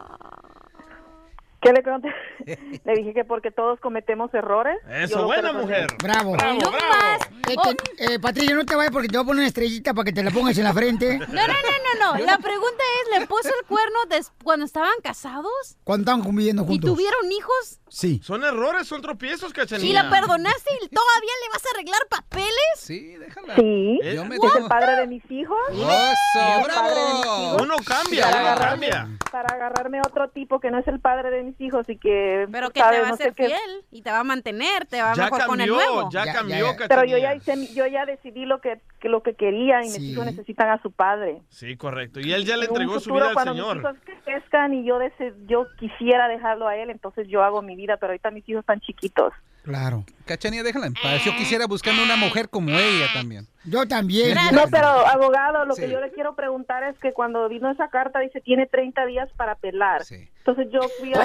¿Qué 1.61 1.73
le 1.73 1.83
conté? 1.83 2.09
le 2.85 2.95
dije 2.95 3.13
que 3.13 3.25
porque 3.25 3.51
todos 3.51 3.79
cometemos 3.81 4.33
errores. 4.33 4.79
Eso, 4.91 5.27
buena 5.27 5.53
mujer. 5.53 5.87
Bravo. 6.03 6.33
Bravo, 6.33 6.59
No 6.61 6.71
bravo. 6.71 6.87
más. 6.89 7.21
Eh, 7.49 7.57
que- 7.99 8.15
eh, 8.15 8.19
Patricia, 8.19 8.55
no 8.55 8.65
te 8.65 8.75
vayas 8.77 8.93
porque 8.93 9.09
te 9.09 9.17
voy 9.19 9.25
a 9.25 9.27
poner 9.27 9.41
una 9.41 9.47
estrellita 9.49 9.93
para 9.93 10.05
que 10.07 10.13
te 10.13 10.23
la 10.23 10.31
pongas 10.31 10.57
en 10.57 10.65
la 10.65 10.73
frente. 10.73 11.19
no, 11.19 11.27
no, 11.27 11.33
no, 11.35 11.45
no, 11.99 12.19
no. 12.19 12.25
La 12.25 12.39
pregunta 12.39 12.83
es, 13.13 13.19
¿le 13.21 13.27
puso 13.27 13.49
el 13.49 13.67
cuerno 13.67 13.99
des- 14.09 14.33
cuando 14.43 14.65
estaban 14.65 14.93
casados? 15.03 15.77
Cuando 15.85 16.03
estaban 16.05 16.23
conviviendo 16.25 16.63
¿Y 16.63 16.67
juntos. 16.67 16.91
tuvieron 16.91 17.31
hijos? 17.33 17.80
Sí. 17.91 18.21
Son 18.23 18.43
errores, 18.45 18.87
son 18.87 19.03
tropiezos, 19.03 19.53
cachanilla. 19.53 19.89
¿Y 19.91 19.93
la 19.93 20.09
perdonaste 20.09 20.71
y 20.83 20.89
todavía 20.89 21.33
le 21.43 21.49
vas 21.53 21.63
a 21.67 21.69
arreglar 21.75 22.01
papeles? 22.09 22.55
Sí, 22.77 23.17
déjala. 23.17 23.57
Sí. 23.57 23.99
¿Eh? 24.03 24.15
Yo 24.15 24.25
me 24.25 24.37
Es 24.37 24.43
el 24.57 24.67
padre 24.69 24.97
de 24.97 25.07
mis 25.09 25.31
hijos. 25.31 25.59
Mis 25.73 25.85
¡Bravo! 26.65 27.57
Uno 27.63 27.75
cambia, 27.85 28.25
Para 28.27 28.41
uno 28.41 28.49
agarrarme, 28.49 28.89
cambia. 28.91 29.19
para 29.31 29.55
agarrarme 29.55 29.99
a 29.99 30.03
otro 30.07 30.29
tipo 30.31 30.61
que 30.61 30.71
no 30.71 30.79
es 30.79 30.87
el 30.89 31.01
padre 31.01 31.31
de 31.31 31.43
mis 31.43 31.61
hijos 31.61 31.89
y 31.89 31.97
que 31.99 32.47
Pero 32.51 32.71
que 32.71 32.81
sabe, 32.81 32.97
te 32.97 33.03
va 33.03 33.09
a 33.09 33.11
no 33.11 33.17
ser 33.17 33.35
qué. 33.35 33.47
fiel 33.47 33.85
y 33.91 34.03
te 34.03 34.11
va 34.11 34.21
a 34.21 34.25
mantener, 34.25 34.87
te 34.87 35.03
va 35.03 35.13
a 35.13 35.15
Ya 35.15 35.25
mejor 35.25 35.47
con 35.47 35.61
el 35.61 35.69
cambió, 35.69 35.93
nuevo. 35.93 36.11
ya 36.11 36.25
Ya, 36.25 36.33
cambió, 36.33 36.57
ya. 36.73 36.87
Pero 36.89 37.05
yo 37.05 37.19
ya 37.19 37.33
cachanilla. 37.39 37.65
hice, 37.71 37.75
yo 37.75 37.87
ya 37.87 38.07
decidí 38.07 38.45
lo 38.47 38.61
que, 38.61 38.81
que 39.01 39.09
lo 39.09 39.23
que 39.23 39.35
quería 39.35 39.81
y 39.83 39.87
mis 39.89 39.99
hijos 39.99 40.25
necesitan 40.27 40.71
a 40.71 40.81
su 40.83 40.91
padre. 40.93 41.43
Sí, 41.49 41.77
correcto. 41.77 42.21
Y 42.21 42.33
él 42.33 42.45
ya 42.45 42.57
le 42.57 42.67
entregó 42.67 43.01
su 43.01 43.13
vida 43.13 43.29
al 43.29 43.35
cuando 43.35 43.53
Señor. 43.53 43.77
mis 43.79 43.85
hijos 43.85 43.97
crezcan 44.25 44.75
y 44.75 44.85
yo 44.85 44.99
dese- 44.99 45.35
yo 45.47 45.67
quisiera 45.79 46.29
dejarlo 46.29 46.69
a 46.69 46.77
él, 46.77 46.91
entonces 46.91 47.27
yo 47.29 47.43
hago 47.43 47.63
mi 47.63 47.77
vida, 47.81 47.97
pero 47.97 48.13
ahorita 48.13 48.31
mis 48.31 48.49
hijos 48.49 48.61
están 48.61 48.81
chiquitos. 48.81 49.33
Claro. 49.63 50.05
Cachanilla, 50.25 50.63
déjala 50.63 50.87
en 50.87 50.95
paz. 50.95 51.23
Yo 51.25 51.33
quisiera 51.37 51.67
buscarme 51.67 52.03
una 52.03 52.17
mujer 52.17 52.49
como 52.49 52.71
ella 52.71 53.07
también. 53.13 53.47
Yo 53.65 53.87
también. 53.87 54.35
No, 54.53 54.63
pero 54.71 54.87
abogado, 55.07 55.67
lo 55.67 55.75
Sí. 55.75 55.83
que 55.83 55.91
yo 55.91 56.01
le 56.01 56.11
quiero 56.13 56.35
preguntar 56.35 56.83
es 56.85 56.99
que 56.99 57.13
cuando 57.13 57.47
vino 57.49 57.71
esa 57.71 57.89
carta 57.91 58.21
dice 58.21 58.41
tiene 58.41 58.67
30 58.67 59.05
días 59.05 59.29
para 59.37 59.53
apelar. 59.53 60.03
Sí. 60.05 60.31
Entonces 60.39 60.69
yo 60.73 60.81
fui 60.99 61.13
a. 61.13 61.19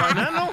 ¿Banano? 0.00 0.50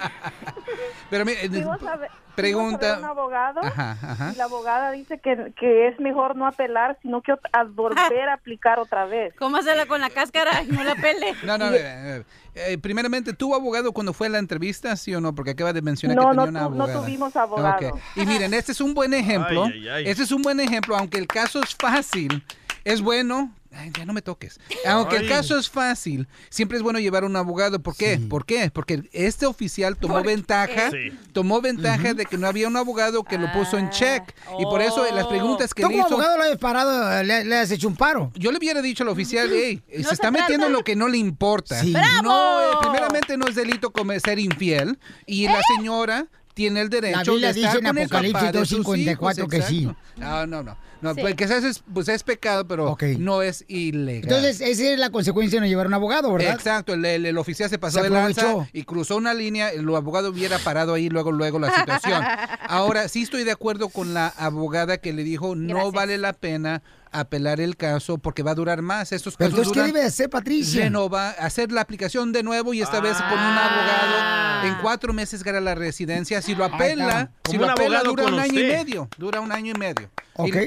Pero 1.09 1.25
mire, 1.25 1.45
eh, 1.45 1.65
a 1.87 1.95
ver- 1.97 2.11
pregunta... 2.35 2.95
a 2.95 2.99
un 2.99 3.05
abogado 3.05 3.61
Ajá, 3.61 3.97
ajá. 4.01 4.31
y 4.33 4.37
la 4.37 4.45
abogada 4.45 4.91
dice 4.91 5.19
que, 5.19 5.53
que 5.59 5.87
es 5.89 5.99
mejor 5.99 6.35
no 6.35 6.47
apelar, 6.47 6.97
sino 7.01 7.21
que 7.21 7.33
a 7.51 7.63
volver 7.63 8.29
a 8.29 8.33
aplicar 8.33 8.79
otra 8.79 9.05
vez. 9.05 9.33
¿Cómo 9.37 9.57
hacerla 9.57 9.85
con 9.85 9.99
la 10.01 10.09
cáscara 10.09 10.63
y 10.63 10.67
no 10.67 10.83
la 10.83 10.95
pele? 10.95 11.33
No, 11.43 11.57
no, 11.57 11.69
eh, 11.73 12.77
primeramente, 12.81 13.33
¿tuvo 13.33 13.55
abogado 13.55 13.91
cuando 13.93 14.13
fue 14.13 14.27
a 14.27 14.29
la 14.31 14.39
entrevista, 14.39 14.95
sí 14.95 15.13
o 15.15 15.21
no? 15.21 15.33
Porque 15.35 15.51
acaba 15.51 15.71
de 15.73 15.81
mencionar 15.81 16.17
No, 16.17 16.23
que 16.23 16.29
tenía 16.37 16.45
no 16.45 16.49
una 16.51 16.59
tu- 16.69 16.75
no 16.75 16.83
abogada. 16.83 17.05
tuvimos 17.05 17.35
abogado. 17.35 17.89
Ok. 17.89 17.99
Y 18.15 18.25
miren, 18.25 18.53
este 18.53 18.71
es 18.73 18.81
un 18.81 18.93
buen 18.93 19.13
ejemplo. 19.13 19.65
Ay, 19.65 19.87
ay, 19.87 19.89
ay. 19.89 20.03
Este 20.07 20.23
es 20.23 20.31
un 20.31 20.41
buen 20.41 20.59
ejemplo, 20.59 20.95
aunque 20.97 21.17
el 21.17 21.27
caso 21.27 21.61
es 21.61 21.75
fácil, 21.75 22.43
es 22.83 23.01
bueno. 23.01 23.51
Ay, 23.73 23.89
ya 23.97 24.05
no 24.05 24.11
me 24.11 24.21
toques. 24.21 24.59
Aunque 24.85 25.15
el 25.15 25.29
caso 25.29 25.57
es 25.57 25.69
fácil, 25.69 26.27
siempre 26.49 26.77
es 26.77 26.83
bueno 26.83 26.99
llevar 26.99 27.23
un 27.23 27.35
abogado. 27.37 27.81
¿Por 27.81 27.95
qué? 27.95 28.19
¿Por 28.19 28.45
qué? 28.45 28.69
Porque 28.69 29.03
este 29.13 29.45
oficial 29.45 29.95
tomó 29.95 30.21
ventaja, 30.21 30.91
Sí. 30.91 31.17
tomó 31.31 31.61
ventaja 31.61 32.13
de 32.13 32.25
que 32.25 32.37
no 32.37 32.47
había 32.47 32.67
un 32.67 32.75
abogado 32.75 33.23
que 33.23 33.37
lo 33.37 33.49
puso 33.53 33.77
en 33.77 33.89
check. 33.89 34.23
Y 34.59 34.63
por 34.65 34.81
eso 34.81 35.05
las 35.13 35.25
preguntas 35.27 35.73
que 35.73 35.83
Tú 35.83 35.89
le 35.89 35.95
como 35.95 36.07
hizo... 36.07 36.15
abogado 36.15 36.37
lo 36.37 36.43
has 36.43 36.57
parado, 36.57 37.23
le, 37.23 37.45
le 37.45 37.57
has 37.57 37.71
hecho 37.71 37.87
un 37.87 37.95
paro. 37.95 38.31
Yo 38.35 38.51
le 38.51 38.57
hubiera 38.57 38.81
dicho 38.81 39.03
al 39.03 39.09
oficial, 39.09 39.49
hey, 39.53 39.81
se, 39.89 40.03
se 40.03 40.13
está 40.15 40.31
metiendo 40.31 40.67
en 40.67 40.73
lo 40.73 40.83
que 40.83 40.95
no 40.97 41.07
le 41.07 41.17
importa. 41.17 41.79
Sí. 41.81 41.93
No, 42.23 42.61
eh, 42.61 42.75
primeramente 42.81 43.37
no 43.37 43.47
es 43.47 43.55
delito 43.55 43.91
como 43.91 44.11
ser 44.19 44.37
infiel 44.37 44.99
y 45.25 45.45
la 45.47 45.61
señora 45.77 46.27
tiene 46.53 46.81
el 46.81 46.89
derecho 46.89 47.37
La 47.37 47.53
de 47.53 47.61
estar 47.61 47.71
dice 47.73 47.77
en 47.77 47.83
con 47.85 47.97
el 47.97 48.03
Apocalipsis 48.05 48.33
papá 48.33 48.51
de 48.51 48.65
sus 48.65 48.85
2:54 48.85 49.37
hijos, 49.39 49.49
que 49.49 49.61
sí. 49.61 49.89
No, 50.17 50.45
no, 50.47 50.63
no. 50.63 50.77
No, 51.01 51.15
Sí. 51.15 51.21
pues 51.21 51.33
que 51.33 51.45
eso 51.45 51.55
es, 51.55 51.81
pues 51.91 52.07
es 52.09 52.21
pecado, 52.21 52.67
pero 52.67 52.95
no 53.17 53.41
es 53.41 53.65
ilegal. 53.67 54.23
Entonces, 54.23 54.61
esa 54.61 54.83
es 54.91 54.99
la 54.99 55.09
consecuencia 55.09 55.57
de 55.59 55.61
no 55.65 55.67
llevar 55.67 55.87
un 55.87 55.95
abogado, 55.95 56.31
¿verdad? 56.31 56.53
Exacto, 56.53 56.93
el, 56.93 57.03
el- 57.03 57.25
el 57.25 57.37
oficial 57.39 57.71
se 57.71 57.79
pasó 57.79 57.97
Se 57.97 58.03
de 58.03 58.09
lanza 58.11 58.67
y 58.71 58.83
cruzó 58.83 59.15
una 59.15 59.33
línea, 59.33 59.69
el 59.69 59.89
abogado 59.95 60.29
hubiera 60.29 60.59
parado 60.59 60.93
ahí 60.93 61.09
luego, 61.09 61.31
luego 61.31 61.57
la 61.57 61.73
situación. 61.75 62.21
Ahora, 62.67 63.07
sí 63.07 63.23
estoy 63.23 63.43
de 63.43 63.51
acuerdo 63.51 63.89
con 63.89 64.13
la 64.13 64.27
abogada 64.27 64.99
que 64.99 65.11
le 65.11 65.23
dijo, 65.23 65.55
no 65.55 65.73
Gracias. 65.73 65.93
vale 65.93 66.17
la 66.19 66.33
pena 66.33 66.83
apelar 67.11 67.59
el 67.59 67.75
caso 67.77 68.17
porque 68.17 68.43
va 68.43 68.51
a 68.51 68.55
durar 68.55 68.81
más. 68.81 69.11
Estos 69.11 69.35
Pero 69.37 69.51
casos 69.51 69.67
entonces, 69.67 69.83
¿qué 69.83 69.87
debe 69.93 70.05
hacer, 70.05 70.29
Patricia? 70.29 70.83
Renova, 70.83 71.29
hacer 71.31 71.71
la 71.71 71.81
aplicación 71.81 72.31
de 72.31 72.43
nuevo 72.43 72.73
y 72.73 72.81
esta 72.81 72.99
vez 73.01 73.17
con 73.17 73.33
un 73.33 73.37
abogado. 73.57 74.67
En 74.67 74.75
cuatro 74.81 75.11
meses 75.13 75.43
gana 75.43 75.59
la 75.59 75.75
residencia. 75.75 76.41
Si 76.41 76.55
lo 76.55 76.65
apela, 76.65 77.31
si 77.49 77.57
lo 77.57 77.69
apela 77.69 78.03
dura 78.03 78.25
un 78.25 78.39
año 78.39 78.59
y 78.59 78.63
medio. 78.63 79.07
Dura 79.17 79.41
un 79.41 79.51
año 79.51 79.73
y 79.75 79.79
medio. 79.79 80.09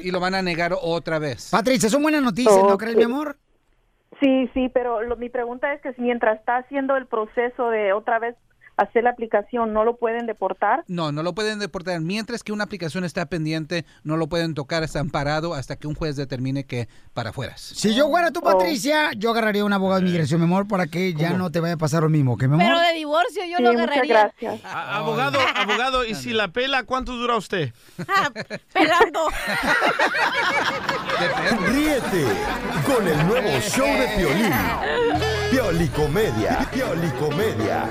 Y- 0.03 0.11
lo 0.11 0.21
van 0.21 0.35
a 0.35 0.43
negar 0.43 0.75
otra 0.81 1.19
vez. 1.19 1.49
Patricia, 1.51 1.89
son 1.89 2.03
buenas 2.03 2.23
noticias, 2.23 2.55
¿no 2.57 2.75
Ok. 2.75 2.81
crees, 2.83 2.97
mi 2.97 3.05
amor? 3.05 3.37
Sí, 4.21 4.49
sí, 4.55 4.71
pero 4.73 5.03
lo- 5.03 5.17
mi 5.17 5.29
pregunta 5.29 5.73
es 5.73 5.81
que 5.81 5.93
si 5.95 6.01
mientras 6.03 6.39
está 6.39 6.59
haciendo 6.59 6.97
el 6.97 7.07
proceso 7.07 7.69
de 7.71 7.93
otra 7.93 8.19
vez 8.21 8.37
hacer 8.77 9.05
la 9.05 9.11
aplicación, 9.11 9.73
¿no 9.73 9.85
lo 9.85 9.97
pueden 9.97 10.27
deportar? 10.27 10.85
No, 10.89 11.13
no 11.13 11.23
lo 11.23 11.35
pueden 11.35 11.59
deportar. 11.59 12.01
Mientras 12.01 12.43
que 12.43 12.53
una 12.53 12.65
aplicación 12.65 13.05
está 13.05 13.27
pendiente, 13.27 13.85
no 14.03 14.17
lo 14.17 14.27
pueden 14.29 14.55
tocar, 14.55 14.83
está 14.83 15.01
amparado 15.01 15.55
hasta 15.55 15.77
que 15.77 15.87
un 15.87 15.95
juez 15.95 16.17
determine 16.17 16.65
que 16.65 16.89
para 17.13 17.31
afuera. 17.31 17.55
Si 17.57 17.95
yo 17.95 18.09
fuera 18.09 18.31
tú, 18.33 18.41
Patricia, 18.41 19.13
yo 19.17 19.31
agarraría 19.31 19.65
un 19.65 19.73
abogado 19.73 20.01
de 20.01 20.07
inmigración, 20.07 20.41
mi 20.41 20.47
amor, 20.47 20.67
para 20.67 20.87
que 20.87 21.15
ya 21.15 21.31
no 21.35 21.51
te 21.51 21.61
vaya 21.61 21.75
a 21.75 21.79
pasar 21.79 22.03
lo 22.03 22.09
mismo, 22.09 22.37
¿que 22.37 22.49
mi 22.49 22.55
amor? 22.55 22.67
Pero 22.67 22.81
de 22.81 22.93
divorcio 22.95 23.45
yo 23.45 23.57
Sí, 23.59 23.63
lo 23.63 23.73
muchas 23.73 23.87
agarraría. 23.89 24.15
gracias. 24.41 24.65
A- 24.65 24.97
abogado, 24.97 25.39
abogado, 25.57 26.05
y 26.05 26.15
si 26.15 26.33
la 26.33 26.49
pela, 26.49 26.83
¿cuánto 26.85 27.13
dura 27.13 27.37
usted? 27.37 27.73
Pelando. 28.73 29.21
Ríete 31.69 32.25
con 32.87 33.07
el 33.07 33.27
nuevo 33.27 33.61
show 33.61 33.87
de 33.87 34.09
Piolín. 34.17 34.53
Piolicomedia. 35.51 36.69
Piolicomedia. 36.73 37.89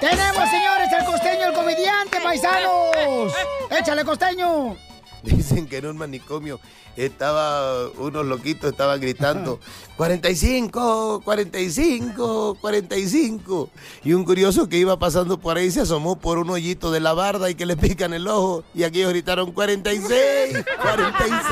Tenemos, 0.00 0.48
señores, 0.48 0.88
al 0.98 1.04
costeño, 1.04 1.48
el 1.48 1.52
comediante, 1.52 2.20
paisanos. 2.22 3.32
Échale, 3.70 4.04
costeño. 4.04 4.76
Dicen 5.22 5.66
que 5.68 5.76
en 5.76 5.86
un 5.86 5.98
manicomio 5.98 6.58
estaba 6.96 7.88
unos 7.98 8.24
loquitos 8.26 8.70
estaban 8.70 9.00
gritando 9.00 9.60
45, 9.96 11.20
45, 11.24 12.56
45 12.60 13.70
y 14.04 14.12
un 14.14 14.24
curioso 14.24 14.68
que 14.68 14.78
iba 14.78 14.98
pasando 14.98 15.38
por 15.38 15.56
ahí 15.56 15.70
se 15.70 15.82
asomó 15.82 16.18
por 16.18 16.38
un 16.38 16.50
hoyito 16.50 16.90
de 16.90 17.00
la 17.00 17.12
barda 17.12 17.50
y 17.50 17.54
que 17.54 17.66
le 17.66 17.76
pican 17.76 18.12
el 18.14 18.26
ojo 18.26 18.64
y 18.74 18.84
aquellos 18.84 19.10
gritaron 19.10 19.52
46, 19.52 20.64
46. 20.80 21.44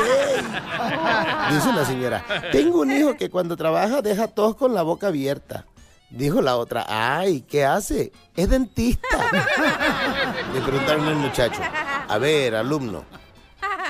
Dice 1.51 1.73
la 1.75 1.85
señora, 1.85 2.25
tengo 2.51 2.81
un 2.81 2.91
hijo 2.91 3.17
que 3.17 3.29
cuando 3.31 3.57
trabaja 3.57 4.03
deja 4.03 4.29
tos 4.29 4.57
con 4.57 4.75
la 4.75 4.83
boca 4.83 5.09
abierta. 5.09 5.67
Dijo 6.11 6.41
la 6.41 6.57
otra, 6.57 6.87
ay, 6.89 7.43
¿qué 7.43 7.65
hace? 7.65 8.13
Es 8.35 8.49
dentista. 8.49 9.09
Le 10.55 10.61
preguntaron 10.63 11.07
al 11.07 11.17
muchacho, 11.17 11.61
a 12.09 12.19
ver, 12.19 12.55
alumno, 12.55 13.05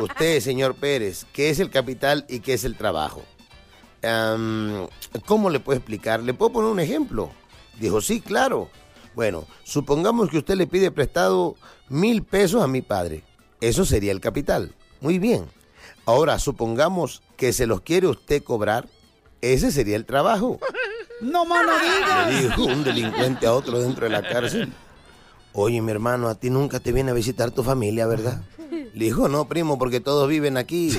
usted, 0.00 0.40
señor 0.40 0.74
Pérez, 0.74 1.26
¿qué 1.32 1.50
es 1.50 1.60
el 1.60 1.70
capital 1.70 2.24
y 2.28 2.40
qué 2.40 2.54
es 2.54 2.64
el 2.64 2.76
trabajo? 2.76 3.22
¿Cómo 5.26 5.50
le 5.50 5.60
puedo 5.60 5.76
explicar? 5.76 6.22
¿Le 6.22 6.34
puedo 6.34 6.52
poner 6.52 6.70
un 6.70 6.80
ejemplo? 6.80 7.30
Dijo, 7.80 8.00
sí, 8.00 8.20
claro. 8.20 8.68
Bueno, 9.14 9.46
supongamos 9.64 10.30
que 10.30 10.38
usted 10.38 10.54
le 10.54 10.66
pide 10.66 10.90
prestado 10.90 11.56
mil 11.88 12.22
pesos 12.22 12.62
a 12.62 12.68
mi 12.68 12.82
padre. 12.82 13.24
Eso 13.60 13.84
sería 13.84 14.12
el 14.12 14.20
capital. 14.20 14.74
Muy 15.00 15.18
bien. 15.18 15.46
Ahora, 16.06 16.38
supongamos 16.38 17.22
que 17.36 17.52
se 17.52 17.66
los 17.66 17.80
quiere 17.80 18.06
usted 18.06 18.42
cobrar. 18.42 18.88
Ese 19.40 19.72
sería 19.72 19.96
el 19.96 20.06
trabajo. 20.06 20.58
No 21.20 21.44
más 21.44 21.66
no 21.66 22.30
Le 22.30 22.42
dijo 22.42 22.64
un 22.64 22.84
delincuente 22.84 23.46
a 23.46 23.52
otro 23.52 23.80
dentro 23.80 24.04
de 24.04 24.10
la 24.10 24.22
cárcel. 24.22 24.72
Oye, 25.52 25.80
mi 25.80 25.90
hermano, 25.90 26.28
a 26.28 26.34
ti 26.34 26.50
nunca 26.50 26.78
te 26.78 26.92
viene 26.92 27.10
a 27.10 27.14
visitar 27.14 27.50
tu 27.50 27.62
familia, 27.62 28.06
¿verdad? 28.06 28.42
Le 28.70 29.04
dijo, 29.04 29.28
no, 29.28 29.48
primo, 29.48 29.78
porque 29.78 30.00
todos 30.00 30.28
viven 30.28 30.56
aquí. 30.56 30.96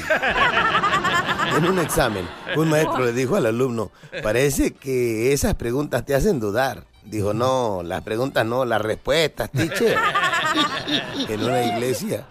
En 1.56 1.66
un 1.66 1.80
examen, 1.80 2.28
un 2.58 2.70
maestro 2.70 3.06
le 3.06 3.14
dijo 3.14 3.36
al 3.36 3.46
alumno, 3.46 3.92
parece 4.22 4.72
que 4.72 5.34
esas 5.34 5.56
preguntas 5.56 6.06
te 6.06 6.14
hacen 6.14 6.40
dudar. 6.40 6.86
Dijo, 7.04 7.34
no, 7.34 7.82
las 7.84 8.02
preguntas 8.04 8.46
no, 8.46 8.66
las 8.66 8.82
respuestas, 8.82 9.50
teacher. 9.52 9.98
En 11.28 11.44
una 11.44 11.64
iglesia 11.64 12.26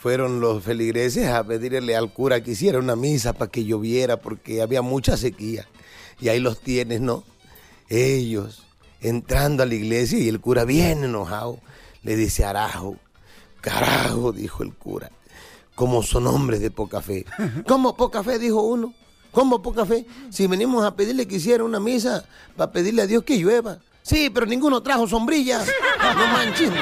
fueron 0.00 0.40
los 0.40 0.62
feligreses 0.62 1.28
a 1.28 1.44
pedirle 1.44 1.96
al 1.96 2.12
cura 2.12 2.42
que 2.42 2.52
hiciera 2.52 2.78
una 2.78 2.96
misa 2.96 3.32
para 3.32 3.50
que 3.50 3.64
lloviera 3.64 4.16
porque 4.16 4.62
había 4.62 4.82
mucha 4.82 5.16
sequía. 5.16 5.66
Y 6.20 6.28
ahí 6.28 6.40
los 6.40 6.60
tienes, 6.60 7.00
¿no? 7.00 7.24
Ellos 7.88 8.66
entrando 9.00 9.62
a 9.62 9.66
la 9.66 9.74
iglesia 9.74 10.18
y 10.18 10.28
el 10.28 10.40
cura 10.40 10.64
bien 10.64 11.04
enojado 11.04 11.60
le 12.02 12.16
dice, 12.16 12.44
Arajo, 12.44 12.96
carajo, 13.60 14.32
dijo 14.32 14.62
el 14.62 14.74
cura, 14.74 15.10
como 15.74 16.02
son 16.02 16.26
hombres 16.26 16.60
de 16.60 16.70
poca 16.70 17.02
fe. 17.02 17.24
¿Cómo 17.66 17.96
poca 17.96 18.22
fe? 18.22 18.38
Dijo 18.38 18.62
uno. 18.62 18.94
¿Cómo 19.32 19.60
poca 19.60 19.84
fe? 19.84 20.06
Si 20.30 20.46
venimos 20.46 20.84
a 20.84 20.96
pedirle 20.96 21.28
que 21.28 21.36
hiciera 21.36 21.62
una 21.62 21.78
misa 21.78 22.24
para 22.56 22.72
pedirle 22.72 23.02
a 23.02 23.06
Dios 23.06 23.22
que 23.22 23.36
llueva. 23.36 23.78
Sí, 24.02 24.30
pero 24.30 24.46
ninguno 24.46 24.82
trajo 24.82 25.06
sombrilla. 25.06 25.62
No 25.62 26.26
manchen. 26.28 26.72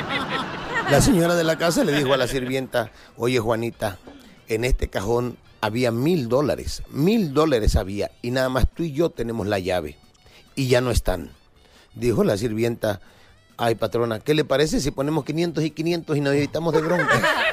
La 0.90 1.00
señora 1.00 1.34
de 1.34 1.42
la 1.42 1.56
casa 1.56 1.82
le 1.82 1.96
dijo 1.96 2.12
a 2.12 2.16
la 2.16 2.28
sirvienta, 2.28 2.92
oye 3.16 3.40
Juanita, 3.40 3.98
en 4.46 4.64
este 4.64 4.88
cajón 4.88 5.36
había 5.64 5.90
mil 5.90 6.28
dólares, 6.28 6.82
mil 6.90 7.32
dólares 7.32 7.74
había, 7.74 8.10
y 8.20 8.30
nada 8.30 8.50
más 8.50 8.66
tú 8.68 8.82
y 8.82 8.92
yo 8.92 9.08
tenemos 9.08 9.46
la 9.46 9.58
llave, 9.58 9.96
y 10.54 10.68
ya 10.68 10.82
no 10.82 10.90
están. 10.90 11.30
Dijo 11.94 12.22
la 12.22 12.36
sirvienta, 12.36 13.00
ay 13.56 13.74
patrona, 13.74 14.20
¿qué 14.20 14.34
le 14.34 14.44
parece 14.44 14.78
si 14.80 14.90
ponemos 14.90 15.24
500 15.24 15.64
y 15.64 15.70
500 15.70 16.16
y 16.18 16.20
nos 16.20 16.34
evitamos 16.34 16.74
de 16.74 16.82
bronca? 16.82 17.22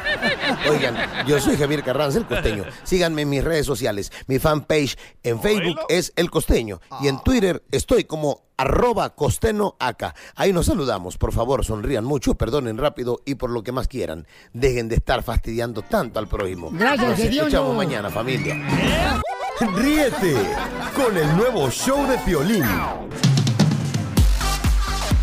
Oigan, 0.69 0.95
yo 1.27 1.39
soy 1.39 1.57
Javier 1.57 1.83
Carranza, 1.83 2.17
el 2.19 2.25
costeño. 2.25 2.63
Síganme 2.83 3.23
en 3.23 3.29
mis 3.29 3.43
redes 3.43 3.65
sociales. 3.65 4.11
Mi 4.27 4.39
fanpage 4.39 4.97
en 5.23 5.41
Facebook 5.41 5.79
es 5.89 6.13
El 6.15 6.29
Costeño 6.29 6.81
y 7.01 7.07
en 7.07 7.21
Twitter 7.21 7.63
estoy 7.71 8.03
como 8.03 8.41
arroba 8.57 9.15
costeno 9.15 9.75
acá. 9.79 10.13
Ahí 10.35 10.53
nos 10.53 10.67
saludamos. 10.67 11.17
Por 11.17 11.33
favor, 11.33 11.65
sonrían 11.65 12.05
mucho, 12.05 12.35
perdonen 12.35 12.77
rápido 12.77 13.21
y 13.25 13.35
por 13.35 13.49
lo 13.49 13.63
que 13.63 13.71
más 13.71 13.87
quieran. 13.87 14.27
Dejen 14.53 14.87
de 14.87 14.95
estar 14.95 15.23
fastidiando 15.23 15.81
tanto 15.81 16.19
al 16.19 16.27
prójimo. 16.27 16.69
Gracias, 16.71 17.09
Nos 17.09 17.19
escuchamos 17.19 17.75
mañana, 17.75 18.09
familia. 18.09 18.55
Ríete 19.75 20.35
con 20.95 21.17
el 21.17 21.37
nuevo 21.37 21.69
show 21.69 22.07
de 22.07 22.17
Piolín. 22.19 22.63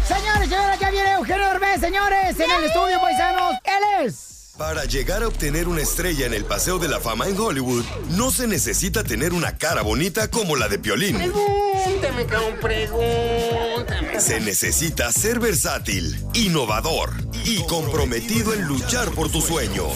Señores, 0.04 0.48
señores, 0.48 0.78
ya 0.80 0.90
viene 0.90 1.12
Eugenio 1.12 1.46
Derbez, 1.48 1.80
señores, 1.80 2.40
en 2.40 2.50
el 2.50 2.64
estudio, 2.64 3.00
paisanos. 3.00 3.54
Él 3.64 4.06
es... 4.06 4.37
Para 4.58 4.84
llegar 4.86 5.22
a 5.22 5.28
obtener 5.28 5.68
una 5.68 5.80
estrella 5.82 6.26
en 6.26 6.34
el 6.34 6.44
Paseo 6.44 6.80
de 6.80 6.88
la 6.88 6.98
Fama 6.98 7.28
en 7.28 7.38
Hollywood, 7.38 7.84
no 8.10 8.32
se 8.32 8.48
necesita 8.48 9.04
tener 9.04 9.32
una 9.32 9.56
cara 9.56 9.82
bonita 9.82 10.28
como 10.28 10.56
la 10.56 10.68
de 10.68 10.80
Piolín. 10.80 11.16
Pregúntame, 11.16 12.26
cabrón, 12.26 12.54
pregúntame. 12.60 14.20
Se 14.20 14.40
necesita 14.40 15.12
ser 15.12 15.38
versátil, 15.38 16.18
innovador 16.34 17.12
y 17.44 17.62
comprometido 17.66 18.52
en 18.52 18.64
luchar 18.66 19.10
por 19.12 19.30
tus 19.30 19.44
sueños. 19.44 19.92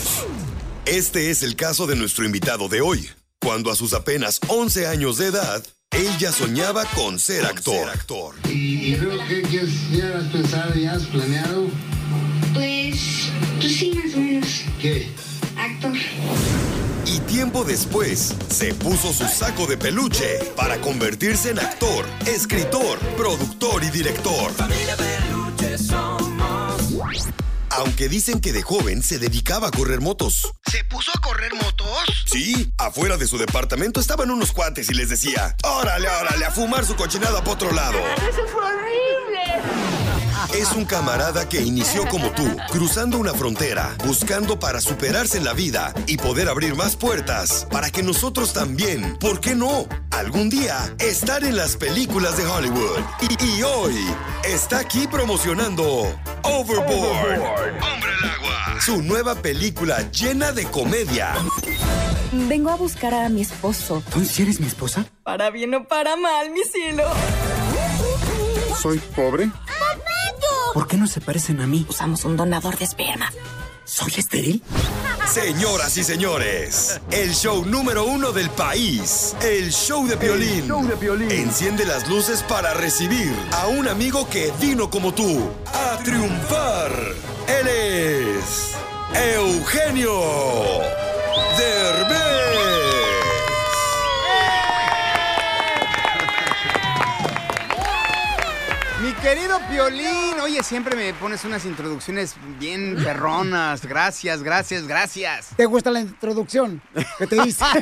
Este 0.87 1.31
es 1.33 1.43
el 1.43 1.57
caso 1.57 1.89
de 1.89 1.97
nuestro 1.97 2.25
invitado 2.25 2.69
de 2.69 2.83
hoy. 2.83 3.11
Cuando 3.41 3.69
a 3.73 3.75
sus 3.77 3.93
apenas 3.95 4.39
11 4.47 4.87
años 4.87 5.19
de 5.19 5.27
edad, 5.27 5.65
él 5.91 6.09
ya 6.19 6.31
soñaba 6.31 6.85
con 6.95 7.19
ser 7.19 7.45
actor. 7.47 7.91
¿Y, 8.49 8.95
qué 8.95 9.61
es- 9.61 9.91
ya 9.91 10.17
has 10.19 10.25
pensado, 10.33 10.75
ya 10.75 10.93
has 10.93 11.03
planeado? 11.07 11.67
Pues, 12.55 13.31
pues 13.59 13.77
sí, 13.77 13.93
más 14.03 14.15
o 14.15 14.19
menos. 14.19 14.63
¿Qué? 14.81 15.09
Actor. 15.57 15.93
Y 17.07 17.19
tiempo 17.21 17.65
después, 17.65 18.35
se 18.49 18.75
puso 18.75 19.13
su 19.13 19.27
saco 19.27 19.67
de 19.67 19.77
peluche 19.77 20.39
para 20.57 20.81
convertirse 20.81 21.51
en 21.51 21.59
actor, 21.59 22.07
escritor, 22.27 22.99
productor 23.17 23.83
y 23.85 23.91
director. 23.91 24.53
Aunque 27.71 28.09
dicen 28.09 28.41
que 28.41 28.53
de 28.53 28.63
joven 28.63 29.03
se 29.03 29.19
dedicaba 29.19 29.69
a 29.69 29.71
correr 29.71 30.01
motos. 30.01 30.53
¿Se 30.71 30.85
puso 30.85 31.11
a 31.15 31.21
correr 31.21 31.55
motos? 31.55 31.89
Sí, 32.27 32.71
afuera 32.79 33.17
de 33.17 33.27
su 33.27 33.39
departamento 33.39 33.99
estaban 33.99 34.31
unos 34.31 34.53
cuates 34.53 34.91
y 34.91 34.95
les 34.95 35.09
decía, 35.09 35.57
órale, 35.65 36.09
órale, 36.09 36.45
a 36.45 36.51
fumar 36.51 36.85
su 36.85 36.95
cochinada 36.97 37.43
por 37.43 37.55
otro 37.55 37.73
lado. 37.73 37.99
¡Eso 38.29 38.47
fue 38.47 38.63
horrible! 38.63 39.92
Es 40.55 40.73
un 40.73 40.85
camarada 40.85 41.49
que 41.49 41.63
inició 41.63 42.07
como 42.09 42.31
tú, 42.33 42.45
cruzando 42.71 43.17
una 43.19 43.33
frontera, 43.33 43.97
buscando 44.05 44.59
para 44.59 44.81
superarse 44.81 45.39
en 45.39 45.45
la 45.45 45.55
vida 45.55 45.95
y 46.07 46.19
poder 46.19 46.49
abrir 46.49 46.75
más 46.77 46.95
puertas, 46.95 47.67
para 47.71 47.91
que 47.91 48.03
nosotros 48.03 48.53
también, 48.53 49.17
¿por 49.19 49.41
qué 49.41 49.55
no? 49.55 49.87
Algún 50.11 50.51
día, 50.51 50.95
estar 50.99 51.43
en 51.43 51.57
las 51.57 51.77
películas 51.77 52.37
de 52.37 52.47
Hollywood. 52.47 53.01
Y, 53.41 53.45
y 53.45 53.63
hoy, 53.63 53.97
está 54.45 54.81
aquí 54.81 55.07
promocionando 55.07 55.85
Overboard, 56.43 57.41
Hombre 57.41 58.11
al 58.23 58.31
Agua, 58.31 58.81
su 58.81 59.03
nueva 59.03 59.35
película 59.37 60.11
llena 60.11 60.53
de 60.53 60.65
comedia. 60.67 61.35
Vengo 62.31 62.71
a 62.71 62.77
buscar 62.77 63.15
a 63.15 63.29
mi 63.31 63.41
esposo. 63.41 64.03
¿Tú 64.13 64.25
sí 64.25 64.43
eres 64.43 64.61
mi 64.61 64.67
esposa? 64.67 65.07
Para 65.23 65.51
bien 65.51 65.75
o 65.75 65.89
para 65.89 66.17
mal, 66.17 66.51
mi 66.51 66.63
cielo. 66.65 67.05
Soy 68.81 68.99
pobre. 69.15 69.51
¿Por 70.73 70.89
qué 70.89 70.97
no 70.97 71.07
se 71.07 71.21
parecen 71.21 71.61
a 71.61 71.67
mí? 71.67 71.85
Usamos 71.89 72.25
un 72.25 72.37
donador 72.37 72.79
de 72.79 72.85
esperma. 72.85 73.31
¿Soy 73.85 74.13
estéril? 74.17 74.63
Señoras 75.27 75.97
y 75.99 76.05
señores, 76.05 77.01
el 77.11 77.35
show 77.35 77.65
número 77.67 78.05
uno 78.05 78.33
del 78.33 78.49
país, 78.51 79.37
el 79.43 79.71
show 79.71 80.07
de 80.07 80.17
violín. 80.17 80.71
Enciende 81.31 81.85
las 81.85 82.09
luces 82.09 82.43
para 82.45 82.73
recibir 82.75 83.35
a 83.53 83.67
un 83.67 83.87
amigo 83.87 84.29
que 84.31 84.53
vino 84.61 84.89
como 84.89 85.13
tú 85.13 85.51
a 85.67 85.99
triunfar. 86.03 86.91
Él 87.49 87.69
es 87.69 88.73
Eugenio 89.15 90.21
Derbez. 91.59 92.33
Mi 99.03 99.12
querido 99.23 99.59
Piolín, 99.71 100.41
oye, 100.43 100.63
siempre 100.65 100.97
me 100.97 101.15
pones 101.15 101.45
unas 101.45 101.65
introducciones 101.65 102.35
bien 102.59 102.97
perronas. 103.05 103.87
Gracias, 103.87 104.43
gracias, 104.43 104.87
gracias. 104.89 105.51
¿Te 105.57 105.65
gusta 105.67 105.91
la 105.93 106.01
introducción 106.01 106.83
que 107.19 107.27
te 107.29 107.37
hice? 107.47 107.65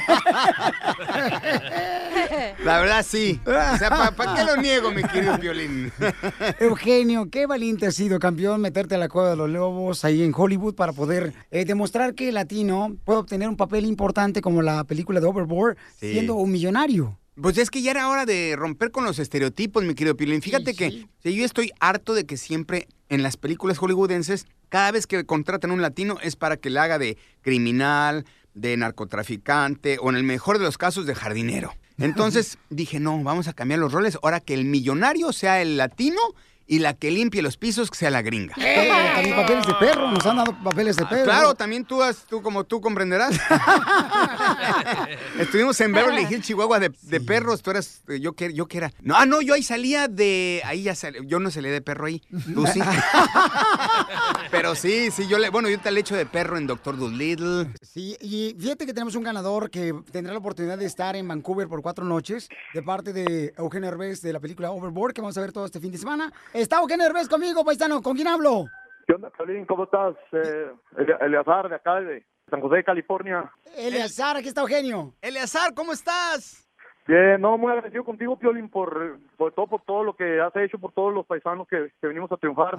La 2.65 2.81
verdad, 2.81 3.05
sí. 3.09 3.41
O 3.47 3.51
sea, 3.79 4.13
¿para 4.15 4.35
qué 4.35 4.45
lo 4.45 4.57
niego, 4.61 4.91
mi 4.91 5.03
querido 5.03 5.39
Piolín? 5.41 5.91
Eugenio, 6.61 7.31
qué 7.31 7.47
valiente 7.47 7.87
has 7.87 7.95
sido, 7.95 8.19
campeón, 8.19 8.61
meterte 8.61 8.97
a 8.97 8.99
la 8.99 9.09
cueva 9.09 9.31
de 9.31 9.37
los 9.37 9.49
lobos 9.49 10.05
ahí 10.05 10.23
en 10.23 10.35
Hollywood 10.37 10.75
para 10.75 10.93
poder 10.93 11.33
eh, 11.51 11.65
demostrar 11.65 12.15
que 12.15 12.29
el 12.29 12.35
latino 12.35 12.97
puede 13.05 13.21
obtener 13.21 13.49
un 13.49 13.57
papel 13.57 13.87
importante 13.87 14.43
como 14.43 14.61
la 14.61 14.85
película 14.85 15.21
de 15.21 15.27
Overboard 15.27 15.77
Sí. 15.99 16.13
siendo 16.13 16.35
un 16.35 16.51
millonario. 16.53 17.17
Pues 17.35 17.59
es 17.59 17.71
que 17.71 17.83
ya 17.83 17.93
era 17.93 18.09
hora 18.09 18.27
de 18.27 18.55
romper 18.57 18.91
con 18.91 19.05
los 19.05 19.19
estereotipos, 19.19 19.85
mi 19.85 19.95
querido 19.95 20.17
Piolín. 20.17 20.43
Fíjate 20.43 20.75
que 20.75 21.07
yo 21.23 21.45
estoy 21.45 21.73
harto 21.81 22.15
de 22.15 22.27
que 22.27 22.37
siempre 22.37 22.89
en 23.09 23.23
las 23.23 23.37
películas 23.37 23.79
hollywoodenses, 23.79 24.47
cada 24.69 24.91
vez 24.93 25.07
que 25.07 25.25
contratan 25.25 25.71
un 25.71 25.83
latino 25.83 26.19
es 26.23 26.37
para 26.37 26.57
que 26.57 26.71
le 26.71 26.79
haga 26.81 26.99
de 26.99 27.19
criminal, 27.43 28.25
de 28.55 28.77
narcotraficante 28.77 29.99
o 30.01 30.11
en 30.11 30.17
el 30.17 30.23
mejor 30.23 30.59
de 30.59 30.65
los 30.65 30.79
casos 30.79 31.07
de 31.07 31.15
jardinero. 31.15 31.75
Entonces 31.99 32.59
dije, 32.71 32.99
no, 32.99 33.23
vamos 33.23 33.49
a 33.49 33.53
cambiar 33.53 33.81
los 33.81 33.93
roles. 33.93 34.19
Ahora 34.23 34.41
que 34.41 34.55
el 34.55 34.65
millonario 34.65 35.33
sea 35.33 35.61
el 35.61 35.77
latino 35.77 36.21
y 36.71 36.79
la 36.79 36.95
que 36.95 37.11
limpie 37.11 37.43
los 37.43 37.57
pisos 37.57 37.91
que 37.91 37.99
sea 37.99 38.11
la 38.11 38.23
gringa. 38.23 38.55
Eh, 38.57 38.89
también 39.17 39.35
papeles 39.35 39.67
de 39.67 39.75
perro, 39.75 40.09
nos 40.09 40.25
han 40.25 40.37
dado 40.37 40.57
papeles 40.63 40.95
de 40.95 41.05
perro. 41.05 41.25
Claro, 41.25 41.55
también 41.57 41.85
tú, 41.85 42.01
has, 42.01 42.25
tú 42.27 42.41
como 42.43 42.63
tú 42.63 42.81
comprenderás. 42.81 43.35
Estuvimos 45.41 45.81
en 45.81 45.93
Beverly 45.93 46.29
Hills, 46.31 46.47
Chihuahua, 46.47 46.79
de, 46.79 46.93
de 47.03 47.21
perros. 47.21 47.63
Tú 47.63 47.73
eras, 47.73 48.03
eh, 48.07 48.21
yo 48.21 48.35
que, 48.35 48.55
yo 48.55 48.69
que 48.69 48.79
era. 48.79 48.93
No, 49.03 49.17
ah, 49.17 49.27
no, 49.27 49.41
yo 49.41 49.55
ahí 49.55 49.65
salía 49.65 50.07
de, 50.07 50.63
ahí 50.65 50.85
ya 50.85 50.95
salí, 50.95 51.19
yo 51.27 51.41
no 51.41 51.51
salí 51.51 51.71
de 51.71 51.81
perro 51.81 52.07
ahí. 52.07 52.23
Tú 52.55 52.65
sí. 52.69 52.81
Pero 54.53 54.77
sí, 54.77 55.11
sí, 55.11 55.27
yo 55.27 55.39
le, 55.39 55.51
bueno, 55.51 55.69
yo 55.69 55.81
te 55.81 55.91
le 55.91 55.99
echo 55.99 56.15
de 56.15 56.25
perro 56.25 56.57
en 56.57 56.69
Doctor 56.69 56.97
Dolittle. 56.97 57.67
Sí, 57.83 58.17
y 58.21 58.55
fíjate 58.57 58.87
que 58.87 58.95
tenemos 58.95 59.17
un 59.17 59.25
ganador 59.25 59.71
que 59.71 59.93
tendrá 60.13 60.35
la 60.35 60.39
oportunidad 60.39 60.79
de 60.79 60.87
estar 60.87 61.17
en 61.17 61.27
Vancouver 61.27 61.67
por 61.67 61.83
cuatro 61.83 62.05
noches 62.05 62.49
de 62.75 62.83
parte 62.85 63.13
de 63.13 63.55
Eugenio 63.59 63.89
Herbés 63.89 64.23
de 64.23 64.33
la 64.33 64.39
película 64.39 64.71
Overboard 64.71 65.15
que 65.15 65.21
vamos 65.21 65.37
a 65.37 65.41
ver 65.41 65.51
todo 65.51 65.67
este 65.67 65.81
fin 65.81 65.91
de 65.91 65.99
semana. 65.99 66.33
Está 66.61 66.79
Eugenio 66.81 67.07
Herbés 67.07 67.27
conmigo, 67.29 67.65
paisano. 67.65 68.03
¿Con 68.03 68.15
quién 68.15 68.29
hablo? 68.29 68.67
¿Qué 69.07 69.15
onda, 69.15 69.31
Piolín? 69.31 69.65
¿Cómo 69.65 69.85
estás? 69.85 70.15
Eh, 70.33 70.71
Ele- 70.99 71.17
Eleazar, 71.23 71.71
de 71.71 71.77
acá, 71.77 72.01
de 72.03 72.23
San 72.51 72.61
José, 72.61 72.85
California. 72.85 73.51
Eleazar, 73.79 74.37
aquí 74.37 74.49
está 74.49 74.61
Eugenio. 74.61 75.15
Eleazar, 75.23 75.73
¿cómo 75.75 75.93
estás? 75.93 76.69
Bien, 77.07 77.41
no, 77.41 77.57
muy 77.57 77.73
agradecido 77.73 78.05
contigo, 78.05 78.39
Piolín, 78.39 78.69
por, 78.69 79.19
por 79.39 79.53
todo, 79.53 79.67
por 79.69 79.83
todo 79.83 80.05
lo 80.05 80.15
que 80.15 80.39
has 80.39 80.55
hecho, 80.57 80.79
por 80.79 80.93
todos 80.93 81.15
los 81.15 81.25
paisanos 81.27 81.67
que, 81.67 81.91
que 81.99 82.07
venimos 82.07 82.31
a 82.31 82.37
triunfar. 82.37 82.77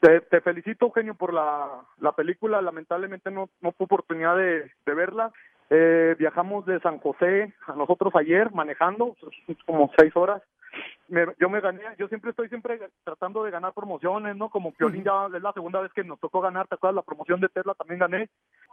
Te, 0.00 0.20
te 0.20 0.40
felicito, 0.40 0.86
Eugenio, 0.86 1.14
por 1.16 1.34
la, 1.34 1.82
la 1.98 2.12
película. 2.12 2.62
Lamentablemente 2.62 3.32
no, 3.32 3.50
no 3.60 3.72
tuve 3.72 3.86
oportunidad 3.86 4.36
de, 4.36 4.70
de 4.86 4.94
verla. 4.94 5.32
Eh, 5.70 6.14
viajamos 6.20 6.64
de 6.66 6.78
San 6.80 6.98
José 6.98 7.52
a 7.66 7.72
nosotros 7.72 8.14
ayer 8.14 8.52
manejando, 8.52 9.16
como 9.66 9.90
seis 9.98 10.14
horas. 10.16 10.40
Me- 11.08 11.34
yo 11.40 11.48
me 11.48 11.60
gané, 11.60 11.80
yo 11.98 12.06
siempre 12.08 12.30
estoy 12.30 12.48
siempre 12.48 12.78
tratando 13.04 13.42
de 13.44 13.50
ganar 13.50 13.72
promociones, 13.72 14.36
¿no? 14.36 14.50
Como 14.50 14.72
Piolín 14.72 15.04
ya 15.04 15.26
es 15.34 15.42
la 15.42 15.52
segunda 15.52 15.80
vez 15.80 15.92
que 15.92 16.04
nos 16.04 16.20
tocó 16.20 16.40
ganar, 16.40 16.66
¿te 16.68 16.74
acuerdas? 16.74 16.96
La 16.96 17.02
promoción 17.02 17.40
de 17.40 17.48
Tesla 17.48 17.74
también 17.74 18.00
gané. 18.00 18.28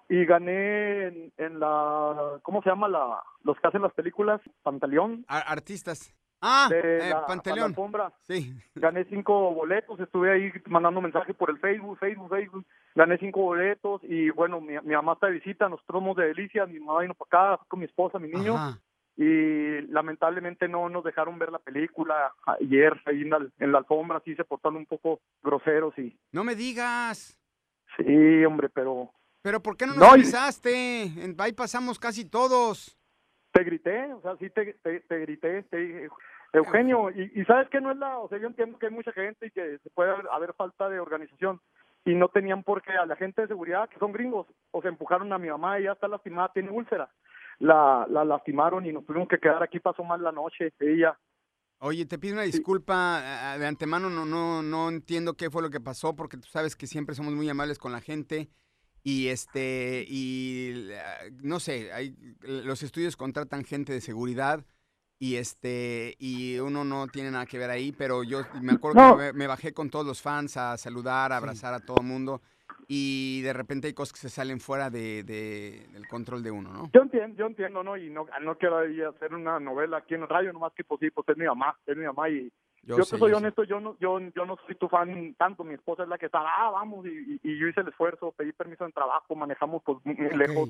Y 0.09 0.25
gané 0.25 1.07
en, 1.07 1.33
en 1.37 1.59
la, 1.59 2.39
¿cómo 2.43 2.61
se 2.61 2.69
llama? 2.69 2.87
la 2.87 3.23
Los 3.43 3.59
que 3.59 3.67
hacen 3.67 3.81
las 3.81 3.93
películas, 3.93 4.41
Pantaleón. 4.63 5.25
Artistas. 5.27 6.13
Ah, 6.41 6.67
de 6.69 6.97
eh, 6.97 7.09
la, 7.09 7.25
Pantaleón. 7.25 7.57
a 7.57 7.61
la 7.61 7.65
alfombra. 7.67 8.13
Sí. 8.21 8.53
Gané 8.75 9.05
cinco 9.05 9.51
boletos, 9.53 9.99
estuve 9.99 10.31
ahí 10.31 10.51
mandando 10.67 11.01
mensajes 11.01 11.35
por 11.35 11.49
el 11.49 11.57
Facebook, 11.57 11.97
Facebook, 11.97 12.29
Facebook. 12.29 12.65
Gané 12.93 13.17
cinco 13.17 13.41
boletos 13.41 14.01
y 14.03 14.29
bueno, 14.29 14.61
mi, 14.61 14.73
mi 14.83 14.93
mamá 14.93 15.13
está 15.13 15.27
de 15.27 15.33
visita, 15.33 15.67
nosotros 15.69 15.97
somos 15.97 16.15
de 16.17 16.27
Delicia, 16.27 16.65
mi 16.67 16.79
mamá 16.79 17.01
vino 17.01 17.13
para 17.15 17.53
acá 17.55 17.63
con 17.67 17.79
mi 17.79 17.85
esposa, 17.85 18.19
mi 18.19 18.27
niño. 18.29 18.55
Ajá. 18.55 18.79
Y 19.18 19.82
lamentablemente 19.88 20.68
no 20.68 20.89
nos 20.89 21.03
dejaron 21.03 21.39
ver 21.39 21.51
la 21.51 21.59
película 21.59 22.34
ayer 22.45 22.93
ahí 23.05 23.22
en 23.22 23.30
la, 23.30 23.47
en 23.59 23.72
la 23.72 23.78
alfombra, 23.78 24.22
sí 24.26 24.36
se 24.36 24.43
portaron 24.43 24.76
un 24.78 24.86
poco 24.86 25.22
groseros 25.41 25.97
y 25.97 26.18
No 26.34 26.43
me 26.43 26.53
digas. 26.55 27.39
sí, 27.97 28.43
hombre, 28.45 28.68
pero 28.70 29.11
Pero 29.41 29.61
¿por 29.61 29.78
qué 29.78 29.86
no 29.86 29.93
nos 29.93 30.01
No, 30.01 30.07
y- 30.18 30.20
avisaste? 30.22 31.03
En- 31.03 31.36
Ahí 31.39 31.53
pasamos 31.53 31.97
casi 31.97 32.30
todos. 32.30 32.97
te 33.53 33.63
grité, 33.63 34.11
o 34.13 34.22
sea, 34.22 34.36
sí 34.36 34.49
te, 34.49 34.74
te, 34.84 34.99
te 34.99 35.20
grité, 35.20 35.63
te 35.63 35.78
dije, 35.78 36.09
Eugenio, 36.51 37.09
y, 37.09 37.32
y 37.36 37.45
sabes 37.45 37.70
que 37.70 37.80
no 37.80 37.91
es 37.91 37.97
la, 37.97 38.18
o 38.20 38.28
sea, 38.28 38.38
yo 38.38 38.47
entiendo 38.47 38.78
que 38.78 38.88
hay 38.88 38.91
mucha 38.91 39.13
gente 39.13 39.47
y 39.47 39.51
que 39.51 39.78
se 39.80 39.89
puede 39.91 40.11
haber, 40.11 40.26
haber 40.30 40.53
falta 40.55 40.89
de 40.89 40.99
organización 40.99 41.61
y 42.03 42.16
no 42.16 42.28
tenían 42.28 42.63
por 42.63 42.82
qué 42.82 42.91
a 42.91 43.05
la 43.05 43.16
gente 43.16 43.41
de 43.43 43.47
seguridad 43.47 43.88
que 43.88 43.97
son 43.99 44.11
gringos, 44.11 44.45
o 44.72 44.82
se 44.82 44.89
empujaron 44.89 45.32
a 45.32 45.38
mi 45.38 45.49
mamá, 45.49 45.78
ella 45.78 45.93
está 45.93 46.07
lastimada, 46.09 46.51
tiene 46.53 46.70
úlcera, 46.70 47.09
la, 47.59 48.05
la 48.09 48.25
lastimaron 48.25 48.85
y 48.85 48.91
nos 48.93 49.05
tuvimos 49.05 49.27
que 49.27 49.39
quedar 49.39 49.61
aquí, 49.63 49.79
pasó 49.79 50.03
mal 50.03 50.21
la 50.23 50.31
noche, 50.31 50.73
ella, 50.79 51.17
Oye, 51.79 52.05
te 52.05 52.17
pido 52.17 52.33
una 52.35 52.43
disculpa 52.43 53.57
de 53.59 53.67
antemano, 53.67 54.09
no, 54.09 54.25
no, 54.25 54.63
no 54.63 54.89
entiendo 54.89 55.33
qué 55.35 55.49
fue 55.51 55.61
lo 55.61 55.69
que 55.69 55.81
pasó, 55.81 56.15
porque 56.15 56.37
tú 56.37 56.47
sabes 56.47 56.75
que 56.75 56.87
siempre 56.87 57.15
somos 57.15 57.33
muy 57.33 57.49
amables 57.49 57.77
con 57.77 57.91
la 57.91 57.99
gente. 58.01 58.49
Y 59.03 59.27
este, 59.27 60.05
y 60.07 60.87
no 61.43 61.59
sé, 61.59 61.91
hay, 61.91 62.15
los 62.39 62.81
estudios 62.81 63.17
contratan 63.17 63.63
gente 63.65 63.93
de 63.93 64.01
seguridad 64.01 64.65
y 65.19 65.35
este, 65.35 66.15
y 66.17 66.57
uno 66.57 66.83
no 66.85 67.07
tiene 67.07 67.29
nada 67.29 67.45
que 67.45 67.59
ver 67.59 67.69
ahí, 67.69 67.91
pero 67.91 68.23
yo 68.23 68.41
me 68.61 68.73
acuerdo 68.73 69.01
No. 69.01 69.17
que 69.17 69.23
me, 69.25 69.33
me 69.33 69.47
bajé 69.47 69.73
con 69.73 69.89
todos 69.91 70.05
los 70.07 70.21
fans 70.21 70.57
a 70.57 70.77
saludar, 70.77 71.33
a 71.33 71.37
abrazar 71.37 71.73
a 71.73 71.81
todo 71.81 71.97
el 71.99 72.07
mundo. 72.07 72.41
Y 72.88 73.41
de 73.41 73.53
repente 73.53 73.88
hay 73.88 73.93
cosas 73.93 74.13
que 74.13 74.19
se 74.19 74.29
salen 74.29 74.59
fuera 74.59 74.89
de, 74.89 75.23
de- 75.23 75.88
del 75.91 76.07
control 76.07 76.43
de 76.43 76.51
uno, 76.51 76.71
¿no? 76.71 76.89
Yo 76.93 77.01
entiendo, 77.01 77.36
yo 77.38 77.45
entiendo, 77.47 77.83
¿no? 77.83 77.97
Y 77.97 78.09
no, 78.09 78.27
no 78.41 78.57
quiero 78.57 78.77
ahí 78.77 79.01
hacer 79.01 79.33
una 79.33 79.59
novela 79.59 79.97
aquí 79.97 80.13
en 80.13 80.21
el 80.23 80.29
radio, 80.29 80.53
nomás 80.53 80.73
que 80.73 80.83
pues 80.83 80.99
sí, 80.99 81.09
pues 81.09 81.27
es 81.29 81.38
mi 81.38 81.45
mamá, 81.45 81.75
es 81.88 81.97
mi 81.97 82.05
mamá 82.05 82.29
y 82.29 82.51
Yo 82.83 82.97
yo, 82.97 83.03
sé, 83.03 83.15
te 83.15 83.19
soy 83.19 83.31
yo 83.31 83.38
sé. 83.38 83.43
honesto, 83.43 83.63
yo 83.63 83.79
no, 83.79 83.97
yo, 83.99 84.19
yo 84.36 84.45
no 84.45 84.57
soy 84.67 84.75
tu 84.75 84.88
fan 84.88 85.33
tanto, 85.38 85.63
mi 85.63 85.73
esposa 85.73 86.03
es 86.03 86.09
la 86.09 86.17
que 86.19 86.27
está, 86.27 86.39
ah, 86.41 86.69
vamos, 86.71 87.05
y, 87.07 87.09
y- 87.09 87.39
y 87.43 87.57
yo 87.59 87.67
hice 87.67 87.81
el 87.81 87.88
esfuerzo, 87.88 88.31
pedí 88.38 88.51
permiso 88.51 88.86
en 88.86 88.91
trabajo, 88.91 89.36
manejamos 89.36 89.81
pues 89.83 89.97
muy 90.03 90.15
lejos. 90.38 90.69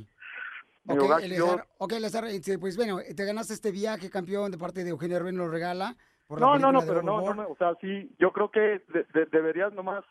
Ok, 0.88 1.01
hogar, 1.01 1.22
Eleazar, 1.24 1.57
yo- 1.57 1.63
ok, 1.80 1.91
Eleazar, 1.93 2.26
este, 2.26 2.57
pues 2.59 2.78
bueno, 2.78 2.99
te 3.16 3.26
ganaste 3.26 3.53
este 3.53 3.72
viaje, 3.72 4.09
campeón, 4.09 4.51
de 4.51 4.57
parte 4.57 4.84
de 4.84 4.91
Eugenio 4.91 5.20
nos 5.20 5.34
lo 5.34 5.49
regala. 5.49 5.95
por 6.28 6.39
no, 6.39 6.57
no, 6.57 6.72
no, 6.72 6.80
pero 6.82 7.01
no, 7.03 7.22
no, 7.22 7.34
me- 7.36 7.43
o 7.43 7.55
sea, 7.57 7.74
sí, 7.82 8.09
yo 8.20 8.32
creo 8.32 8.49
que 8.49 8.59
de- 8.59 9.05
de- 9.13 9.26
deberías 9.32 9.74
nomás 9.74 10.03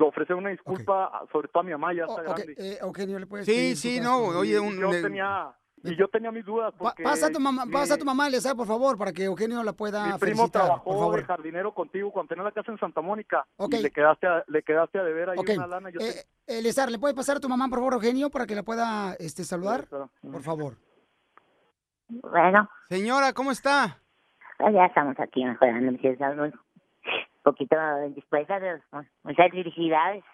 ofrecer 0.00 0.36
una 0.36 0.50
disculpa, 0.50 1.22
sobre 1.32 1.48
todo 1.48 1.60
a 1.60 1.64
mi 1.64 1.72
mamá, 1.72 1.92
ya 1.94 2.04
está 2.04 2.22
grande. 2.22 2.54
eh, 2.58 2.78
Eugenio, 2.80 3.18
¿le 3.18 3.26
puedes 3.26 3.46
Sí, 3.46 3.74
sí, 3.76 4.00
no, 4.00 4.24
por- 4.24 4.36
oye, 4.36 4.58
un- 4.60 4.78
yo 4.78 4.90
le- 4.90 5.02
tenía, 5.02 5.52
y 5.82 5.96
yo 5.96 6.08
tenía 6.08 6.30
mis 6.32 6.44
dudas 6.44 6.72
porque... 6.76 7.02
pasa 7.02 7.26
a 7.26 7.30
tu 7.30 7.38
mamá, 7.40 7.64
mi- 7.66 7.72
pasa 7.72 7.94
a 7.94 7.98
tu 7.98 8.04
mamá, 8.04 8.26
Eleazar, 8.28 8.56
por 8.56 8.66
favor, 8.66 8.96
para 8.98 9.12
que 9.12 9.24
Eugenio 9.24 9.62
la 9.62 9.72
pueda 9.72 10.02
Mi 10.06 10.12
primo 10.18 10.18
felicitar, 10.18 10.62
por 10.62 10.66
trabajó 10.82 10.92
favor. 10.98 11.16
de 11.20 11.24
jardinero 11.24 11.74
contigo 11.74 12.10
cuando 12.12 12.28
tenía 12.30 12.44
la 12.44 12.52
casa 12.52 12.72
en 12.72 12.78
Santa 12.78 13.00
Mónica 13.00 13.46
Ok. 13.56 13.74
y 13.74 13.82
le 13.82 13.90
quedaste 13.90 14.26
a, 14.26 14.44
le 14.48 14.62
quedaste 14.62 14.98
a 14.98 15.04
deber 15.04 15.30
ahí 15.30 15.38
Ok, 15.38 15.50
una 15.56 15.66
lana. 15.66 15.90
Yo 15.90 15.98
te- 16.00 16.08
eh, 16.20 16.24
Eleazar, 16.46 16.90
¿le 16.90 16.98
puede 16.98 17.14
pasar 17.14 17.36
a 17.36 17.40
tu 17.40 17.48
mamá, 17.48 17.68
por 17.68 17.78
favor, 17.78 17.94
Eugenio, 17.94 18.30
para 18.30 18.46
que 18.46 18.54
la 18.54 18.62
pueda 18.62 19.14
este, 19.18 19.44
saludar? 19.44 19.86
Por 19.88 20.42
favor. 20.42 20.76
Bueno, 22.08 22.68
Señora, 22.88 23.32
¿cómo 23.32 23.50
está? 23.50 24.00
pues 24.58 24.72
ya 24.72 24.86
estamos 24.86 25.14
aquí 25.20 25.44
mejorando, 25.44 25.92
me 25.92 25.98
siento 25.98 26.24
un 26.24 26.52
poquito 27.46 27.76
dispuesta, 28.14 28.58
pero 28.58 28.80
muchas 29.22 29.50
felicidades. 29.50 30.24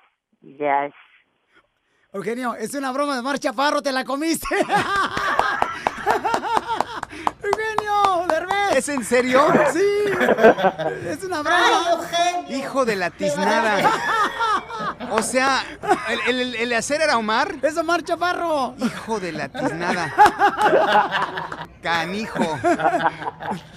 Ya 0.40 0.86
es- 0.86 0.94
Eugenio, 2.14 2.54
es 2.54 2.74
una 2.74 2.90
broma 2.92 3.16
de 3.16 3.22
Mar 3.22 3.38
Chaparro, 3.38 3.80
te 3.82 3.92
la 3.92 4.04
comiste. 4.04 4.46
Eugenio, 7.42 8.26
Derbez. 8.28 8.76
¿Es 8.76 8.88
en 8.88 9.04
serio? 9.04 9.40
Sí. 9.72 10.04
Es 11.06 11.22
una 11.24 11.42
broma. 11.42 12.00
Hijo 12.48 12.84
de 12.84 12.96
la 12.96 13.10
tiznada. 13.10 13.78
O 15.11 15.22
sea, 15.22 15.62
¿el, 16.28 16.40
el, 16.40 16.55
el 16.55 16.72
hacer 16.72 17.00
era 17.03 17.16
Omar? 17.18 17.55
¡Es 17.62 17.76
Omar 17.76 18.03
Chaparro! 18.03 18.74
Hijo 18.78 19.20
de 19.20 19.32
la 19.32 19.48
tiznada. 19.48 20.12
Canijo. 21.82 22.59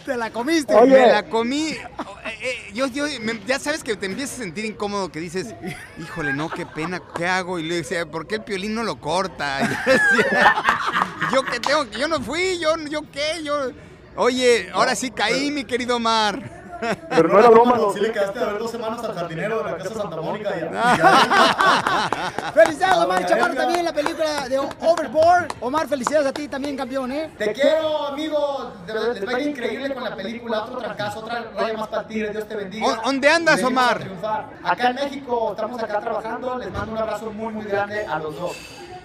Te 0.06 0.16
la 0.18 0.30
comiste. 0.30 0.80
Me 0.86 1.08
la 1.12 1.24
comí. 1.24 1.70
eh, 1.70 2.72
yo, 2.74 2.88
yo, 2.88 3.06
me- 3.22 3.42
ya 3.46 3.60
sabes 3.60 3.84
que 3.84 3.96
te 3.96 4.06
empiezas 4.06 4.36
a 4.40 4.44
sentir 4.44 4.66
incómodo, 4.66 5.12
que 5.12 5.20
dices, 5.20 5.56
híjole, 6.00 6.34
no, 6.34 6.50
qué 6.50 6.66
pena, 6.66 7.02
¿qué 7.16 7.28
hago? 7.28 7.60
Y 7.60 7.64
le 7.64 7.76
decía, 7.76 8.06
¿por 8.06 8.28
qué 8.28 8.36
el 8.36 8.44
piolín 8.44 8.76
no 8.76 8.84
lo 8.84 9.00
corta? 9.00 9.60
Y 9.62 9.68
yo 9.68 9.94
decía, 9.94 10.56
yo 11.34 11.44
qué 11.44 11.60
tengo, 11.60 11.84
yo 11.92 12.08
no 12.08 12.20
fui, 12.22 12.60
yo, 12.60 12.76
yo 12.90 13.02
qué, 13.12 13.44
yo... 13.44 13.72
Oye, 14.18 14.70
ahora 14.74 14.96
sí 14.96 15.12
caí, 15.12 15.52
mi 15.52 15.66
querido 15.66 15.98
Omar. 15.98 16.55
Pero 17.10 17.28
no 17.30 17.40
era 17.40 17.50
broma, 17.50 17.78
No, 17.78 17.92
sí 17.94 18.00
le 18.00 18.12
quedaste 18.12 18.40
a 18.40 18.46
ver 18.46 18.60
dos 18.60 18.72
semanas 18.72 19.04
al 19.04 19.14
jardinero 19.16 19.58
de 19.60 19.64
la 19.72 19.78
casa 19.78 19.94
Santa 19.96 20.16
Mónica. 20.22 20.50
y- 20.56 20.62
Felicidades, 22.54 22.98
Omar 22.98 23.26
Chaparro, 23.26 23.54
también 23.56 23.80
en 23.80 23.86
la 23.86 23.94
película 23.94 24.48
de 24.50 24.60
Overboard. 24.60 25.48
Omar, 25.62 25.88
felicidades 25.88 26.28
a 26.28 26.34
ti 26.34 26.48
también, 26.48 26.76
campeón, 26.78 27.12
¿eh? 27.12 27.32
Te 27.38 27.52
quiero, 27.54 28.08
amigo. 28.08 28.72
Les 28.88 29.28
va 29.28 29.32
a 29.38 29.40
ir 29.40 29.50
increíble 29.50 29.94
con 29.94 30.04
la 30.04 30.16
película. 30.16 30.64
Otro 30.64 30.78
trancazo, 30.80 31.20
otra 31.20 31.44
raya 31.56 31.78
más 31.78 31.88
para. 31.88 32.04
Dios 32.06 32.48
te 32.48 32.56
bendiga. 32.56 32.86
¿Dó- 32.88 33.02
dónde 33.04 33.30
andas, 33.30 33.64
Omar? 33.64 34.00
triunfar. 34.00 34.46
Acá 34.64 34.90
en 34.90 34.96
México, 34.96 35.52
estamos 35.52 35.82
acá 35.84 36.00
trabajando. 36.00 36.58
Les 36.58 36.72
mando 36.72 36.92
un 36.92 36.98
abrazo 36.98 37.32
muy, 37.32 37.54
muy 37.54 37.66
grande 37.66 38.06
a 38.06 38.20
los 38.20 38.40
dos. 38.40 38.56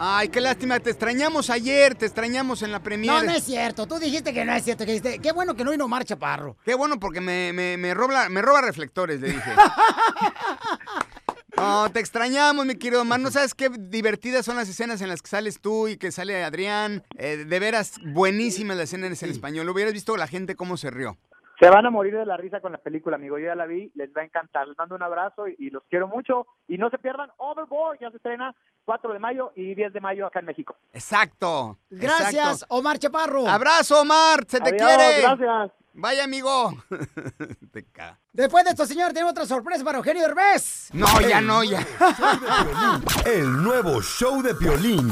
Ay, 0.03 0.31
qué 0.31 0.41
lástima, 0.41 0.81
te 0.81 0.89
extrañamos 0.89 1.51
ayer, 1.51 1.95
te 1.95 2.07
extrañamos 2.07 2.63
en 2.63 2.73
la 2.73 2.83
premier. 2.83 3.13
No, 3.13 3.23
no 3.23 3.33
es 3.33 3.45
cierto. 3.45 3.87
Tú 3.87 3.99
dijiste 3.99 4.33
que 4.33 4.47
no 4.47 4.55
es 4.55 4.65
cierto. 4.65 4.87
Que 4.87 4.93
dijiste, 4.93 5.19
qué 5.19 5.31
bueno 5.33 5.55
que 5.55 5.63
no 5.63 5.73
vino 5.73 5.85
Omar 5.85 6.07
Chaparro. 6.07 6.57
Qué 6.65 6.75
bueno 6.75 6.99
porque 6.99 7.21
me, 7.21 7.53
me, 7.53 7.77
me 7.77 7.93
roba, 7.93 8.31
me 8.31 8.41
roba 8.41 8.63
reflectores, 8.63 9.21
le 9.21 9.29
dije. 9.29 9.51
No, 11.57 11.91
te 11.93 12.01
extrañamos, 12.01 12.65
mi 12.65 12.77
querido 12.77 13.03
Omar. 13.03 13.21
No 13.21 13.31
sabes 13.31 13.55
qué 13.55 13.69
divertidas 13.69 14.47
son 14.47 14.57
las 14.57 14.67
escenas 14.71 15.03
en 15.03 15.09
las 15.09 15.21
que 15.21 15.29
sales 15.29 15.61
tú 15.61 15.89
y 15.89 15.99
que 15.99 16.11
sale 16.11 16.43
Adrián. 16.43 17.05
Eh, 17.19 17.45
de 17.47 17.59
veras, 17.59 17.97
buenísimas 18.03 18.79
las 18.79 18.85
escenas 18.85 19.23
en 19.23 19.31
español. 19.31 19.69
Hubieras 19.69 19.93
visto 19.93 20.17
la 20.17 20.27
gente 20.27 20.55
cómo 20.57 20.79
se 20.79 20.91
rió. 20.91 21.19
Se 21.61 21.69
van 21.69 21.85
a 21.85 21.91
morir 21.91 22.17
de 22.17 22.25
la 22.27 22.37
risa 22.39 22.61
con 22.61 22.73
la 22.73 22.79
película, 22.79 23.17
amigo. 23.17 23.39
Yo 23.39 23.47
ya 23.47 23.55
la 23.55 23.67
vi, 23.67 23.93
les 23.95 24.11
va 24.17 24.23
a 24.23 24.25
encantar. 24.25 24.67
Les 24.67 24.77
mando 24.79 24.95
un 24.95 25.03
abrazo 25.03 25.47
y, 25.47 25.55
y 25.59 25.71
los 25.71 25.83
quiero 25.91 26.09
mucho. 26.09 26.47
Y 26.67 26.79
no 26.79 26.89
se 26.89 26.97
pierdan 26.99 27.31
Overboard, 27.37 27.99
ya 28.01 28.11
se 28.11 28.17
estrena 28.17 28.55
4 28.87 29.13
de 29.13 29.19
mayo 29.19 29.53
y 29.55 29.75
10 29.75 29.93
de 29.93 30.01
mayo 30.01 30.27
acá 30.27 30.41
en 30.41 30.47
México. 30.47 30.75
Exacto. 30.95 31.77
Gracias, 31.91 32.33
exacto. 32.57 32.75
Omar 32.75 32.99
Chaparro. 32.99 33.47
Abrazo, 33.47 34.01
Omar. 34.01 34.45
Se 34.49 34.59
te 34.61 34.71
Adiós, 34.71 34.89
quiere. 34.89 35.21
gracias. 35.21 35.73
Vaya, 35.93 36.25
amigo. 36.25 36.73
te 37.73 37.85
ca- 37.93 38.19
Después 38.33 38.65
de 38.65 38.71
esto, 38.71 38.87
señor, 38.87 39.13
tenemos 39.13 39.33
otra 39.33 39.45
sorpresa 39.45 39.85
para 39.85 39.99
Eugenio 39.99 40.23
Derbez. 40.23 40.89
No, 40.95 41.07
ya 41.21 41.43
no, 41.43 41.63
ya. 41.63 41.81
El 43.27 43.63
nuevo 43.63 44.01
show 44.01 44.41
de 44.41 44.55
Piolín. 44.55 45.11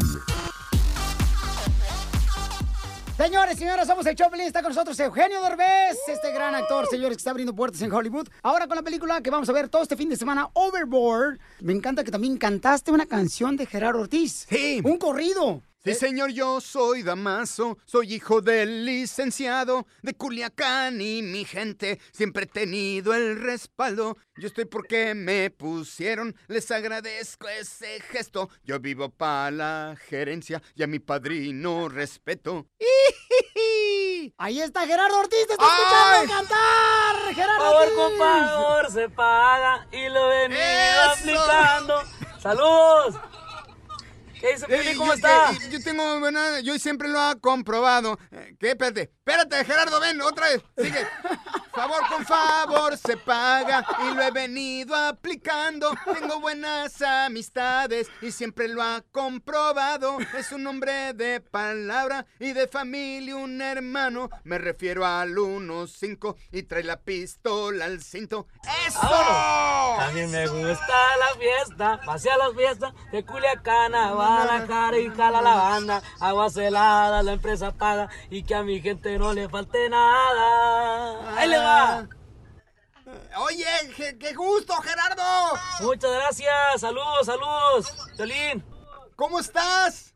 Señores, 3.19 3.59
señoras, 3.59 3.89
somos 3.89 4.07
el 4.07 4.15
Choplin. 4.15 4.47
Está 4.47 4.63
con 4.63 4.71
nosotros 4.71 4.99
Eugenio 5.01 5.43
Derbez, 5.43 5.99
este 6.07 6.33
gran 6.33 6.55
actor, 6.55 6.87
señores, 6.87 7.17
que 7.17 7.21
está 7.21 7.33
abriendo 7.33 7.53
puertas 7.53 7.83
en 7.83 7.93
Hollywood. 7.93 8.29
Ahora 8.45 8.69
con 8.69 8.77
la 8.77 8.83
película 8.83 9.21
que 9.21 9.29
vamos 9.29 9.49
a 9.49 9.53
ver 9.53 9.69
todo 9.69 9.83
este 9.83 9.97
fin 9.97 10.09
de 10.09 10.15
semana, 10.15 10.49
Overboard. 10.53 11.41
Me 11.59 11.73
encanta 11.73 12.05
que 12.05 12.13
también 12.13 12.37
cantaste 12.39 12.93
una 12.93 13.07
canción 13.07 13.57
de 13.57 13.67
Gerardo 13.67 14.03
Ortiz. 14.03 14.47
Sí. 14.49 14.81
Un 14.85 14.99
corrido. 14.99 15.63
Sí, 15.85 15.95
señor, 15.95 16.31
yo 16.31 16.61
soy 16.61 17.03
Damaso, 17.05 17.79
soy 17.87 18.15
hijo 18.15 18.41
del 18.41 18.85
licenciado 18.85 19.87
de 20.03 20.13
Culiacán 20.13 21.01
y 21.01 21.23
mi 21.23 21.45
gente 21.45 22.01
siempre 22.13 22.45
he 22.45 22.47
tenido 22.47 23.15
el 23.15 23.41
respaldo. 23.41 24.17
Yo 24.37 24.49
estoy 24.49 24.65
porque 24.65 25.15
me 25.15 25.51
pusieron, 25.51 26.35
les 26.49 26.69
agradezco 26.73 27.49
ese 27.49 28.01
gesto. 28.01 28.51
Yo 28.65 28.81
vivo 28.81 29.09
para 29.09 29.53
la 29.53 29.97
gerencia 30.09 30.61
y 30.75 30.83
a 30.83 30.89
mi 30.89 30.99
padrino 30.99 31.89
respeto. 31.89 32.67
Ahí 34.37 34.61
está 34.61 34.85
Gerardo 34.85 35.21
Ortiz, 35.21 35.47
te 35.47 35.53
está 35.53 35.65
¡Ay! 35.65 36.25
escuchando 36.25 36.35
cantar. 36.35 37.35
Gerardo 37.35 37.65
Favor 37.65 37.83
Ortiz. 37.83 37.95
con 37.97 38.19
favor 38.19 38.93
se 38.93 39.09
paga 39.11 39.87
y 39.93 40.09
lo 40.09 40.33
¡Eso! 40.33 41.11
aplicando. 41.13 42.03
¡Saludos! 42.41 43.15
¿Qué 44.41 44.53
dice 44.53 44.67
Piolín? 44.67 44.97
¿Cómo 44.99 45.11
yo, 45.13 45.15
está? 45.15 45.51
eh, 45.53 45.59
yo 45.71 45.83
tengo, 45.83 46.21
buena- 46.21 46.61
yo 46.61 46.79
siempre 46.79 47.09
lo 47.09 47.21
ha 47.21 47.35
comprobado. 47.37 48.19
Eh, 48.31 48.57
¿Qué? 48.59 48.71
Espérate, 48.71 49.03
espérate, 49.03 49.65
Gerardo, 49.65 50.01
ven, 50.01 50.21
otra 50.21 50.49
vez. 50.49 50.63
Sigue. 50.77 51.07
Favor 51.75 52.01
con 52.09 52.27
favor 52.27 52.97
se 52.97 53.17
paga 53.17 53.85
y 54.11 54.15
lo 54.15 54.23
he 54.23 54.31
venido 54.33 54.97
aplicando. 54.97 55.93
Tengo 56.13 56.41
buenas 56.41 57.01
amistades 57.03 58.09
y 58.21 58.33
siempre 58.33 58.67
lo 58.69 58.83
ha 58.83 59.03
comprobado. 59.13 60.19
Es 60.37 60.51
un 60.51 60.67
hombre 60.67 61.13
de 61.15 61.41
palabra 61.41 62.27
y 62.41 62.53
de 62.53 62.67
familia, 62.67 63.37
un 63.37 63.61
hermano. 63.63 64.29
Me 64.43 64.59
refiero 64.59 65.07
al 65.07 65.37
1-5 65.37 66.35
y 66.51 66.65
trae 66.65 66.83
la 66.83 67.01
pistola 67.01 67.85
al 67.85 68.03
cinto. 68.03 68.49
¡Eso! 68.87 69.01
También 69.99 70.31
me 70.31 70.47
gusta 70.49 71.17
la 71.19 71.39
fiesta, 71.39 72.01
pasea 72.05 72.37
las 72.39 72.55
fiestas 72.55 72.93
de 73.13 73.25
Culiacán 73.25 73.95
a 73.95 74.13
Guadalajara 74.29 74.99
y 74.99 75.09
jala 75.11 75.41
la 75.43 75.55
banda. 75.55 76.03
Aguas 76.21 76.57
heladas, 76.57 77.25
la 77.25 77.33
empresa 77.33 77.73
paga 77.73 78.09
y 78.31 78.43
que 78.43 78.55
a 78.55 78.63
mi 78.63 78.81
gente 78.81 79.19
no 79.19 79.33
le 79.33 79.49
falte 79.49 79.89
nada. 79.89 81.39
¡Ahí 81.39 81.49
le 81.49 81.59
va! 81.59 82.09
Oye, 83.39 83.67
qué, 84.19 84.35
gusto, 84.35 84.75
Gerardo. 84.83 85.59
Muchas 85.81 86.13
gracias, 86.13 86.81
saludos, 86.81 87.25
saludos. 87.25 87.95
Piolín. 88.17 88.65
¿Cómo 89.17 89.41
estás? 89.41 90.15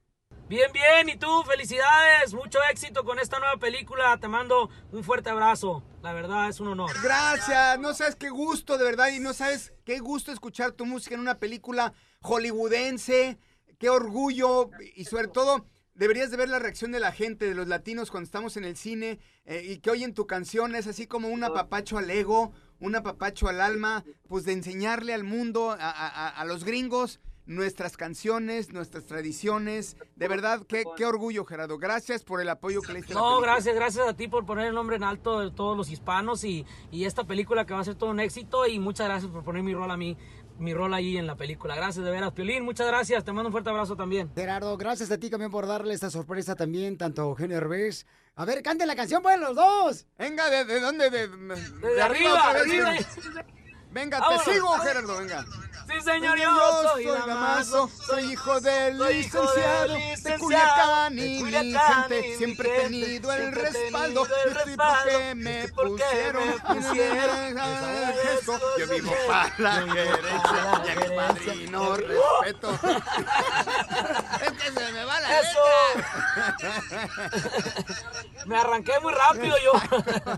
Bien, 0.49 0.71
bien, 0.71 1.09
¿y 1.09 1.17
tú? 1.17 1.43
Felicidades, 1.45 2.35
mucho 2.35 2.59
éxito 2.71 3.05
con 3.05 3.19
esta 3.19 3.39
nueva 3.39 3.57
película. 3.57 4.19
Te 4.19 4.29
mando 4.29 4.69
un 4.93 5.03
fuerte 5.03 5.31
abrazo. 5.31 5.83
La 6.03 6.13
verdad 6.13 6.49
es 6.49 6.61
un 6.61 6.69
honor. 6.69 6.91
Gracias, 7.03 7.79
no 7.79 7.95
sabes 7.95 8.17
qué 8.17 8.29
gusto, 8.29 8.77
de 8.77 8.85
verdad, 8.85 9.09
y 9.09 9.21
no 9.21 9.33
sabes 9.33 9.73
qué 9.87 9.99
gusto 9.99 10.31
escuchar 10.31 10.73
tu 10.73 10.85
música 10.85 11.15
en 11.15 11.23
una 11.23 11.39
película 11.39 11.95
hollywoodense, 12.21 13.39
qué 13.83 13.91
orgullo, 13.91 14.71
y 14.95 15.05
sobre 15.07 15.27
todo, 15.27 15.67
deberías 15.95 16.31
de 16.31 16.37
ver 16.37 16.49
la 16.49 16.61
reacción 16.61 16.93
de 16.93 17.01
la 17.01 17.11
gente, 17.11 17.47
de 17.47 17.55
los 17.57 17.67
latinos 17.67 18.13
cuando 18.13 18.27
estamos 18.27 18.57
en 18.57 18.65
el 18.65 18.77
cine, 18.77 19.19
eh, 19.45 19.65
y 19.69 19.79
que 19.79 19.91
oyen 19.91 20.15
tu 20.15 20.27
canción, 20.29 20.77
es 20.77 20.87
así 20.87 21.09
como 21.09 21.29
un 21.29 21.43
apapacho 21.43 21.99
al 21.99 22.09
ego, 22.09 22.53
un 22.79 22.95
apapacho 22.95 23.49
al 23.49 23.61
alma, 23.61 24.05
pues 24.29 24.45
de 24.45 24.53
enseñarle 24.53 25.13
al 25.15 25.25
mundo, 25.25 25.73
a, 25.73 25.75
a- 25.75 26.09
a- 26.09 26.29
a 26.29 26.45
los 26.45 26.63
gringos, 26.65 27.19
nuestras 27.45 27.97
canciones, 27.97 28.73
nuestras 28.73 29.05
tradiciones, 29.05 29.97
de 30.15 30.29
verdad, 30.29 30.65
qué, 30.69 30.85
qué 30.97 31.05
orgullo, 31.05 31.45
Gerardo, 31.45 31.77
gracias 31.77 32.23
por 32.23 32.41
el 32.41 32.49
apoyo 32.49 32.81
que 32.83 32.93
le 32.93 33.01
diste 33.01 33.15
No, 33.15 33.41
gracias, 33.41 33.75
gracias 33.75 34.07
a 34.07 34.15
ti 34.15 34.29
por 34.29 34.47
poner 34.47 34.69
el 34.69 34.75
nombre 34.77 34.95
en 34.95 35.03
alto 35.03 35.41
de 35.41 35.51
todos 35.51 35.77
los 35.77 35.91
hispanos 35.91 36.45
y, 36.45 36.65
y 36.93 37.05
esta 37.05 37.25
película 37.25 37.67
que 37.67 37.75
va 37.75 37.81
a 37.81 37.85
ser 37.85 37.97
todo 37.97 38.11
un 38.11 38.21
éxito 38.21 38.65
y 38.69 38.79
muchas 38.79 39.09
gracias 39.09 39.31
por 39.33 39.43
poner 39.43 39.65
mi 39.65 39.75
rol 39.75 39.91
a 39.91 39.97
mí, 39.97 40.17
mi 40.59 40.75
rol 40.75 40.95
ahí 40.95 41.17
en 41.17 41.27
la 41.27 41.37
película. 41.37 41.75
Gracias 41.75 42.05
de 42.05 42.11
veras, 42.11 42.33
Piolín, 42.33 42.65
muchas 42.65 42.87
gracias, 42.87 43.25
te 43.25 43.33
mando 43.33 43.49
un 43.49 43.53
fuerte 43.53 43.71
abrazo 43.71 43.97
también. 43.97 44.31
Gerardo, 44.35 44.77
gracias 44.77 45.11
a 45.11 45.19
ti 45.19 45.31
también 45.31 45.51
por 45.51 45.67
darle 45.67 45.95
esta 45.95 46.11
sorpresa 46.11 46.55
también, 46.55 46.97
tanto 46.97 47.23
a 47.23 47.25
Eugenio 47.27 47.57
Derbez. 47.57 48.07
A 48.35 48.45
ver, 48.45 48.63
cante 48.63 48.87
la 48.87 48.97
canción, 48.97 49.23
pues, 49.23 49.39
los 49.39 49.55
dos. 49.55 50.07
Venga, 50.19 50.49
¿de, 50.49 50.65
de 50.65 50.81
dónde? 50.81 51.11
De, 51.11 51.29
de 51.29 52.03
arriba, 52.03 52.53
vez. 52.55 52.63
arriba. 52.63 53.45
Venga, 53.93 54.21
Vámonos. 54.21 54.45
te 54.45 54.55
sigo, 54.55 54.73
Gerardo, 54.79 55.19
venga. 55.19 55.45
Sí, 55.87 56.01
señor, 56.01 56.39
Yo 56.39 56.45
yo 56.45 56.83
soy 56.93 57.05
Damaso, 57.05 57.91
soy 58.07 58.33
hijo 58.33 58.61
del 58.61 58.99
soy 58.99 59.15
licenciado 59.15 59.89
de 59.89 59.99
licenciado 59.99 60.39
Culiacán 60.39 61.17
de 61.17 61.27
y 61.27 61.43
mi 61.43 61.53
gente 61.53 62.37
siempre 62.39 62.77
he 62.77 62.81
tenido 62.83 63.33
el 63.33 63.53
respaldo. 63.53 64.27
Yo 64.27 64.35
estoy 64.51 64.77
porque 64.77 65.35
me 65.35 65.69
pusieron. 65.69 66.45
Yo 68.79 68.87
vivo 68.89 69.13
para 69.27 69.55
la 69.59 69.73
gerencia 69.83 70.83
y 70.85 70.89
a 70.89 70.95
mi 70.95 71.17
padrino 71.17 71.97
respeto. 71.97 72.79
Es 74.43 74.53
que 74.53 74.73
se 74.73 74.93
me 74.93 75.05
va 75.05 75.21
la 75.21 75.29
Me 78.47 78.57
arranqué 78.57 78.93
muy 79.01 79.13
rápido 79.13 79.55
yo. 79.63 79.73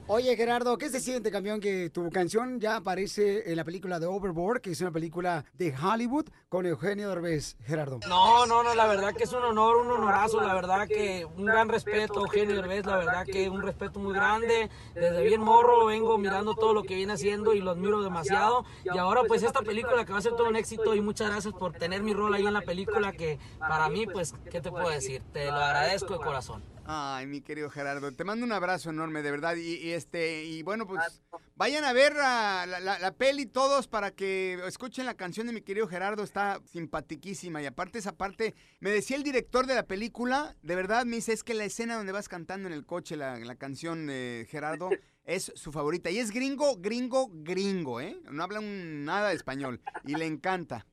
Oye, 0.09 0.37
Gerardo, 0.37 0.77
¿qué 0.77 0.91
se 0.91 1.01
siente, 1.01 1.31
campeón, 1.31 1.61
que 1.61 1.91
tu 1.91 2.11
canción 2.11 2.59
ya 2.61 2.77
aparece 2.77 3.44
en 3.45 3.57
la 3.57 3.65
película 3.65 3.99
de 3.99 4.07
Overboard, 4.07 4.61
que 4.61 4.71
es 4.71 4.81
una 4.81 4.91
película 4.91 5.45
de 5.55 5.75
Hollywood 5.77 6.27
con 6.49 6.67
Eugenio 6.67 7.09
Derbez, 7.09 7.57
Gerardo? 7.65 8.01
No, 8.09 8.47
no, 8.47 8.63
no, 8.63 8.75
la 8.75 8.87
verdad 8.87 9.15
que 9.15 9.25
es 9.25 9.33
un 9.33 9.43
honor, 9.43 9.77
un 9.77 9.91
honorazo, 9.91 10.41
la 10.41 10.55
verdad 10.55 10.87
que 10.89 11.25
un 11.25 11.45
gran 11.45 11.69
respeto, 11.69 12.21
Eugenio 12.21 12.57
Derbez, 12.57 12.87
la 12.87 12.97
verdad 12.97 13.25
que 13.25 13.49
un 13.49 13.63
respeto 13.63 14.01
muy 14.01 14.15
grande. 14.15 14.71
Desde 14.95 15.23
bien 15.23 15.41
morro 15.41 15.87
vengo 15.87 16.19
mirando 16.19 16.55
todo 16.55 16.75
lo 16.75 16.83
que 16.83 16.95
viene 16.95 17.13
haciendo 17.13 17.55
y 17.55 17.61
lo 17.61 17.73
admiro 17.73 18.03
demasiado. 18.03 18.65
Y 18.85 18.99
ahora 18.99 19.23
pues 19.27 19.43
esta 19.43 19.63
película 19.63 20.05
que 20.05 20.13
va 20.13 20.19
a 20.19 20.23
ser 20.23 20.33
todo 20.33 20.49
un 20.49 20.57
éxito 20.57 20.95
y 20.95 21.01
muchas 21.01 21.31
gracias 21.31 21.55
por 21.55 21.73
tener 21.73 22.03
mi 22.03 22.15
rol 22.15 22.35
ahí 22.35 22.47
en 22.47 22.55
la 22.55 22.63
película 22.63 23.13
que 23.13 23.39
para 23.59 23.89
mí 23.89 24.07
pues, 24.07 24.35
¿qué 24.51 24.61
te 24.61 24.71
puedo 24.71 24.89
decir? 24.89 25.23
Te 25.33 25.47
lo 25.47 25.57
agradezco 25.57 26.15
de 26.15 26.21
corazón. 26.21 26.74
Ay, 26.87 27.27
mi 27.27 27.41
querido 27.41 27.71
Gerardo, 27.71 28.13
te 28.13 28.25
mando 28.25 28.45
un 28.45 28.53
abrazo 28.53 28.91
enorme, 28.91 29.23
de 29.23 29.31
verdad. 29.31 29.57
Y, 29.57 29.77
y, 29.77 29.93
este, 29.93 30.45
y 30.45 30.63
bueno, 30.63 30.87
pues 30.87 31.23
vayan 31.57 31.83
a 31.85 31.95
ver 31.95 32.13
a 32.19 32.67
la, 32.67 32.79
la- 32.79 32.99
la 32.99 33.13
peli 33.15 33.47
todos 33.47 33.89
para 33.89 34.11
que 34.11 34.61
escuchen 34.67 35.07
la 35.07 35.15
canción 35.15 35.47
de 35.47 35.55
mi 35.55 35.63
querido 35.63 35.89
Gerardo, 35.89 36.23
está 36.23 36.61
simpatiquísima. 36.67 37.63
Y 37.63 37.67
aparte 37.67 37.99
esa 37.99 38.13
parte, 38.13 38.55
me 38.81 38.91
decía 38.91 39.17
el 39.17 39.23
director 39.23 39.67
de 39.67 39.75
la 39.77 39.87
película, 39.87 40.57
de 40.63 40.75
verdad 40.77 41.07
me 41.07 41.17
dice, 41.17 41.33
es 41.33 41.43
que 41.43 41.55
la 41.55 41.65
escena 41.65 41.97
donde 41.97 42.13
vas 42.13 42.29
cantando 42.29 42.69
en 42.69 42.75
el 42.75 42.85
coche 42.85 43.17
la, 43.17 43.39
la 43.39 43.57
canción 43.57 44.07
de 44.07 44.47
Gerardo 44.51 44.91
es 45.25 45.53
su 45.55 45.73
favorita. 45.73 46.11
Y 46.11 46.19
es 46.19 46.33
gringo, 46.33 46.77
gringo, 46.77 47.29
gringo, 47.33 48.03
¿eh? 48.03 48.21
No 48.31 48.43
habla 48.43 48.61
un- 48.61 49.07
nada 49.07 49.31
de 49.31 49.37
español. 49.37 49.81
Y 50.05 50.17
le 50.17 50.27
encanta. 50.27 50.87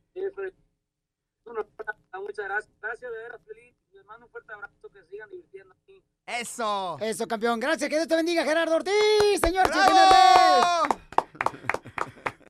Muchas 2.13 2.45
gracias. 2.45 2.71
Gracias, 2.81 3.11
de 3.11 3.17
veras, 3.17 3.41
feliz. 3.45 3.75
Mando 4.11 4.25
un 4.25 4.31
fuerte 4.33 4.51
abrazo, 4.51 4.89
que 4.91 5.01
sigan 5.09 5.29
divirtiendo 5.29 5.73
aquí. 5.81 6.03
¡Eso! 6.27 6.97
Eso, 6.99 7.25
campeón. 7.29 7.61
Gracias. 7.61 7.89
Que 7.89 7.95
Dios 7.95 8.09
te 8.09 8.15
bendiga, 8.17 8.43
Gerardo 8.43 8.75
Ortiz, 8.75 9.39
señor. 9.41 9.71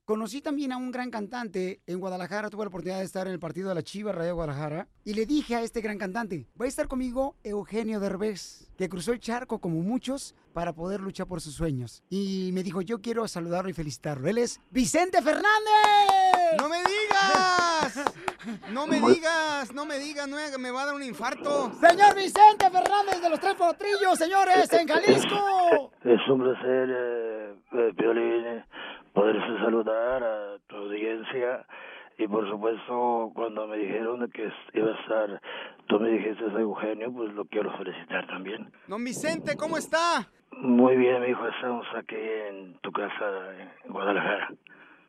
Conocí 0.04 0.40
también 0.42 0.72
a 0.72 0.76
un 0.78 0.90
gran 0.90 1.12
cantante 1.12 1.80
en 1.86 2.00
Guadalajara. 2.00 2.50
Tuve 2.50 2.64
la 2.64 2.68
oportunidad 2.68 2.98
de 2.98 3.04
estar 3.04 3.28
en 3.28 3.32
el 3.34 3.38
partido 3.38 3.68
de 3.68 3.76
la 3.76 3.84
Chivas 3.84 4.12
Radio 4.16 4.34
Guadalajara. 4.34 4.88
Y 5.04 5.14
le 5.14 5.26
dije 5.26 5.54
a 5.54 5.62
este 5.62 5.80
gran 5.80 5.96
cantante, 5.96 6.48
va 6.60 6.64
a 6.64 6.68
estar 6.68 6.88
conmigo 6.88 7.36
Eugenio 7.44 8.00
Derbez, 8.00 8.68
que 8.76 8.88
cruzó 8.88 9.12
el 9.12 9.20
charco 9.20 9.60
como 9.60 9.80
muchos 9.80 10.34
para 10.52 10.72
poder 10.72 11.00
luchar 11.00 11.28
por 11.28 11.40
sus 11.40 11.54
sueños. 11.54 12.02
Y 12.10 12.50
me 12.52 12.64
dijo, 12.64 12.82
yo 12.82 13.00
quiero 13.00 13.28
saludarlo 13.28 13.70
y 13.70 13.74
felicitarlo. 13.74 14.28
Él 14.28 14.38
es 14.38 14.60
Vicente 14.70 15.22
Fernández. 15.22 15.46
¡No 16.58 16.68
me 16.68 16.78
digas! 16.78 18.04
No 18.72 18.86
me 18.88 19.00
digas, 19.00 19.72
no 19.72 19.86
me 19.86 19.98
digas, 20.00 20.26
no 20.28 20.36
me- 20.36 20.58
me 20.58 20.70
va 20.72 20.82
a 20.82 20.86
dar 20.86 20.94
un 20.96 21.02
infarto. 21.04 21.72
Señor 21.80 22.16
Vicente 22.16 22.68
Fernández 22.70 23.20
de 23.22 23.30
los 23.30 23.38
Tres 23.38 23.54
Potrillos, 23.54 24.18
señores, 24.18 24.70
en 24.72 24.88
Jalisco. 24.88 25.92
Es 26.04 26.20
un 26.28 26.40
placer, 26.40 26.88
eh, 26.90 27.54
eh, 27.72 27.92
Piolín, 27.96 28.44
eh, 28.46 28.64
poderse 29.12 29.58
saludar 29.58 30.22
a 30.22 30.58
tu 30.66 30.76
audiencia. 30.76 31.66
Y 32.18 32.28
por 32.28 32.48
supuesto, 32.48 33.32
cuando 33.34 33.66
me 33.66 33.78
dijeron 33.78 34.20
de 34.20 34.28
que 34.28 34.50
iba 34.74 34.90
a 34.90 35.00
estar, 35.00 35.40
tú 35.86 35.98
me 35.98 36.10
dijiste 36.10 36.44
a 36.44 36.60
Eugenio, 36.60 37.12
pues 37.12 37.32
lo 37.32 37.44
quiero 37.46 37.76
felicitar 37.78 38.26
también. 38.26 38.70
Don 38.86 39.02
Vicente, 39.02 39.56
¿cómo 39.56 39.78
está? 39.78 40.28
Muy 40.52 40.96
bien, 40.96 41.22
mi 41.22 41.28
hijo, 41.28 41.48
estamos 41.48 41.86
aquí 41.96 42.14
en 42.14 42.78
tu 42.82 42.92
casa 42.92 43.56
en 43.84 43.92
Guadalajara. 43.92 44.52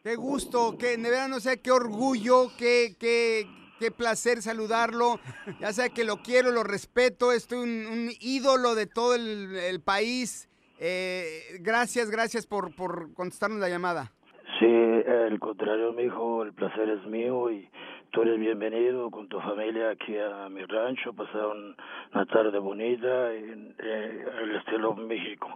Qué 0.03 0.15
gusto, 0.15 0.77
que 0.77 0.97
de 0.97 1.09
verdad 1.09 1.27
no 1.27 1.39
sé 1.39 1.61
qué 1.61 1.71
orgullo, 1.71 2.47
qué, 2.57 2.95
qué, 2.99 3.45
qué 3.79 3.91
placer 3.91 4.41
saludarlo. 4.41 5.19
Ya 5.59 5.73
sea 5.73 5.89
que 5.89 6.05
lo 6.05 6.17
quiero, 6.17 6.51
lo 6.51 6.63
respeto, 6.63 7.31
estoy 7.31 7.59
un, 7.59 7.85
un 7.85 8.09
ídolo 8.19 8.75
de 8.75 8.87
todo 8.87 9.15
el, 9.15 9.55
el 9.55 9.81
país. 9.81 10.49
Eh, 10.79 11.57
gracias, 11.61 12.09
gracias 12.09 12.45
por, 12.47 12.75
por 12.75 13.13
contestarnos 13.13 13.59
la 13.59 13.69
llamada. 13.69 14.11
Sí, 14.59 14.65
el 14.65 15.39
contrario, 15.39 15.93
mi 15.93 16.03
hijo, 16.03 16.43
el 16.43 16.53
placer 16.53 16.89
es 16.89 17.05
mío 17.05 17.49
y 17.51 17.69
tú 18.11 18.21
eres 18.21 18.39
bienvenido 18.39 19.09
con 19.09 19.27
tu 19.27 19.39
familia 19.41 19.89
aquí 19.91 20.15
a 20.17 20.47
mi 20.49 20.63
rancho, 20.65 21.13
pasar 21.13 21.47
un- 21.47 21.75
una 22.13 22.25
tarde 22.25 22.59
bonita 22.59 23.33
en 23.33 23.75
eh, 23.79 24.25
el 24.43 24.55
estilo 24.57 24.93
México. 24.95 25.47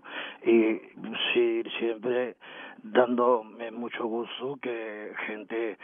Y 0.46 0.80
sí, 1.34 1.64
siempre 1.80 2.38
dándome 2.84 3.72
mucho 3.72 4.06
gusto 4.06 4.58
que 4.62 5.12
gente 5.28 5.72
eh, 5.72 5.78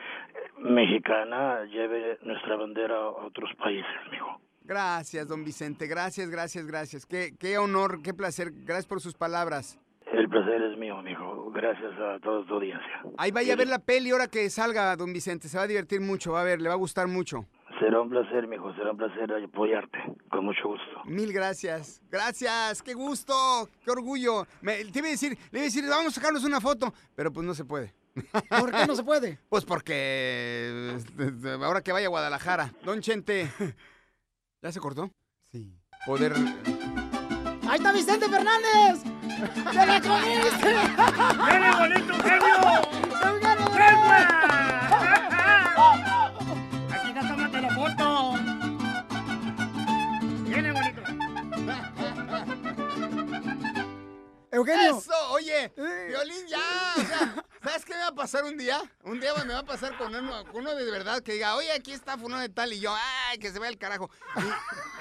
mexicana 0.59 1.63
lleve 1.65 2.17
nuestra 2.23 2.55
bandera 2.55 2.95
a 2.95 3.09
otros 3.09 3.51
países, 3.55 3.86
mijo. 4.11 4.39
Gracias, 4.66 5.28
don 5.28 5.43
Vicente, 5.43 5.88
gracias, 5.88 6.30
gracias, 6.30 6.66
gracias. 6.66 7.05
Qué, 7.05 7.36
qué 7.38 7.57
honor, 7.57 8.01
qué 8.01 8.14
placer. 8.14 8.51
Gracias 8.53 8.86
por 8.86 9.01
sus 9.01 9.14
palabras. 9.14 9.80
El 10.11 10.30
placer 10.30 10.61
es 10.61 10.78
mío, 10.78 11.01
mijo. 11.01 11.51
Gracias 11.51 11.91
a 11.93 12.20
toda 12.20 12.45
tu 12.45 12.55
audiencia. 12.55 13.03
Ahí 13.18 13.32
vaya 13.32 13.53
a 13.53 13.55
ver 13.57 13.68
la 13.68 13.80
peli 13.80 14.11
ahora 14.11 14.28
que 14.28 14.49
salga, 14.49 14.95
don 14.95 15.11
Vicente. 15.11 15.47
Se 15.47 15.57
va 15.57 15.64
a 15.64 15.68
divertir 15.68 16.01
mucho, 16.01 16.34
va 16.34 16.41
a 16.41 16.43
ver, 16.43 16.61
le 16.61 16.70
va 16.70 16.76
a 16.76 16.78
gustar 16.78 17.07
mucho. 17.07 17.45
Será 17.80 17.99
un 17.99 18.09
placer, 18.09 18.47
mijo, 18.47 18.74
será 18.76 18.91
un 18.91 18.97
placer 18.97 19.32
apoyarte, 19.34 19.97
con 20.30 20.45
mucho 20.45 20.68
gusto. 20.68 21.03
Mil 21.05 21.34
gracias. 21.34 22.01
Gracias, 22.09 22.82
qué 22.84 22.93
gusto, 22.93 23.34
qué 23.84 23.91
orgullo. 23.91 24.45
Me, 24.61 24.86
te 24.86 24.99
iba 24.99 25.07
a 25.07 25.11
decir, 25.11 25.32
le 25.51 25.59
iba 25.59 25.61
a 25.61 25.64
decir, 25.64 25.84
vamos 25.89 26.07
a 26.07 26.11
sacarnos 26.11 26.43
una 26.43 26.61
foto, 26.61 26.93
pero 27.16 27.34
pues 27.34 27.45
no 27.45 27.53
se 27.53 27.66
puede. 27.66 27.93
¿Por 28.59 28.72
qué 28.72 28.86
no 28.88 28.95
se 28.95 29.03
puede? 29.03 29.39
Pues 29.49 29.66
porque 29.66 30.93
este, 30.95 31.51
ahora 31.64 31.82
que 31.82 31.91
vaya 31.91 32.07
a 32.07 32.09
Guadalajara. 32.09 32.72
Don 32.84 33.01
Chente, 33.01 33.49
¿ya 34.64 34.72
se 34.72 34.80
cortó? 34.80 35.11
Sí. 35.51 35.78
Poder... 36.05 36.34
¡Ahí 37.70 37.76
está 37.76 37.91
Vicente 37.91 38.30
Fernández! 38.30 39.03
¡Te 39.03 39.86
la 39.86 40.01
comiste! 40.01 40.74
¡Viene 41.49 41.72
bonito, 41.76 42.14
genio! 42.24 42.55
Aquí 46.89 47.07
está, 47.09 47.22
tómate 47.28 47.61
la 47.61 47.70
foto. 47.76 48.34
Viene 50.45 50.72
bonito. 50.72 51.01
Eugenio. 54.51 54.97
Eso, 54.97 55.14
oye, 55.32 55.74
Violín 55.76 56.47
ya. 56.47 56.59
O 56.95 57.01
sea, 57.01 57.45
¿sabes 57.64 57.86
qué 57.86 57.93
me 57.93 57.99
va 57.99 58.07
a 58.07 58.16
pasar 58.16 58.43
un 58.43 58.57
día? 58.57 58.80
Un 59.03 59.20
día 59.20 59.32
me 59.45 59.53
va 59.53 59.59
a 59.59 59.66
pasar 59.66 59.97
con 59.97 60.14
uno, 60.14 60.43
con 60.45 60.61
uno 60.61 60.76
de 60.76 60.91
verdad 60.91 61.22
que 61.22 61.34
diga, 61.34 61.55
oye, 61.55 61.72
aquí 61.72 61.91
está 61.91 62.18
fulano 62.18 62.41
de 62.41 62.49
tal, 62.49 62.74
y 62.74 62.80
yo, 62.80 62.93
ay, 63.30 63.38
que 63.38 63.51
se 63.51 63.59
vaya 63.59 63.72
el 63.72 63.78
carajo. 63.78 64.09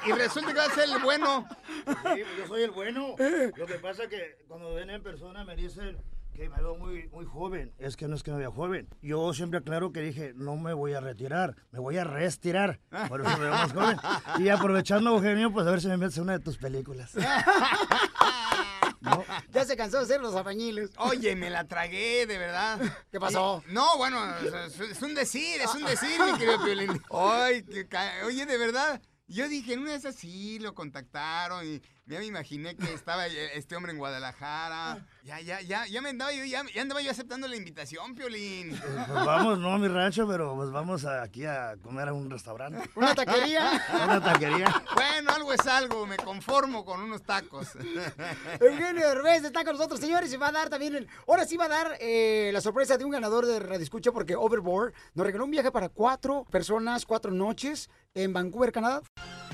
Y, 0.04 0.10
y 0.10 0.12
resulta 0.12 0.52
que 0.52 0.58
va 0.58 0.66
a 0.66 0.70
ser 0.70 0.88
el 0.88 0.98
bueno. 1.02 1.46
Sí, 1.86 2.22
yo 2.38 2.46
soy 2.46 2.62
el 2.62 2.70
bueno. 2.70 3.14
Lo 3.56 3.66
que 3.66 3.74
pasa 3.74 4.04
es 4.04 4.08
que 4.08 4.44
cuando 4.48 4.74
ven 4.74 4.90
en 4.90 5.02
persona 5.02 5.44
me 5.44 5.56
dicen 5.56 5.98
que 6.34 6.48
me 6.48 6.56
veo 6.56 6.76
muy, 6.76 7.08
muy 7.08 7.26
joven. 7.26 7.72
Es 7.78 7.96
que 7.96 8.08
no 8.08 8.16
es 8.16 8.22
que 8.22 8.30
me 8.30 8.38
vea 8.38 8.50
joven. 8.50 8.88
Yo 9.02 9.34
siempre 9.34 9.58
aclaro 9.58 9.92
que 9.92 10.00
dije, 10.00 10.32
no 10.34 10.56
me 10.56 10.72
voy 10.72 10.94
a 10.94 11.00
retirar, 11.00 11.56
me 11.72 11.78
voy 11.78 11.98
a 11.98 12.04
restirar. 12.04 12.80
Por 13.08 13.20
eso 13.20 13.30
me 13.30 13.44
veo 13.44 13.50
más 13.50 13.72
joven. 13.72 13.98
Y 14.38 14.48
aprovechando, 14.48 15.10
Eugenio, 15.10 15.52
pues 15.52 15.66
a 15.66 15.70
ver 15.70 15.80
si 15.80 15.88
me 15.88 15.96
metes 15.96 16.18
una 16.18 16.32
de 16.32 16.40
tus 16.40 16.56
películas. 16.56 17.12
Ya 19.53 19.64
se 19.64 19.76
cansó 19.76 20.00
de 20.00 20.07
ser 20.07 20.20
los 20.20 20.34
albañiles. 20.34 20.90
Oye, 20.96 21.34
me 21.36 21.50
la 21.50 21.66
tragué, 21.66 22.26
de 22.26 22.38
verdad. 22.38 22.80
¿Qué 23.11 23.18
pasó? 23.20 23.62
Y- 23.68 23.72
no, 23.72 23.96
bueno, 23.98 24.18
es, 24.38 25.03
un 25.03 25.14
decir, 25.14 25.61
es 25.61 25.74
un 25.74 25.84
decir, 25.84 26.20
mi 26.20 26.38
querido 26.38 26.62
Piolín. 26.64 27.03
Ay, 27.11 27.62
ca- 27.88 28.12
oye, 28.26 28.46
de 28.46 28.59
verdad. 28.59 29.00
Yo 29.28 29.48
dije, 29.48 29.74
en 29.74 29.80
una 29.80 29.92
de 29.92 29.96
esas 29.96 30.14
sí 30.16 30.59
lo 30.59 30.74
contactaron 30.74 31.66
y 31.66 31.80
ya 32.07 32.18
me 32.18 32.26
imaginé 32.26 32.76
que 32.76 32.92
estaba 32.92 33.26
este 33.26 33.76
hombre 33.76 33.92
en 33.92 33.98
Guadalajara. 33.98 35.07
Ya, 35.24 35.40
ya, 35.40 35.60
ya, 35.60 35.86
ya 35.86 36.02
me 36.02 36.08
andaba 36.08 36.32
yo, 36.32 36.42
ya, 36.44 36.64
ya 36.74 36.82
andaba 36.82 37.00
yo 37.00 37.08
aceptando 37.12 37.46
la 37.46 37.54
invitación, 37.54 38.12
Piolín. 38.16 38.76
Pues 38.76 39.24
vamos, 39.24 39.56
no 39.56 39.72
a 39.72 39.78
mi 39.78 39.86
rancho, 39.86 40.26
pero 40.26 40.56
pues 40.56 40.72
vamos 40.72 41.04
a- 41.04 41.22
aquí 41.22 41.44
a 41.46 41.76
comer 41.80 42.08
a 42.08 42.12
un 42.12 42.28
restaurante. 42.28 42.90
¿Una 42.96 43.14
taquería? 43.14 43.70
Una 44.04 44.20
taquería. 44.20 44.82
Bueno, 44.96 45.30
algo 45.30 45.52
es 45.52 45.64
algo, 45.68 46.06
me 46.08 46.16
conformo 46.16 46.84
con 46.84 47.00
unos 47.02 47.22
tacos. 47.22 47.68
Eugenio 48.60 49.06
Derbez 49.08 49.44
está 49.44 49.62
con 49.64 49.74
nosotros, 49.76 50.00
señores, 50.00 50.32
y 50.32 50.36
va 50.36 50.48
a 50.48 50.52
dar 50.52 50.68
también, 50.68 50.96
el- 50.96 51.08
ahora 51.28 51.46
sí 51.46 51.56
va 51.56 51.66
a 51.66 51.68
dar 51.68 51.96
eh, 52.00 52.50
la 52.52 52.60
sorpresa 52.60 52.98
de 52.98 53.04
un 53.04 53.12
ganador 53.12 53.46
de 53.46 53.60
Radio 53.60 53.84
Escucha 53.84 54.10
porque 54.10 54.34
Overboard 54.34 54.92
nos 55.14 55.24
regaló 55.24 55.44
un 55.44 55.52
viaje 55.52 55.70
para 55.70 55.88
cuatro 55.88 56.44
personas, 56.50 57.06
cuatro 57.06 57.30
noches 57.30 57.88
en 58.14 58.32
Vancouver, 58.32 58.72
Canadá. 58.72 59.02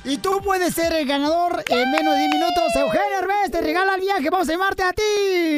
Y 0.05 0.17
tú 0.19 0.41
puedes 0.43 0.75
ser 0.75 0.93
el 0.93 1.07
ganador 1.07 1.63
en 1.69 1.91
menos 1.91 2.15
de 2.15 2.21
10 2.21 2.31
minutos. 2.33 2.75
Eugenio 2.77 3.17
Derbez 3.21 3.51
te 3.51 3.61
regala 3.61 3.97
el 3.97 4.01
viaje, 4.01 4.31
vamos 4.31 4.49
a 4.49 4.53
llamarte 4.53 4.83
a 4.85 4.93
ti. 4.93 5.03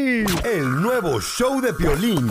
El 0.00 0.80
nuevo 0.80 1.20
show 1.20 1.60
de 1.60 1.74
Piolín. 1.74 2.30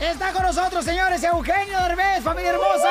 Está 0.00 0.32
con 0.32 0.42
nosotros, 0.42 0.84
señores, 0.84 1.22
Eugenio 1.22 1.78
Derbez, 1.78 2.24
familia 2.24 2.50
hermosa. 2.50 2.90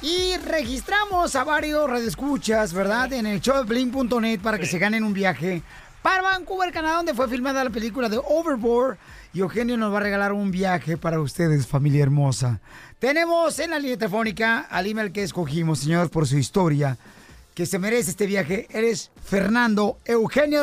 Y 0.00 0.36
registramos 0.36 1.34
a 1.34 1.42
varios 1.42 1.90
radioescuchas, 1.90 2.72
¿verdad? 2.72 3.12
En 3.14 3.26
el 3.26 3.40
show 3.40 3.64
de 3.64 4.38
para 4.40 4.58
que 4.60 4.66
se 4.66 4.78
ganen 4.78 5.02
un 5.02 5.12
viaje 5.12 5.64
para 6.00 6.22
Vancouver, 6.22 6.72
Canadá, 6.72 6.98
donde 6.98 7.14
fue 7.14 7.26
filmada 7.26 7.64
la 7.64 7.70
película 7.70 8.08
de 8.08 8.20
Overboard. 8.24 8.96
Y 9.34 9.40
Eugenio 9.40 9.76
nos 9.76 9.92
va 9.92 9.96
a 9.96 10.02
regalar 10.02 10.32
un 10.32 10.52
viaje 10.52 10.96
para 10.96 11.20
ustedes, 11.20 11.66
familia 11.66 12.04
hermosa. 12.04 12.60
Tenemos 13.00 13.58
en 13.58 13.70
la 13.70 13.80
línea 13.80 13.98
telefónica 13.98 14.68
al 14.70 14.86
email 14.86 15.10
que 15.10 15.24
escogimos, 15.24 15.80
señor, 15.80 16.10
por 16.10 16.28
su 16.28 16.38
historia, 16.38 16.96
que 17.58 17.66
se 17.66 17.80
merece 17.80 18.12
este 18.12 18.26
viaje. 18.26 18.68
Eres 18.70 19.10
Fernando 19.20 19.98
Eugenio 20.04 20.62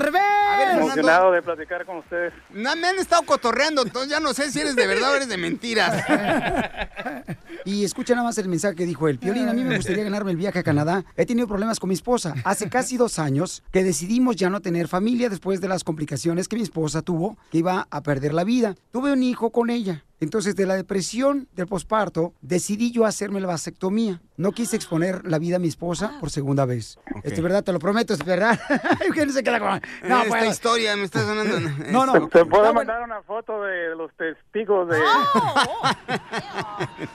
De 1.32 1.42
platicar 1.42 1.86
con 1.86 1.98
ustedes. 1.98 2.34
No, 2.52 2.76
me 2.76 2.88
han 2.88 2.98
estado 2.98 3.24
cotorreando, 3.24 3.82
entonces 3.82 4.10
ya 4.10 4.20
no 4.20 4.34
sé 4.34 4.52
si 4.52 4.60
eres 4.60 4.76
de 4.76 4.88
verdad 4.88 5.12
o 5.12 5.16
eres 5.16 5.30
de 5.30 5.38
mentiras. 5.38 6.04
Y 7.68 7.84
escucha 7.84 8.14
nada 8.14 8.28
más 8.28 8.38
el 8.38 8.48
mensaje 8.48 8.76
que 8.76 8.86
dijo 8.86 9.08
él. 9.08 9.18
Piolín, 9.18 9.50
a 9.50 9.54
mí 9.54 9.64
me 9.64 9.78
gustaría 9.78 10.04
ganarme 10.04 10.30
el 10.30 10.38
viaje 10.38 10.60
a 10.60 10.64
Canadá. 10.64 11.04
He 11.18 11.26
tenido 11.26 11.48
problemas 11.48 11.80
con 11.80 11.88
mi 11.88 11.96
esposa. 11.96 12.36
Hace 12.44 12.70
casi 12.70 12.96
dos 12.96 13.18
años 13.18 13.64
que 13.72 13.84
decidimos 13.84 14.36
ya 14.36 14.52
no 14.52 14.62
tener 14.62 14.88
familia 14.88 15.30
después 15.30 15.62
de 15.62 15.68
las 15.68 15.84
complicaciones 15.84 16.48
que 16.48 16.58
mi 16.58 16.62
esposa 16.62 17.02
tuvo, 17.02 17.40
que 17.50 17.58
iba 17.58 17.88
a 17.90 18.04
perder 18.04 18.36
la 18.36 18.44
vida. 18.44 18.76
Tuve 18.92 19.12
un 19.12 19.24
hijo 19.24 19.50
con 19.50 19.72
ella. 19.72 20.04
Entonces, 20.22 20.56
de 20.56 20.66
la 20.66 20.76
depresión 20.76 21.48
del 21.56 21.68
posparto, 21.68 22.34
decidí 22.42 22.92
yo 22.92 23.06
hacerme 23.06 23.42
la 23.42 23.48
vasectomía. 23.48 24.22
No 24.38 24.54
quise 24.54 24.76
exponer 24.76 25.26
la 25.26 25.40
vida 25.40 25.58
a 25.58 25.60
mi 25.60 25.68
esposa 25.68 26.18
por 26.20 26.30
segunda 26.30 26.66
vez. 26.66 26.98
Esto 27.24 27.36
es 27.36 27.42
verdad, 27.42 27.64
te 27.64 27.74
lo 27.74 27.80
prometo, 27.80 28.14
es 28.14 28.24
verdad. 28.24 28.60
Eugenio 29.06 29.34
se 29.34 29.44
queda 29.44 29.60
con... 29.60 29.82
No, 30.08 30.24
Esta 30.24 30.45
historia 30.48 30.96
me 30.96 31.04
está 31.04 31.22
sonando. 31.22 31.60
No, 31.92 32.06
no. 32.06 32.14
¿Te, 32.14 32.40
te 32.40 32.46
puedo 32.46 32.66
No, 32.66 32.74
mandar 32.74 33.02
una 33.04 33.22
foto 33.24 33.62
de 33.64 33.96
los 33.96 34.12
testigos 34.14 34.88
de... 34.90 35.00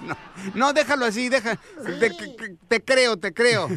No, 0.01 0.17
déjalo 0.75 1.05
así, 1.07 1.29
deja. 1.29 1.57
Te, 2.01 2.11
te- 2.11 2.57
te 2.69 2.81
creo, 2.85 3.17
te 3.17 3.33
creo. 3.33 3.69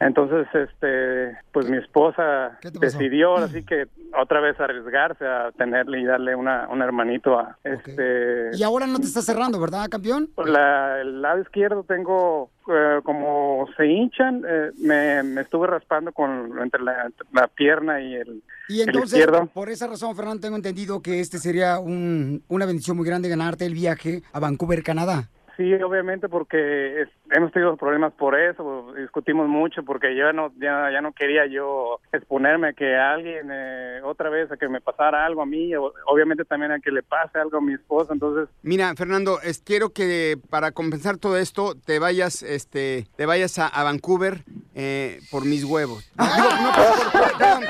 Entonces, 0.00 0.46
este, 0.54 1.36
pues 1.52 1.68
mi 1.68 1.76
esposa 1.78 2.58
decidió 2.80 3.36
así 3.36 3.62
que 3.64 3.86
otra 4.20 4.40
vez 4.40 4.58
arriesgarse 4.60 5.24
a 5.26 5.50
tenerle 5.52 6.00
y 6.00 6.04
darle 6.04 6.34
una, 6.34 6.68
un 6.68 6.82
hermanito 6.82 7.38
a 7.38 7.56
este. 7.64 8.50
Y 8.54 8.62
ahora 8.62 8.86
no 8.86 8.98
te 8.98 9.06
está 9.06 9.22
cerrando, 9.22 9.60
¿verdad, 9.60 9.88
campeón? 9.88 10.28
Por 10.34 10.48
la- 10.48 11.00
el 11.00 11.22
lado 11.22 11.40
izquierdo 11.40 11.84
tengo 11.84 12.50
eh, 12.68 13.00
como 13.02 13.66
se 13.76 13.86
hinchan, 13.86 14.44
eh, 14.46 14.70
me, 14.78 15.22
me 15.24 15.40
estuve 15.40 15.66
raspando 15.66 16.12
con 16.12 16.58
entre 16.62 16.80
la, 16.82 17.10
la 17.32 17.48
pierna 17.48 18.00
y 18.00 18.14
el, 18.14 18.42
Y 18.68 18.82
el 18.82 18.88
entonces, 18.90 19.18
izquierdo. 19.18 19.46
por 19.46 19.68
esa 19.68 19.86
razón, 19.88 20.14
Fernando, 20.14 20.40
tengo 20.40 20.56
entendido 20.56 21.00
que 21.02 21.20
este 21.20 21.38
sería 21.38 21.78
un- 21.80 22.42
una 22.48 22.66
bendición 22.66 22.96
muy 22.96 23.06
grande 23.06 23.28
ganarte 23.28 23.66
el 23.66 23.74
viaje 23.74 24.22
a 24.32 24.38
Vancouver, 24.40 24.82
Canadá. 24.82 25.28
Sí, 25.56 25.74
obviamente 25.74 26.28
porque 26.28 27.02
es- 27.02 27.08
hemos 27.30 27.52
tenido 27.52 27.76
problemas 27.76 28.12
por 28.14 28.38
eso, 28.38 28.92
discutimos 28.96 29.48
mucho 29.48 29.82
porque 29.84 30.16
yo 30.16 30.32
no 30.32 30.50
ya, 30.58 30.90
ya 30.90 31.00
no 31.00 31.12
quería 31.12 31.46
yo 31.46 32.00
exponerme 32.12 32.68
a 32.68 32.72
que 32.72 32.96
alguien 32.96 33.48
eh, 33.52 34.00
otra 34.02 34.30
vez 34.30 34.50
a 34.50 34.56
que 34.56 34.68
me 34.68 34.80
pasara 34.80 35.26
algo 35.26 35.42
a 35.42 35.46
mí, 35.46 35.74
o- 35.76 35.92
obviamente 36.06 36.44
también 36.44 36.72
a 36.72 36.80
que 36.80 36.90
le 36.90 37.02
pase 37.02 37.38
algo 37.38 37.58
a 37.58 37.60
mi 37.60 37.74
esposa, 37.74 38.12
entonces 38.12 38.48
Mira, 38.62 38.94
Fernando, 38.96 39.40
es- 39.42 39.60
quiero 39.62 39.90
que 39.90 40.38
para 40.50 40.72
compensar 40.72 41.18
todo 41.18 41.36
esto 41.36 41.74
te 41.74 41.98
vayas, 41.98 42.42
este, 42.42 43.06
te 43.16 43.26
vayas 43.26 43.58
a, 43.58 43.68
a 43.68 43.84
Vancouver 43.84 44.44
eh, 44.74 45.20
por 45.30 45.44
mis 45.44 45.64
huevos. 45.64 46.10
Digo, 46.18 46.48
no, 46.62 46.72
por, 46.72 47.12
por- 47.12 47.38
perdón, 47.38 47.64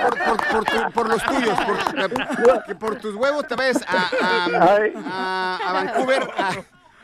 por- 0.52 0.64
tu- 0.64 0.92
por 0.94 1.08
los 1.08 1.24
tuyos, 1.24 1.58
por, 1.64 2.64
que 2.64 2.74
por 2.76 2.96
tus 3.00 3.14
huevos 3.16 3.46
te 3.48 3.56
vayas 3.56 3.82
a, 3.88 4.08
a- 4.22 4.78
a- 5.06 5.58
a 5.68 5.72
Vancouver. 5.72 6.22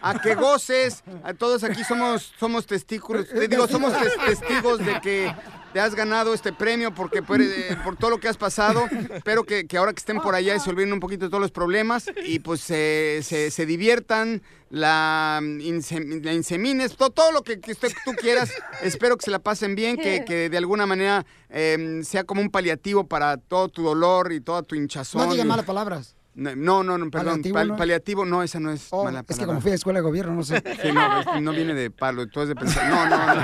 A, 0.01 0.20
que 0.20 0.34
goces, 0.36 1.03
a 1.24 1.34
todos 1.34 1.64
aquí 1.64 1.82
somos 1.82 2.32
somos 2.38 2.66
testículos, 2.66 3.28
te 3.28 3.49
digo, 3.49 3.66
somos 3.66 3.92
tes- 3.99 4.16
testigos 4.26 4.78
de 4.78 5.01
que 5.01 5.34
te 5.72 5.80
has 5.80 5.94
ganado 5.94 6.32
este 6.34 6.53
premio 6.53 6.94
porque 6.94 7.20
por, 7.22 7.40
eh, 7.42 7.76
por 7.84 7.96
todo 7.96 8.11
lo 8.11 8.18
que 8.20 8.28
has 8.28 8.36
pasado. 8.36 8.86
Espero 9.12 9.42
que, 9.44 9.66
que 9.66 9.76
ahora 9.76 9.92
que 9.92 9.99
estén 9.99 10.20
por 10.20 10.34
allá 10.36 10.55
y 10.55 10.61
se 10.61 10.70
olviden 10.70 10.92
un 10.92 11.01
poquito 11.01 11.24
de 11.24 11.30
todos 11.30 11.40
los 11.42 11.51
problemas 11.51 12.07
y 12.24 12.38
pues 12.38 12.64
eh, 12.70 13.20
se, 13.24 13.51
se 13.51 13.66
diviertan, 13.66 14.40
la, 14.70 15.40
insem- 15.42 16.22
la 16.24 16.32
insemines, 16.32 16.96
todo, 16.96 17.11
todo 17.11 17.32
lo 17.32 17.42
que, 17.42 17.59
que 17.61 17.72
usted, 17.72 17.92
tú 18.05 18.12
quieras. 18.12 18.53
Espero 18.82 19.16
que 19.16 19.24
se 19.24 19.30
la 19.32 19.40
pasen 19.40 19.74
bien, 19.74 19.96
que, 19.96 20.24
que 20.24 20.49
de 20.49 20.59
alguna 20.59 20.86
manera 20.86 21.26
eh, 21.51 22.03
sea 22.05 22.22
como 22.24 22.40
un 22.40 22.51
paliativo 22.51 23.07
para 23.09 23.36
todo 23.36 23.68
tu 23.68 23.82
dolor 23.82 24.32
y 24.32 24.40
toda 24.40 24.62
tu 24.62 24.74
hinchazón. 24.76 25.26
No 25.26 25.32
digas 25.32 25.46
malas 25.46 25.66
palabras. 25.66 26.14
No, 26.39 26.84
no, 26.84 26.97
no, 26.99 27.11
perdón. 27.11 27.43
¿Paliativo 27.43 27.55
Pal- 27.59 27.68
no? 27.68 27.76
Paliativo, 27.76 28.24
no, 28.24 28.43
esa 28.45 28.61
no 28.61 28.70
es 28.70 28.93
mala 28.93 29.05
palabra. 29.24 29.24
Es 29.28 29.39
que 29.39 29.47
como 29.47 29.61
fui 29.61 29.72
a 29.72 29.74
escuela 29.74 29.99
de 29.99 30.03
gobierno, 30.05 30.34
no 30.34 30.45
sé. 30.45 30.62
Sí, 30.82 30.93
no, 30.93 31.20
es- 31.20 31.43
no 31.43 31.51
viene 31.53 31.74
de 31.74 31.91
palo, 31.91 32.28
tú 32.28 32.41
has 32.41 32.49
de 32.49 32.55
pensar. 32.55 32.89
No, 32.89 33.07
no, 33.09 33.34
no. 33.34 33.43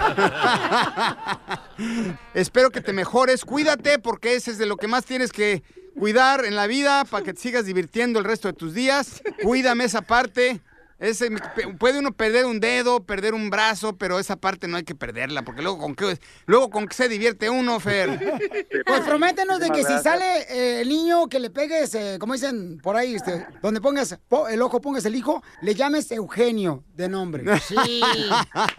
Espero 2.35 2.71
que 2.71 2.81
te 2.81 2.93
mejores. 2.93 3.45
Cuídate, 3.45 3.99
porque 3.99 4.37
ese 4.37 4.53
es 4.53 4.59
de 4.59 4.67
lo 4.67 4.77
que 4.77 4.87
más 4.87 5.05
tienes 5.05 5.33
que 5.33 5.63
cuidar 5.99 6.45
en 6.45 6.55
la 6.57 6.67
vida 6.67 7.05
para 7.05 7.25
que 7.25 7.35
te 7.35 7.41
sigas 7.41 7.67
divirtiendo 7.67 8.19
el 8.19 8.25
resto 8.25 8.49
de 8.49 8.55
tus 8.55 8.75
días. 8.75 9.23
Cuídame 9.43 9.85
esa 9.85 10.03
parte. 10.03 10.61
Ese, 11.05 11.31
puede 11.79 11.99
uno 11.99 12.13
perder 12.13 12.47
un 12.47 12.61
dedo, 12.61 13.05
perder 13.05 13.35
un 13.35 13.51
brazo, 13.51 13.97
pero 13.99 14.19
esa 14.19 14.37
parte 14.37 14.69
no 14.69 14.77
hay 14.79 14.85
que 14.85 14.95
perderla, 14.95 15.43
porque 15.43 15.61
luego 15.61 15.79
con 15.79 15.95
qué, 15.95 16.19
luego 16.47 16.71
con 16.71 16.87
qué 16.87 16.95
se 16.95 17.09
divierte 17.09 17.51
uno, 17.51 17.79
Fer. 17.79 18.09
Pues 18.87 19.01
prométenos 19.03 19.61
de 19.61 19.71
que 19.71 19.83
si 19.85 19.99
sale 19.99 20.25
eh, 20.49 20.81
el 20.83 20.89
niño 20.89 21.29
que 21.29 21.39
le 21.41 21.51
pegues, 21.51 21.95
eh, 21.95 22.17
como 22.19 22.33
dicen 22.35 22.79
por 22.83 22.97
ahí, 22.97 23.15
este, 23.15 23.47
donde 23.63 23.81
pongas 23.81 24.19
po- 24.29 24.49
el 24.49 24.61
ojo, 24.63 24.81
pongas 24.81 25.05
el 25.05 25.15
hijo, 25.15 25.43
le 25.63 25.75
llames 25.75 26.11
Eugenio 26.11 26.83
de 26.95 27.09
nombre. 27.09 27.45
Sí. 27.61 28.01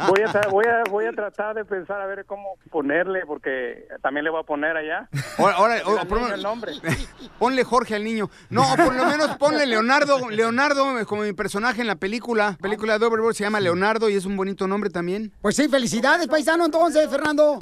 voy 0.08 0.22
a, 0.22 0.48
voy 0.50 0.66
a 0.66 0.84
voy 0.90 1.06
a 1.06 1.12
tratar 1.12 1.56
de 1.56 1.66
pensar 1.66 2.02
a 2.02 2.06
ver 2.06 2.26
cómo 2.26 2.58
ponerle 2.72 3.26
porque 3.26 3.88
también 4.02 4.24
le 4.24 4.30
voy 4.30 4.40
a 4.42 4.44
poner 4.44 4.76
allá. 4.78 5.10
Ahora, 5.38 5.56
ahora, 5.58 5.74
Al 5.76 5.82
o- 5.88 6.08
por- 6.08 6.22
niño 6.22 6.34
el 6.36 6.44
nombre. 6.44 6.72
Ponle 7.40 7.64
Jorge 7.64 7.96
al 7.96 8.04
niño. 8.04 8.30
No, 8.50 8.72
o 8.72 8.76
por 8.76 8.94
lo 8.96 9.06
menos 9.06 9.36
ponle 9.38 9.66
Leonardo. 9.66 10.30
Leonardo, 10.30 11.06
como 11.06 11.24
mi 11.24 11.34
personaje 11.34 11.82
en 11.82 11.88
la 11.88 11.96
película. 11.96 12.15
Película 12.62 12.98
de 13.00 13.06
Overboard 13.06 13.36
se 13.36 13.44
llama 13.44 13.60
Leonardo 13.60 14.10
y 14.10 14.16
es 14.16 14.26
un 14.26 14.36
bonito 14.38 14.68
nombre 14.68 14.90
también. 14.90 15.32
Pues 15.42 15.56
sí, 15.56 15.68
felicidades, 15.68 16.28
paisano, 16.28 16.66
entonces, 16.66 17.10
Fernando. 17.10 17.58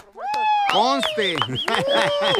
Conste. 0.72 1.36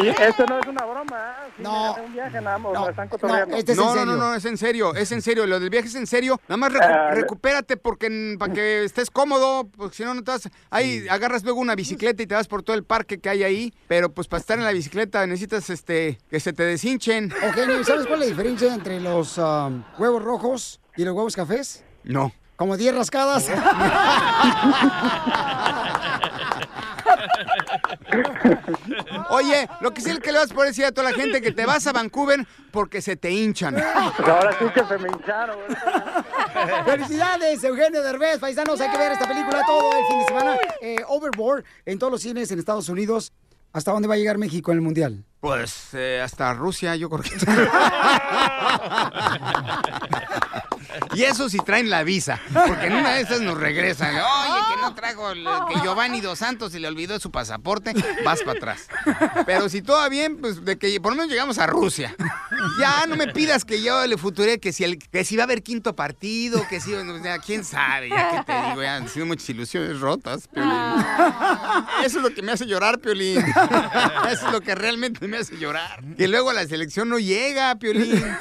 Y 0.01 0.07
esto 0.07 0.45
no 0.47 0.57
es 0.59 0.66
una 0.66 0.84
broma, 0.86 1.36
¿eh? 1.45 1.51
No. 1.59 1.95
un 2.03 2.14
viaje 2.14 2.41
nada 2.41 2.57
más, 2.57 2.74
me 2.82 2.89
están 2.89 3.07
cotorreando. 3.07 3.55
no, 3.76 3.95
no, 3.95 4.05
no, 4.05 4.16
no, 4.16 4.34
es 4.34 4.45
en 4.45 4.57
serio, 4.57 4.95
es 4.95 5.11
en 5.11 5.22
serio. 5.22 5.45
Lo 5.45 5.59
del 5.59 5.70
viaje 5.70 5.88
es 5.88 5.93
en 5.95 6.07
serio. 6.07 6.39
Nada 6.47 6.57
más 6.57 6.72
recu- 6.74 6.82
Ah, 6.84 7.11
recupérate 7.14 7.78
porque 7.78 8.36
para 8.39 8.51
que 8.51 8.86
estés 8.86 9.11
cómodo, 9.11 9.70
porque 9.78 9.97
si 9.97 10.03
no, 10.03 10.16
no 10.16 10.24
te 10.24 10.32
vas. 10.32 10.49
Ahí 10.72 11.05
agarras 11.09 11.43
luego 11.43 11.59
una 11.59 11.76
bicicleta 11.76 12.24
y 12.24 12.28
te 12.28 12.34
vas 12.34 12.47
por 12.47 12.64
todo 12.64 12.76
el 12.76 12.84
parque 12.84 13.20
que 13.20 13.30
hay 13.30 13.43
ahí. 13.43 13.74
Pero 13.88 14.11
pues 14.11 14.28
para 14.28 14.41
estar 14.41 14.57
en 14.57 14.64
la 14.66 14.72
bicicleta 14.72 15.28
necesitas 15.28 15.70
este 15.70 16.18
que 16.32 16.39
se 16.39 16.53
te 16.53 16.64
deshinchen. 16.64 17.32
Eugenio, 17.39 17.84
¿sabes 17.84 18.07
cuál 18.07 18.24
es 18.24 18.30
la 18.30 18.36
diferencia 18.36 18.74
entre 18.74 18.99
los 18.99 19.38
um, 19.38 19.84
huevos 19.99 20.24
rojos 20.24 20.80
y 20.97 21.03
los 21.03 21.14
huevos 21.14 21.36
cafés? 21.36 21.84
No. 22.03 22.31
Como 22.55 22.77
10 22.77 22.95
rascadas. 22.95 23.49
Oye, 29.29 29.67
lo 29.81 29.93
que 29.93 30.01
sí 30.01 30.17
que 30.19 30.31
le 30.31 30.39
vas 30.39 30.51
a 30.51 30.53
poder 30.53 30.69
decir 30.69 30.85
a 30.85 30.91
toda 30.91 31.09
la 31.09 31.15
gente 31.15 31.41
que 31.41 31.51
te 31.51 31.65
vas 31.65 31.85
a 31.87 31.93
Vancouver 31.93 32.45
porque 32.71 33.01
se 33.01 33.15
te 33.15 33.31
hinchan. 33.31 33.73
Pues 33.73 34.29
ahora 34.29 34.55
sí 34.57 34.65
que 34.73 34.83
se 34.85 34.97
me 34.97 35.09
hincharon. 35.09 35.57
Felicidades, 36.85 37.63
Eugenio 37.63 38.03
Derbez, 38.03 38.39
paisanos, 38.39 38.79
hay 38.81 38.91
que 38.91 38.97
ver 38.97 39.13
esta 39.13 39.27
película 39.27 39.61
todo 39.65 39.91
el 39.91 40.05
fin 40.07 40.19
de 40.19 40.25
semana. 40.25 40.57
Eh, 40.81 40.97
Overboard 41.07 41.63
en 41.85 41.99
todos 41.99 42.11
los 42.11 42.21
cines 42.21 42.51
en 42.51 42.59
Estados 42.59 42.89
Unidos. 42.89 43.31
¿Hasta 43.71 43.91
dónde 43.91 44.07
va 44.07 44.13
a 44.13 44.17
llegar 44.17 44.37
México 44.37 44.71
en 44.71 44.77
el 44.77 44.83
Mundial? 44.83 45.25
Pues 45.43 45.89
eh, 45.91 46.21
hasta 46.23 46.53
Rusia, 46.53 46.95
yo 46.95 47.09
creo 47.09 47.21
que. 47.21 47.31
y 51.15 51.23
eso 51.23 51.49
si 51.49 51.57
traen 51.57 51.89
la 51.89 52.03
visa, 52.03 52.39
porque 52.65 52.87
en 52.87 52.93
una 52.93 53.15
de 53.15 53.21
esas 53.23 53.41
nos 53.41 53.57
regresan. 53.57 54.15
Oye, 54.15 54.59
que 54.73 54.81
no 54.81 54.95
trajo, 54.95 55.31
el- 55.31 55.45
que 55.67 55.81
Giovanni 55.81 56.21
Dos 56.21 56.39
Santos 56.39 56.71
se 56.71 56.79
le 56.79 56.87
olvidó 56.87 57.19
su 57.19 57.29
pasaporte, 57.29 57.91
vas 58.23 58.41
para 58.43 58.57
atrás. 58.57 58.87
Pero 59.45 59.67
si 59.67 59.81
todo 59.81 59.97
va 59.97 60.07
bien, 60.07 60.37
pues 60.37 60.63
de 60.63 60.77
que 60.77 60.97
por 61.01 61.11
lo 61.11 61.17
menos 61.17 61.29
llegamos 61.29 61.57
a 61.59 61.67
Rusia. 61.67 62.15
Ya 62.79 63.05
no 63.07 63.17
me 63.17 63.27
pidas 63.27 63.65
que 63.65 63.81
yo 63.81 64.07
le 64.07 64.17
futuré 64.17 64.61
que 64.61 64.71
si, 64.71 64.85
el, 64.85 64.97
que 64.97 65.25
si 65.25 65.35
va 65.35 65.43
a 65.43 65.45
haber 65.45 65.61
quinto 65.63 65.93
partido, 65.97 66.65
que 66.69 66.79
si, 66.79 66.93
o 66.93 67.21
sea, 67.21 67.39
quién 67.39 67.65
sabe, 67.65 68.07
ya 68.07 68.31
que 68.31 68.43
te 68.53 68.61
digo, 68.69 68.81
ya 68.81 68.95
han 68.95 69.09
sido 69.09 69.25
muchas 69.25 69.49
ilusiones 69.49 69.99
rotas, 69.99 70.47
Piolín. 70.47 70.71
Eso 72.05 72.19
es 72.19 72.23
lo 72.23 72.33
que 72.33 72.41
me 72.41 72.53
hace 72.53 72.65
llorar, 72.65 72.99
Piolín. 72.99 73.43
Eso 74.31 74.45
es 74.47 74.51
lo 74.53 74.61
que 74.61 74.73
realmente 74.75 75.27
me 75.27 75.32
hace 75.38 75.57
llorar. 75.57 76.03
Que 76.17 76.27
luego 76.27 76.53
la 76.53 76.67
selección 76.67 77.09
no 77.09 77.19
llega, 77.19 77.75
Piolín. 77.75 78.23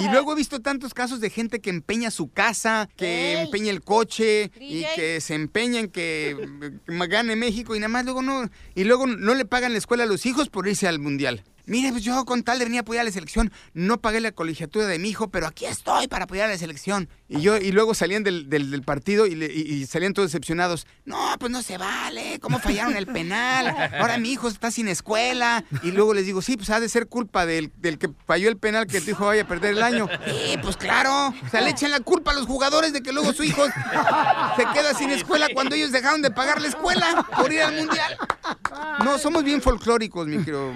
Y 0.00 0.08
luego 0.08 0.32
he 0.32 0.36
visto 0.36 0.60
tantos 0.60 0.94
casos 0.94 1.20
de 1.20 1.28
gente 1.28 1.60
que 1.60 1.70
empeña 1.70 2.10
su 2.10 2.30
casa, 2.30 2.88
que 2.96 3.42
empeña 3.42 3.70
el 3.70 3.82
coche 3.82 4.50
y 4.58 4.84
que 4.94 5.20
se 5.20 5.34
empeña 5.34 5.80
en 5.80 5.88
que 5.88 6.34
gane 6.86 7.36
México 7.36 7.76
y 7.76 7.78
nada 7.78 7.88
más 7.88 8.04
luego 8.04 8.22
no. 8.22 8.48
Y 8.74 8.84
luego 8.84 9.06
no 9.06 9.34
le 9.34 9.44
pagan 9.44 9.72
la 9.72 9.78
escuela 9.78 10.04
a 10.04 10.06
los 10.06 10.24
hijos 10.24 10.48
por 10.48 10.66
irse 10.66 10.88
al 10.88 10.98
mundial. 10.98 11.44
Mire, 11.66 11.90
pues 11.92 12.02
yo 12.02 12.24
con 12.24 12.42
tal 12.42 12.58
de 12.58 12.64
venir 12.64 12.78
a 12.78 12.80
apoyar 12.82 13.02
a 13.02 13.04
la 13.04 13.10
selección, 13.12 13.52
no 13.74 14.00
pagué 14.00 14.20
la 14.20 14.32
colegiatura 14.32 14.86
de 14.86 14.98
mi 14.98 15.08
hijo, 15.10 15.28
pero 15.30 15.46
aquí 15.46 15.64
estoy 15.66 16.08
para 16.08 16.24
apoyar 16.24 16.48
a 16.48 16.52
la 16.52 16.58
selección. 16.58 17.08
Y 17.28 17.40
yo, 17.40 17.56
y 17.56 17.72
luego 17.72 17.94
salían 17.94 18.24
del, 18.24 18.48
del- 18.50 18.70
del 18.70 18.82
partido 18.82 19.26
y, 19.26 19.34
le- 19.34 19.52
y- 19.52 19.86
salían 19.86 20.12
todos 20.12 20.28
decepcionados. 20.30 20.86
No, 21.04 21.34
pues 21.38 21.50
no 21.52 21.62
se 21.62 21.78
vale, 21.78 22.38
¿cómo 22.40 22.58
fallaron 22.58 22.96
el 22.96 23.06
penal? 23.06 23.68
Ahora 24.00 24.18
mi 24.18 24.32
hijo 24.32 24.48
está 24.48 24.70
sin 24.70 24.88
escuela. 24.88 25.64
Y 25.82 25.92
luego 25.92 26.14
les 26.14 26.26
digo, 26.26 26.42
sí, 26.42 26.56
pues 26.56 26.70
ha 26.70 26.80
de 26.80 26.88
ser 26.88 27.06
culpa 27.06 27.46
del, 27.46 27.72
del 27.78 27.98
que 27.98 28.10
falló 28.26 28.48
el 28.48 28.56
penal 28.56 28.86
que 28.86 29.00
tu 29.00 29.10
hijo 29.10 29.26
vaya 29.26 29.42
a 29.42 29.48
perder 29.48 29.72
el 29.72 29.82
año. 29.82 30.08
Sí, 30.26 30.56
pues 30.62 30.76
claro. 30.76 31.28
O 31.28 31.48
sea, 31.50 31.60
le 31.60 31.70
echan 31.70 31.90
la 31.90 32.00
culpa 32.00 32.32
a 32.32 32.34
los 32.34 32.46
jugadores 32.46 32.92
de 32.92 33.02
que 33.02 33.12
luego 33.12 33.32
su 33.32 33.44
hijo 33.44 33.62
se 34.56 34.64
queda 34.74 34.94
sin 34.94 35.10
escuela 35.10 35.48
cuando 35.54 35.74
ellos 35.74 35.92
dejaron 35.92 36.22
de 36.22 36.30
pagar 36.30 36.60
la 36.60 36.68
escuela 36.68 37.26
por 37.36 37.52
ir 37.52 37.62
al 37.62 37.76
mundial. 37.76 38.16
No, 39.04 39.18
somos 39.18 39.44
bien 39.44 39.62
folclóricos, 39.62 40.26
mi 40.26 40.38
querido. 40.38 40.72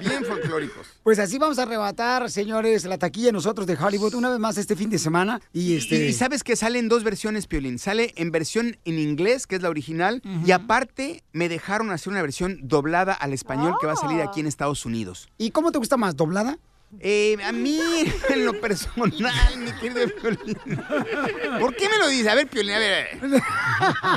Bien 0.00 0.24
folclóricos. 0.24 0.86
Pues 1.02 1.18
así 1.18 1.38
vamos 1.38 1.58
a 1.58 1.62
arrebatar, 1.62 2.30
señores, 2.30 2.84
la 2.84 2.98
taquilla 2.98 3.32
nosotros 3.32 3.66
de 3.66 3.74
Hollywood 3.74 4.14
una 4.14 4.30
vez 4.30 4.38
más 4.38 4.58
este 4.58 4.76
fin 4.76 4.90
de 4.90 4.98
semana. 4.98 5.40
Y 5.52 5.76
este. 5.76 6.06
Y, 6.06 6.08
y 6.08 6.12
sabes 6.12 6.42
que 6.42 6.56
sale 6.56 6.78
en 6.78 6.88
dos 6.88 7.04
versiones, 7.04 7.46
Piolín. 7.46 7.78
Sale 7.78 8.12
en 8.16 8.30
versión 8.30 8.78
en 8.84 8.98
inglés, 8.98 9.46
que 9.46 9.56
es 9.56 9.62
la 9.62 9.68
original, 9.70 10.22
y 10.44 10.50
aparte 10.52 11.22
me 11.32 11.48
dejaron 11.48 11.90
hacer 11.90 12.12
una 12.12 12.22
versión 12.22 12.58
doblada 12.62 13.12
al 13.12 13.32
español 13.32 13.74
que 13.80 13.86
va 13.86 13.92
a 13.94 13.96
salir 13.96 14.20
aquí 14.20 14.40
en 14.40 14.46
Estados 14.46 14.84
Unidos. 14.86 15.28
¿Y 15.38 15.50
cómo 15.50 15.72
te 15.72 15.78
gusta 15.78 15.96
más, 15.96 16.16
doblada? 16.16 16.58
Eh, 16.98 17.36
a 17.44 17.52
mí, 17.52 17.78
en 18.30 18.44
lo 18.44 18.60
personal, 18.60 19.12
mi 19.58 19.72
querido 19.72 20.08
Piolín. 20.20 20.58
¿Por 21.60 21.76
qué 21.76 21.88
me 21.88 21.98
lo 21.98 22.08
dices? 22.08 22.26
A 22.28 22.34
ver, 22.34 22.48
Piolín, 22.48 22.74
a 22.74 22.78
ver. 22.78 23.06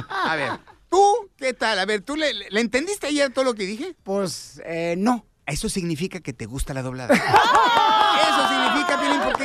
A 0.10 0.36
ver, 0.36 0.52
¿tú 0.90 1.30
qué 1.38 1.54
tal? 1.54 1.78
A 1.78 1.86
ver, 1.86 2.02
¿tú 2.02 2.16
le, 2.16 2.34
le 2.34 2.60
entendiste 2.60 3.08
ayer 3.08 3.32
todo 3.32 3.46
lo 3.46 3.54
que 3.54 3.66
dije? 3.66 3.96
Pues, 4.04 4.62
eh, 4.66 4.96
no. 4.98 5.26
Eso 5.46 5.68
significa 5.70 6.22
que 6.22 6.34
te 6.34 6.46
gusta 6.46 6.74
la 6.74 6.82
doblada. 6.82 7.14
Eso 7.14 8.48
significa, 8.48 9.00
Piolín, 9.00 9.22
porque 9.24 9.43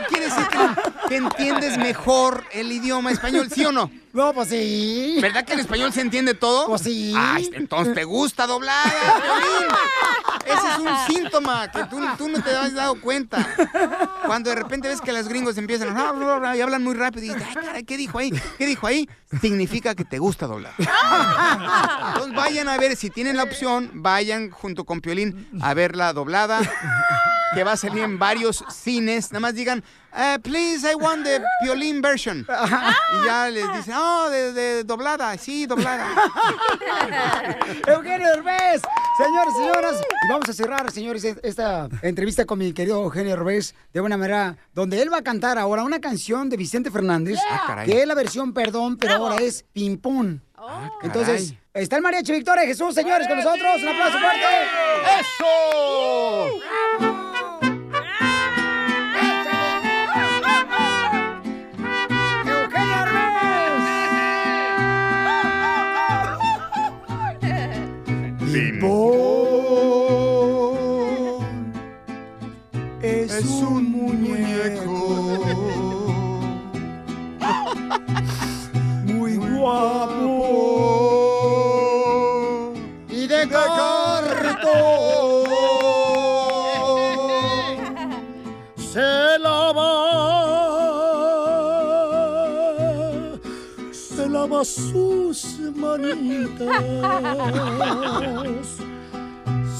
que 1.09 1.17
entiendes 1.17 1.79
mejor 1.79 2.45
el 2.53 2.71
idioma 2.73 3.11
español, 3.11 3.49
¿sí 3.55 3.65
o 3.65 3.73
no? 3.73 3.91
No, 4.13 4.33
pues 4.33 4.49
sí. 4.49 5.19
¿Verdad 5.21 5.45
que 5.45 5.53
en 5.53 5.61
español 5.61 5.93
se 5.93 6.01
entiende 6.01 6.35
todo? 6.35 6.67
Pues 6.67 6.83
sí. 6.83 7.13
Ay, 7.17 7.51
entonces 7.53 7.95
te 7.95 8.05
gusta 8.05 8.47
doblada. 8.47 8.93
Ese 10.45 10.69
es 10.73 10.79
un 10.79 10.89
síntoma 11.07 11.71
que 11.71 11.85
tú, 11.85 12.01
tú 12.17 12.29
no 12.29 12.43
te 12.43 12.51
has 12.51 12.75
dado 12.75 13.01
cuenta. 13.01 13.47
Cuando 14.27 14.51
de 14.51 14.57
repente 14.57 14.89
ves 14.89 15.01
que 15.01 15.13
los 15.13 15.29
gringos 15.29 15.59
empiezan 15.59 15.97
a 15.97 16.57
y 16.57 16.61
hablan 16.61 16.83
muy 16.83 16.95
rápido 16.95 17.27
y 17.27 17.29
dices, 17.29 17.43
ay, 17.49 17.55
caray, 17.55 17.85
¿qué 17.85 17.97
dijo 17.97 18.19
ahí? 18.19 18.33
¿Qué 18.57 18.67
dijo 18.67 18.87
ahí? 18.87 19.09
Significa 19.41 19.95
que 19.95 20.05
te 20.05 20.19
gusta 20.19 20.47
doblar. 20.47 20.73
Entonces 20.79 22.35
vayan 22.35 22.69
a 22.69 22.79
ver, 22.79 22.97
si 22.97 23.11
tienen 23.11 23.37
la 23.37 23.43
opción, 23.43 23.91
vayan 23.95 24.51
junto 24.51 24.85
con 24.85 25.01
Piolín 25.01 25.49
a 25.61 25.75
verla 25.75 26.13
doblada, 26.13 26.61
que 27.55 27.65
va 27.65 27.73
a 27.73 27.77
salir 27.77 28.03
en 28.03 28.19
varios 28.19 28.65
cines. 28.71 29.31
Nada 29.33 29.41
más 29.41 29.55
digan, 29.55 29.83
eh, 30.17 30.39
please, 30.43 30.91
I 30.91 30.95
want 30.95 31.25
the 31.25 31.41
Piolín 31.63 32.01
version. 32.01 32.47
Y 33.23 33.27
ya 33.27 33.49
les 33.49 33.65
dicen, 33.75 33.95
oh, 33.97 34.29
de, 34.29 34.53
de 34.53 34.85
doblada, 34.85 35.37
sí, 35.39 35.67
doblada. 35.67 36.07
Eugenio 37.87 38.29
Derbez, 38.29 38.83
señores, 39.17 39.55
señoras. 39.57 40.01
Y 40.25 40.29
vamos 40.33 40.49
a 40.49 40.53
cerrar, 40.53 40.91
señores, 40.91 41.25
esta 41.43 41.89
entrevista 42.03 42.45
con 42.45 42.59
mi 42.59 42.73
querido 42.73 43.03
Eugenio 43.03 43.31
Derbez 43.37 43.75
de 43.93 44.01
una 44.01 44.17
manera 44.17 44.57
donde 44.75 45.01
él 45.03 45.13
va 45.13 45.19
a 45.19 45.23
cantar 45.23 45.59
ahora 45.59 45.83
una 45.85 46.01
canción 46.01 46.49
de 46.49 46.57
Vicente 46.57 46.91
Fernández, 46.91 47.39
Ah, 47.51 47.65
caray. 47.67 47.87
que 47.87 48.01
es 48.03 48.07
la 48.07 48.15
versión 48.15 48.53
Perdón, 48.53 48.97
pero 48.97 49.15
ahora 49.15 49.37
es 49.37 49.65
Ping 49.73 49.97
Pong. 49.99 50.41
Entonces, 51.03 51.55
está 51.73 51.97
el 51.97 52.03
mariachi 52.03 52.33
Victoria 52.33 52.65
Jesús, 52.65 52.95
señores, 52.95 53.27
con 53.29 53.37
nosotros. 53.39 53.83
Un 53.83 53.89
aplauso 53.89 54.19
fuerte. 54.19 54.47
¡Eso! 55.21 57.18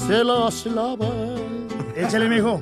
Se 0.07 0.23
las 0.23 0.65
lava. 0.65 1.09
Échale, 1.95 2.29
mijo. 2.29 2.61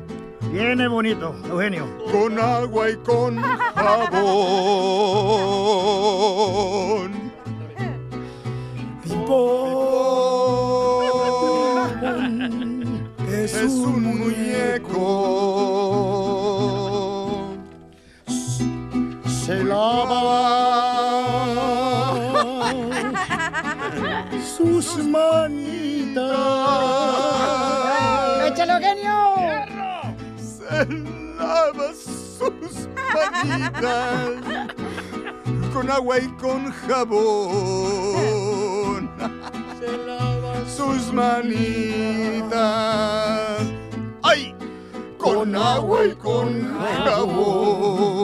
Viene 0.51 0.88
bonito, 0.88 1.36
Eugenio. 1.49 1.86
Con 2.12 2.39
agua 2.39 2.89
y 2.89 2.95
con 2.97 3.36
jabón. 3.38 4.28
Pipón 9.03 9.97
es 13.30 13.53
un 13.64 14.03
muñeco. 14.03 14.36
Sus 24.98 25.06
manitas. 25.06 26.24
¡Échale, 28.48 28.74
Eugenio! 28.74 29.18
Se 30.38 30.86
lava 31.38 31.93
sus 31.93 32.89
manitas 33.14 34.68
con 35.74 35.91
agua 35.91 36.18
y 36.20 36.28
con 36.41 36.72
jabón. 36.72 37.91
Se 39.80 39.98
lava 39.98 40.56
sus 40.68 41.14
manitas. 41.14 42.58
¡Ay! 44.24 44.56
Con 45.20 45.56
agua 45.56 46.06
y 46.06 46.16
con 46.16 46.76
jabón. 47.06 48.16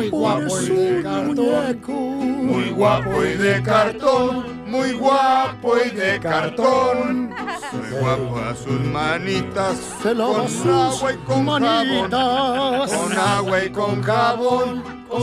Muy 0.00 0.08
guapo 0.08 0.60
y 0.60 0.66
de 0.66 1.02
cartón. 1.02 2.46
Muy 2.46 2.70
guapo 2.70 3.24
y 3.24 3.34
de 3.36 3.62
cartón, 3.62 4.70
muy 4.70 4.92
guapo 4.92 5.74
y 5.84 5.90
de 5.90 6.18
cartón. 6.20 7.30
Muy 7.72 8.00
guapo 8.00 8.38
a 8.38 8.54
sus 8.56 8.80
manitas, 8.80 9.76
Se 10.02 10.14
lava 10.14 10.46
con 10.46 10.70
agua 10.70 11.12
y 11.12 11.16
con 11.18 11.44
manitas. 11.44 12.10
jabón. 12.10 12.88
Con 12.88 13.18
agua 13.18 13.64
y 13.64 13.70
con 13.70 14.02
jabón, 14.02 14.82
con 15.08 15.22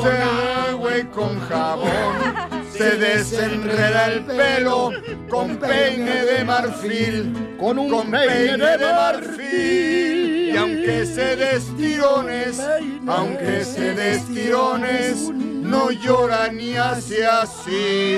agua 0.70 0.98
y 0.98 1.04
con 1.06 1.40
jabón. 1.50 2.36
Se 2.72 2.98
desenreda 2.98 4.06
el 4.14 4.26
pelo 4.26 4.92
con 5.28 5.58
peine 5.58 6.24
de 6.24 6.44
marfil, 6.46 7.56
con 7.60 7.80
un 7.80 8.12
peine 8.12 8.78
de 8.78 8.94
marfil. 8.94 10.27
Y 10.58 10.60
aunque 10.60 11.05
se 11.05 11.36
des 11.36 11.64
tirones, 11.78 12.60
aunque 13.05 13.64
se 13.64 13.93
des 13.93 14.26
tirones, 14.26 15.30
no 15.30 15.91
llora 15.91 16.47
ni 16.51 16.76
hace 16.76 17.28
así. 17.28 18.18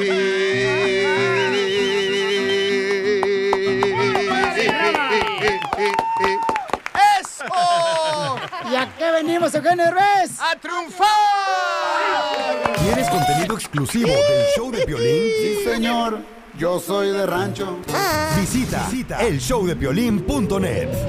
¡Eso! 7.20 7.44
¿Y 8.72 8.76
a 8.78 8.90
qué 8.98 9.12
venimos, 9.12 9.54
Eugenio 9.54 9.84
Derbez? 9.84 10.40
¡A 10.40 10.56
triunfar! 10.56 11.08
¿Quieres 12.82 13.10
contenido 13.10 13.56
exclusivo 13.56 14.08
del 14.08 14.46
show 14.56 14.72
de 14.72 14.86
Piolín? 14.86 15.24
Sí, 15.42 15.64
señor. 15.66 16.20
Yo 16.58 16.80
soy 16.80 17.10
de 17.10 17.26
rancho. 17.26 17.80
Visita, 18.40 18.88
visita 18.90 19.20
elshowdepiolín.net. 19.24 21.09